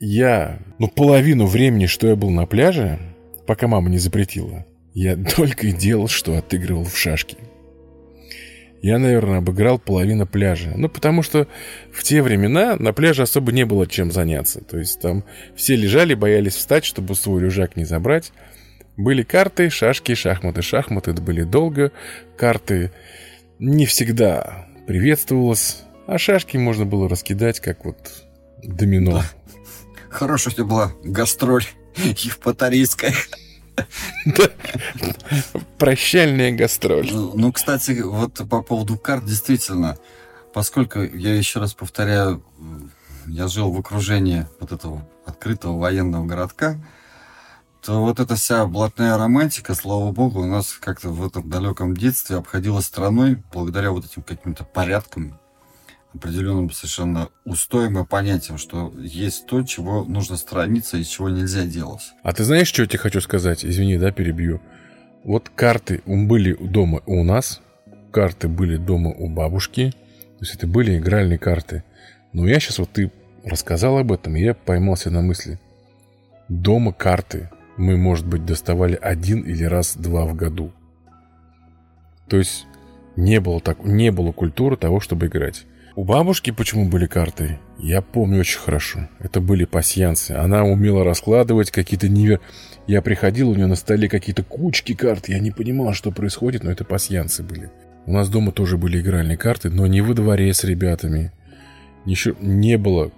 я, 0.00 0.58
ну, 0.78 0.88
половину 0.88 1.46
времени, 1.46 1.86
что 1.86 2.06
я 2.06 2.16
был 2.16 2.30
на 2.30 2.46
пляже, 2.46 2.98
пока 3.46 3.66
мама 3.66 3.90
не 3.90 3.98
запретила, 3.98 4.66
я 4.92 5.16
только 5.36 5.68
и 5.68 5.72
делал, 5.72 6.08
что 6.08 6.36
отыгрывал 6.36 6.84
в 6.84 6.96
шашки. 6.96 7.36
Я, 8.82 8.98
наверное, 8.98 9.38
обыграл 9.38 9.78
половину 9.78 10.26
пляжа. 10.26 10.74
Ну, 10.76 10.90
потому 10.90 11.22
что 11.22 11.48
в 11.90 12.02
те 12.02 12.20
времена 12.20 12.76
на 12.76 12.92
пляже 12.92 13.22
особо 13.22 13.50
не 13.50 13.64
было 13.64 13.86
чем 13.86 14.12
заняться. 14.12 14.60
То 14.60 14.76
есть 14.76 15.00
там 15.00 15.24
все 15.56 15.74
лежали, 15.74 16.12
боялись 16.12 16.54
встать, 16.54 16.84
чтобы 16.84 17.14
свой 17.14 17.40
рюжак 17.40 17.76
не 17.76 17.86
забрать. 17.86 18.30
Были 18.98 19.22
карты, 19.22 19.70
шашки, 19.70 20.14
шахматы. 20.14 20.60
Шахматы 20.60 21.12
это 21.12 21.22
были 21.22 21.44
долго. 21.44 21.92
Карты 22.36 22.92
не 23.58 23.86
всегда 23.86 24.66
приветствовалось. 24.86 25.82
А 26.06 26.18
шашки 26.18 26.56
можно 26.56 26.84
было 26.84 27.08
раскидать, 27.08 27.60
как 27.60 27.84
вот 27.84 27.96
домино. 28.62 29.12
Да. 29.12 29.24
Хорошая 30.10 30.52
у 30.52 30.54
тебя 30.56 30.66
была 30.66 30.92
гастроль 31.02 31.64
евпаторийская. 31.96 33.14
Прощальная 35.78 36.52
гастроль. 36.52 37.08
Ну, 37.10 37.32
ну, 37.34 37.52
кстати, 37.52 38.00
вот 38.00 38.40
по 38.48 38.62
поводу 38.62 38.96
карт, 38.96 39.24
действительно, 39.24 39.98
поскольку, 40.52 41.02
я 41.02 41.34
еще 41.34 41.58
раз 41.58 41.74
повторяю, 41.74 42.44
я 43.26 43.48
жил 43.48 43.72
в 43.72 43.78
окружении 43.78 44.46
вот 44.60 44.72
этого 44.72 45.08
открытого 45.26 45.78
военного 45.78 46.24
городка, 46.26 46.78
вот 47.88 48.20
эта 48.20 48.34
вся 48.36 48.66
блатная 48.66 49.16
романтика, 49.18 49.74
слава 49.74 50.10
богу, 50.10 50.40
у 50.40 50.46
нас 50.46 50.72
как-то 50.72 51.10
в 51.10 51.26
этом 51.26 51.48
далеком 51.48 51.96
детстве 51.96 52.36
обходила 52.36 52.80
страной 52.80 53.42
благодаря 53.52 53.90
вот 53.90 54.04
этим 54.04 54.22
каким-то 54.22 54.64
порядкам, 54.64 55.38
определенным 56.14 56.70
совершенно 56.70 57.28
устоем 57.44 57.98
и 57.98 58.06
понятием, 58.06 58.58
что 58.58 58.92
есть 58.96 59.46
то, 59.46 59.62
чего 59.62 60.04
нужно 60.04 60.36
сторониться 60.36 60.96
и 60.96 61.04
чего 61.04 61.28
нельзя 61.28 61.64
делать. 61.64 62.12
А 62.22 62.32
ты 62.32 62.44
знаешь, 62.44 62.68
что 62.68 62.82
я 62.82 62.88
тебе 62.88 62.98
хочу 62.98 63.20
сказать? 63.20 63.64
Извини, 63.64 63.98
да, 63.98 64.12
перебью. 64.12 64.60
Вот 65.24 65.48
карты 65.48 66.02
были 66.06 66.54
дома 66.54 67.02
у 67.06 67.24
нас, 67.24 67.60
карты 68.12 68.48
были 68.48 68.76
дома 68.76 69.10
у 69.10 69.28
бабушки, 69.28 69.90
то 69.90 70.40
есть 70.40 70.54
это 70.54 70.66
были 70.66 70.98
игральные 70.98 71.38
карты. 71.38 71.82
Но 72.32 72.46
я 72.46 72.60
сейчас 72.60 72.78
вот 72.78 72.90
ты 72.92 73.10
рассказал 73.44 73.98
об 73.98 74.12
этом, 74.12 74.36
и 74.36 74.42
я 74.42 74.54
поймался 74.54 75.10
на 75.10 75.20
мысли. 75.20 75.58
Дома 76.48 76.92
карты 76.92 77.50
мы, 77.76 77.96
может 77.96 78.26
быть, 78.26 78.44
доставали 78.44 78.98
один 79.00 79.40
или 79.40 79.64
раз-два 79.64 80.26
в 80.26 80.34
году. 80.34 80.72
То 82.28 82.36
есть 82.36 82.66
не 83.16 83.40
было, 83.40 83.60
так, 83.60 83.84
не 83.84 84.10
было 84.10 84.32
культуры 84.32 84.76
того, 84.76 85.00
чтобы 85.00 85.26
играть. 85.26 85.66
У 85.96 86.02
бабушки 86.02 86.50
почему 86.50 86.88
были 86.88 87.06
карты, 87.06 87.60
я 87.78 88.02
помню 88.02 88.40
очень 88.40 88.58
хорошо. 88.58 89.08
Это 89.20 89.40
были 89.40 89.64
пасьянсы. 89.64 90.32
Она 90.32 90.64
умела 90.64 91.04
раскладывать 91.04 91.70
какие-то 91.70 92.08
невер... 92.08 92.40
Я 92.86 93.00
приходил, 93.00 93.50
у 93.50 93.54
нее 93.54 93.66
на 93.66 93.76
столе 93.76 94.08
какие-то 94.08 94.42
кучки 94.42 94.94
карт. 94.94 95.28
Я 95.28 95.38
не 95.38 95.50
понимал, 95.50 95.92
что 95.94 96.10
происходит, 96.10 96.64
но 96.64 96.72
это 96.72 96.84
пасьянсы 96.84 97.42
были. 97.42 97.70
У 98.06 98.12
нас 98.12 98.28
дома 98.28 98.52
тоже 98.52 98.76
были 98.76 99.00
игральные 99.00 99.36
карты, 99.36 99.70
но 99.70 99.86
не 99.86 100.00
во 100.00 100.14
дворе 100.14 100.52
с 100.52 100.64
ребятами. 100.64 101.32
Еще 102.04 102.34
не 102.40 102.76
было 102.76 103.10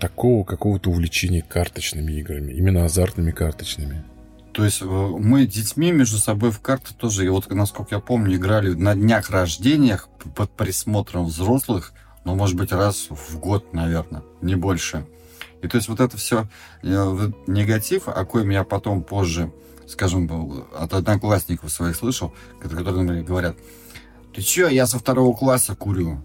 такого 0.00 0.44
какого-то 0.44 0.90
увлечения 0.90 1.42
карточными 1.42 2.12
играми, 2.12 2.52
именно 2.52 2.84
азартными 2.84 3.30
карточными. 3.30 4.04
То 4.52 4.64
есть 4.64 4.82
э, 4.82 4.84
мы 4.84 5.46
детьми 5.46 5.92
между 5.92 6.18
собой 6.18 6.50
в 6.50 6.60
карты 6.60 6.94
тоже, 6.94 7.24
и 7.24 7.28
вот, 7.28 7.50
насколько 7.50 7.94
я 7.94 8.00
помню, 8.00 8.36
играли 8.36 8.74
на 8.74 8.94
днях 8.94 9.30
рождениях 9.30 10.08
под 10.34 10.50
присмотром 10.50 11.26
взрослых– 11.26 11.92
ну, 12.28 12.34
может 12.34 12.56
быть, 12.56 12.72
раз 12.72 13.08
в 13.08 13.38
год, 13.38 13.72
наверное, 13.72 14.22
не 14.42 14.54
больше. 14.54 15.06
И 15.62 15.66
то 15.66 15.78
есть 15.78 15.88
вот 15.88 15.98
это 15.98 16.18
все 16.18 16.46
э, 16.82 17.30
негатив, 17.46 18.06
о 18.06 18.24
коем 18.26 18.50
я 18.50 18.64
потом 18.64 19.02
позже, 19.02 19.50
скажем, 19.86 20.66
от 20.76 20.92
одноклассников 20.92 21.70
своих 21.70 21.96
слышал, 21.96 22.34
которые, 22.60 22.84
например, 22.84 23.24
говорят, 23.24 23.56
ты 24.34 24.42
че, 24.42 24.68
я 24.68 24.86
со 24.86 24.98
второго 24.98 25.34
класса 25.34 25.74
курю. 25.74 26.22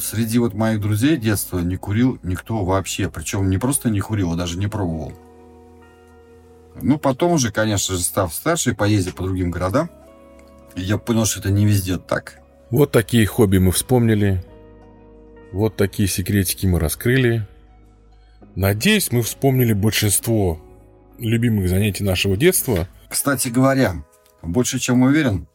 Среди 0.00 0.38
вот 0.38 0.54
моих 0.54 0.80
друзей 0.80 1.16
детства 1.16 1.58
не 1.58 1.76
курил 1.76 2.18
никто 2.22 2.64
вообще. 2.64 3.10
Причем 3.10 3.50
не 3.50 3.58
просто 3.58 3.90
не 3.90 4.00
курил, 4.00 4.32
а 4.32 4.36
даже 4.36 4.58
не 4.58 4.66
пробовал. 4.66 5.12
Ну, 6.80 6.98
потом 6.98 7.32
уже, 7.32 7.52
конечно 7.52 7.94
же, 7.94 8.02
став 8.02 8.34
старше, 8.34 8.74
поездив 8.74 9.14
по 9.14 9.22
другим 9.24 9.50
городам, 9.50 9.90
я 10.74 10.98
понял, 10.98 11.24
что 11.24 11.40
это 11.40 11.50
не 11.50 11.66
везде 11.66 11.98
так. 11.98 12.40
Вот 12.70 12.90
такие 12.90 13.26
хобби 13.26 13.58
мы 13.58 13.70
вспомнили. 13.70 14.44
Вот 15.52 15.76
такие 15.76 16.08
секретики 16.08 16.66
мы 16.66 16.80
раскрыли. 16.80 17.46
Надеюсь, 18.56 19.12
мы 19.12 19.22
вспомнили 19.22 19.72
большинство 19.72 20.60
любимых 21.18 21.68
занятий 21.68 22.02
нашего 22.02 22.36
детства. 22.36 22.88
Кстати 23.08 23.48
говоря, 23.48 24.04
больше 24.42 24.78
чем 24.78 25.02
уверен, 25.02 25.46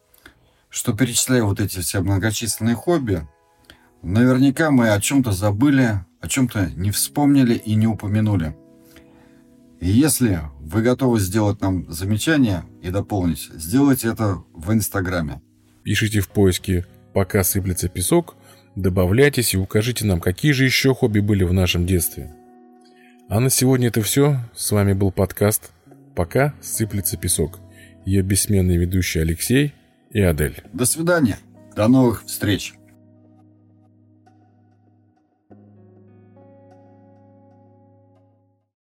что 0.70 0.94
перечисляя 0.94 1.44
вот 1.44 1.60
эти 1.60 1.80
все 1.80 2.00
многочисленные 2.00 2.76
хобби, 2.76 3.28
наверняка 4.02 4.72
мы 4.72 4.89
о 4.89 5.00
чем-то 5.00 5.32
забыли, 5.32 6.06
о 6.22 6.28
чем-то 6.28 6.72
не 6.76 6.91
вспомнили 6.91 7.56
и 7.56 7.76
не 7.76 7.88
упомянули. 7.88 8.56
И 9.80 9.89
если 9.89 10.39
вы 10.60 10.82
готовы 10.82 11.20
сделать 11.20 11.62
нам 11.62 11.89
замечание 11.91 12.64
и 12.82 12.89
дополнить, 12.89 13.50
сделайте 13.54 14.10
это 14.10 14.43
в 14.54 14.72
Инстаграме. 14.74 15.41
Пишите 15.84 16.20
в 16.20 16.30
поиске 16.30 16.86
«Пока 17.14 17.43
сыплется 17.43 17.88
песок» 17.88 18.36
Добавляйтесь 18.80 19.54
и 19.54 19.58
укажите 19.58 20.06
нам, 20.06 20.22
какие 20.22 20.54
же 20.54 20.64
еще 20.64 20.93
хобби 20.93 21.20
были 21.20 21.43
в 21.43 21.52
нашем 21.52 21.86
детстве. 21.86 22.34
А 23.28 23.41
на 23.41 23.50
сегодня 23.50 23.89
это 23.89 24.02
все. 24.02 24.38
С 24.56 24.72
вами 24.72 24.93
был 24.93 25.12
подкаст 25.12 25.72
«Пока 26.16 26.54
сыплется 26.62 27.18
песок». 27.18 27.60
Ее 28.06 28.22
бессменные 28.22 28.78
ведущие 28.78 29.24
Алексей 29.24 29.74
и 30.12 30.22
Адель. 30.22 30.64
До 30.72 30.86
свидания. 30.86 31.38
До 31.76 31.89
новых 31.89 32.24
встреч. 32.26 32.79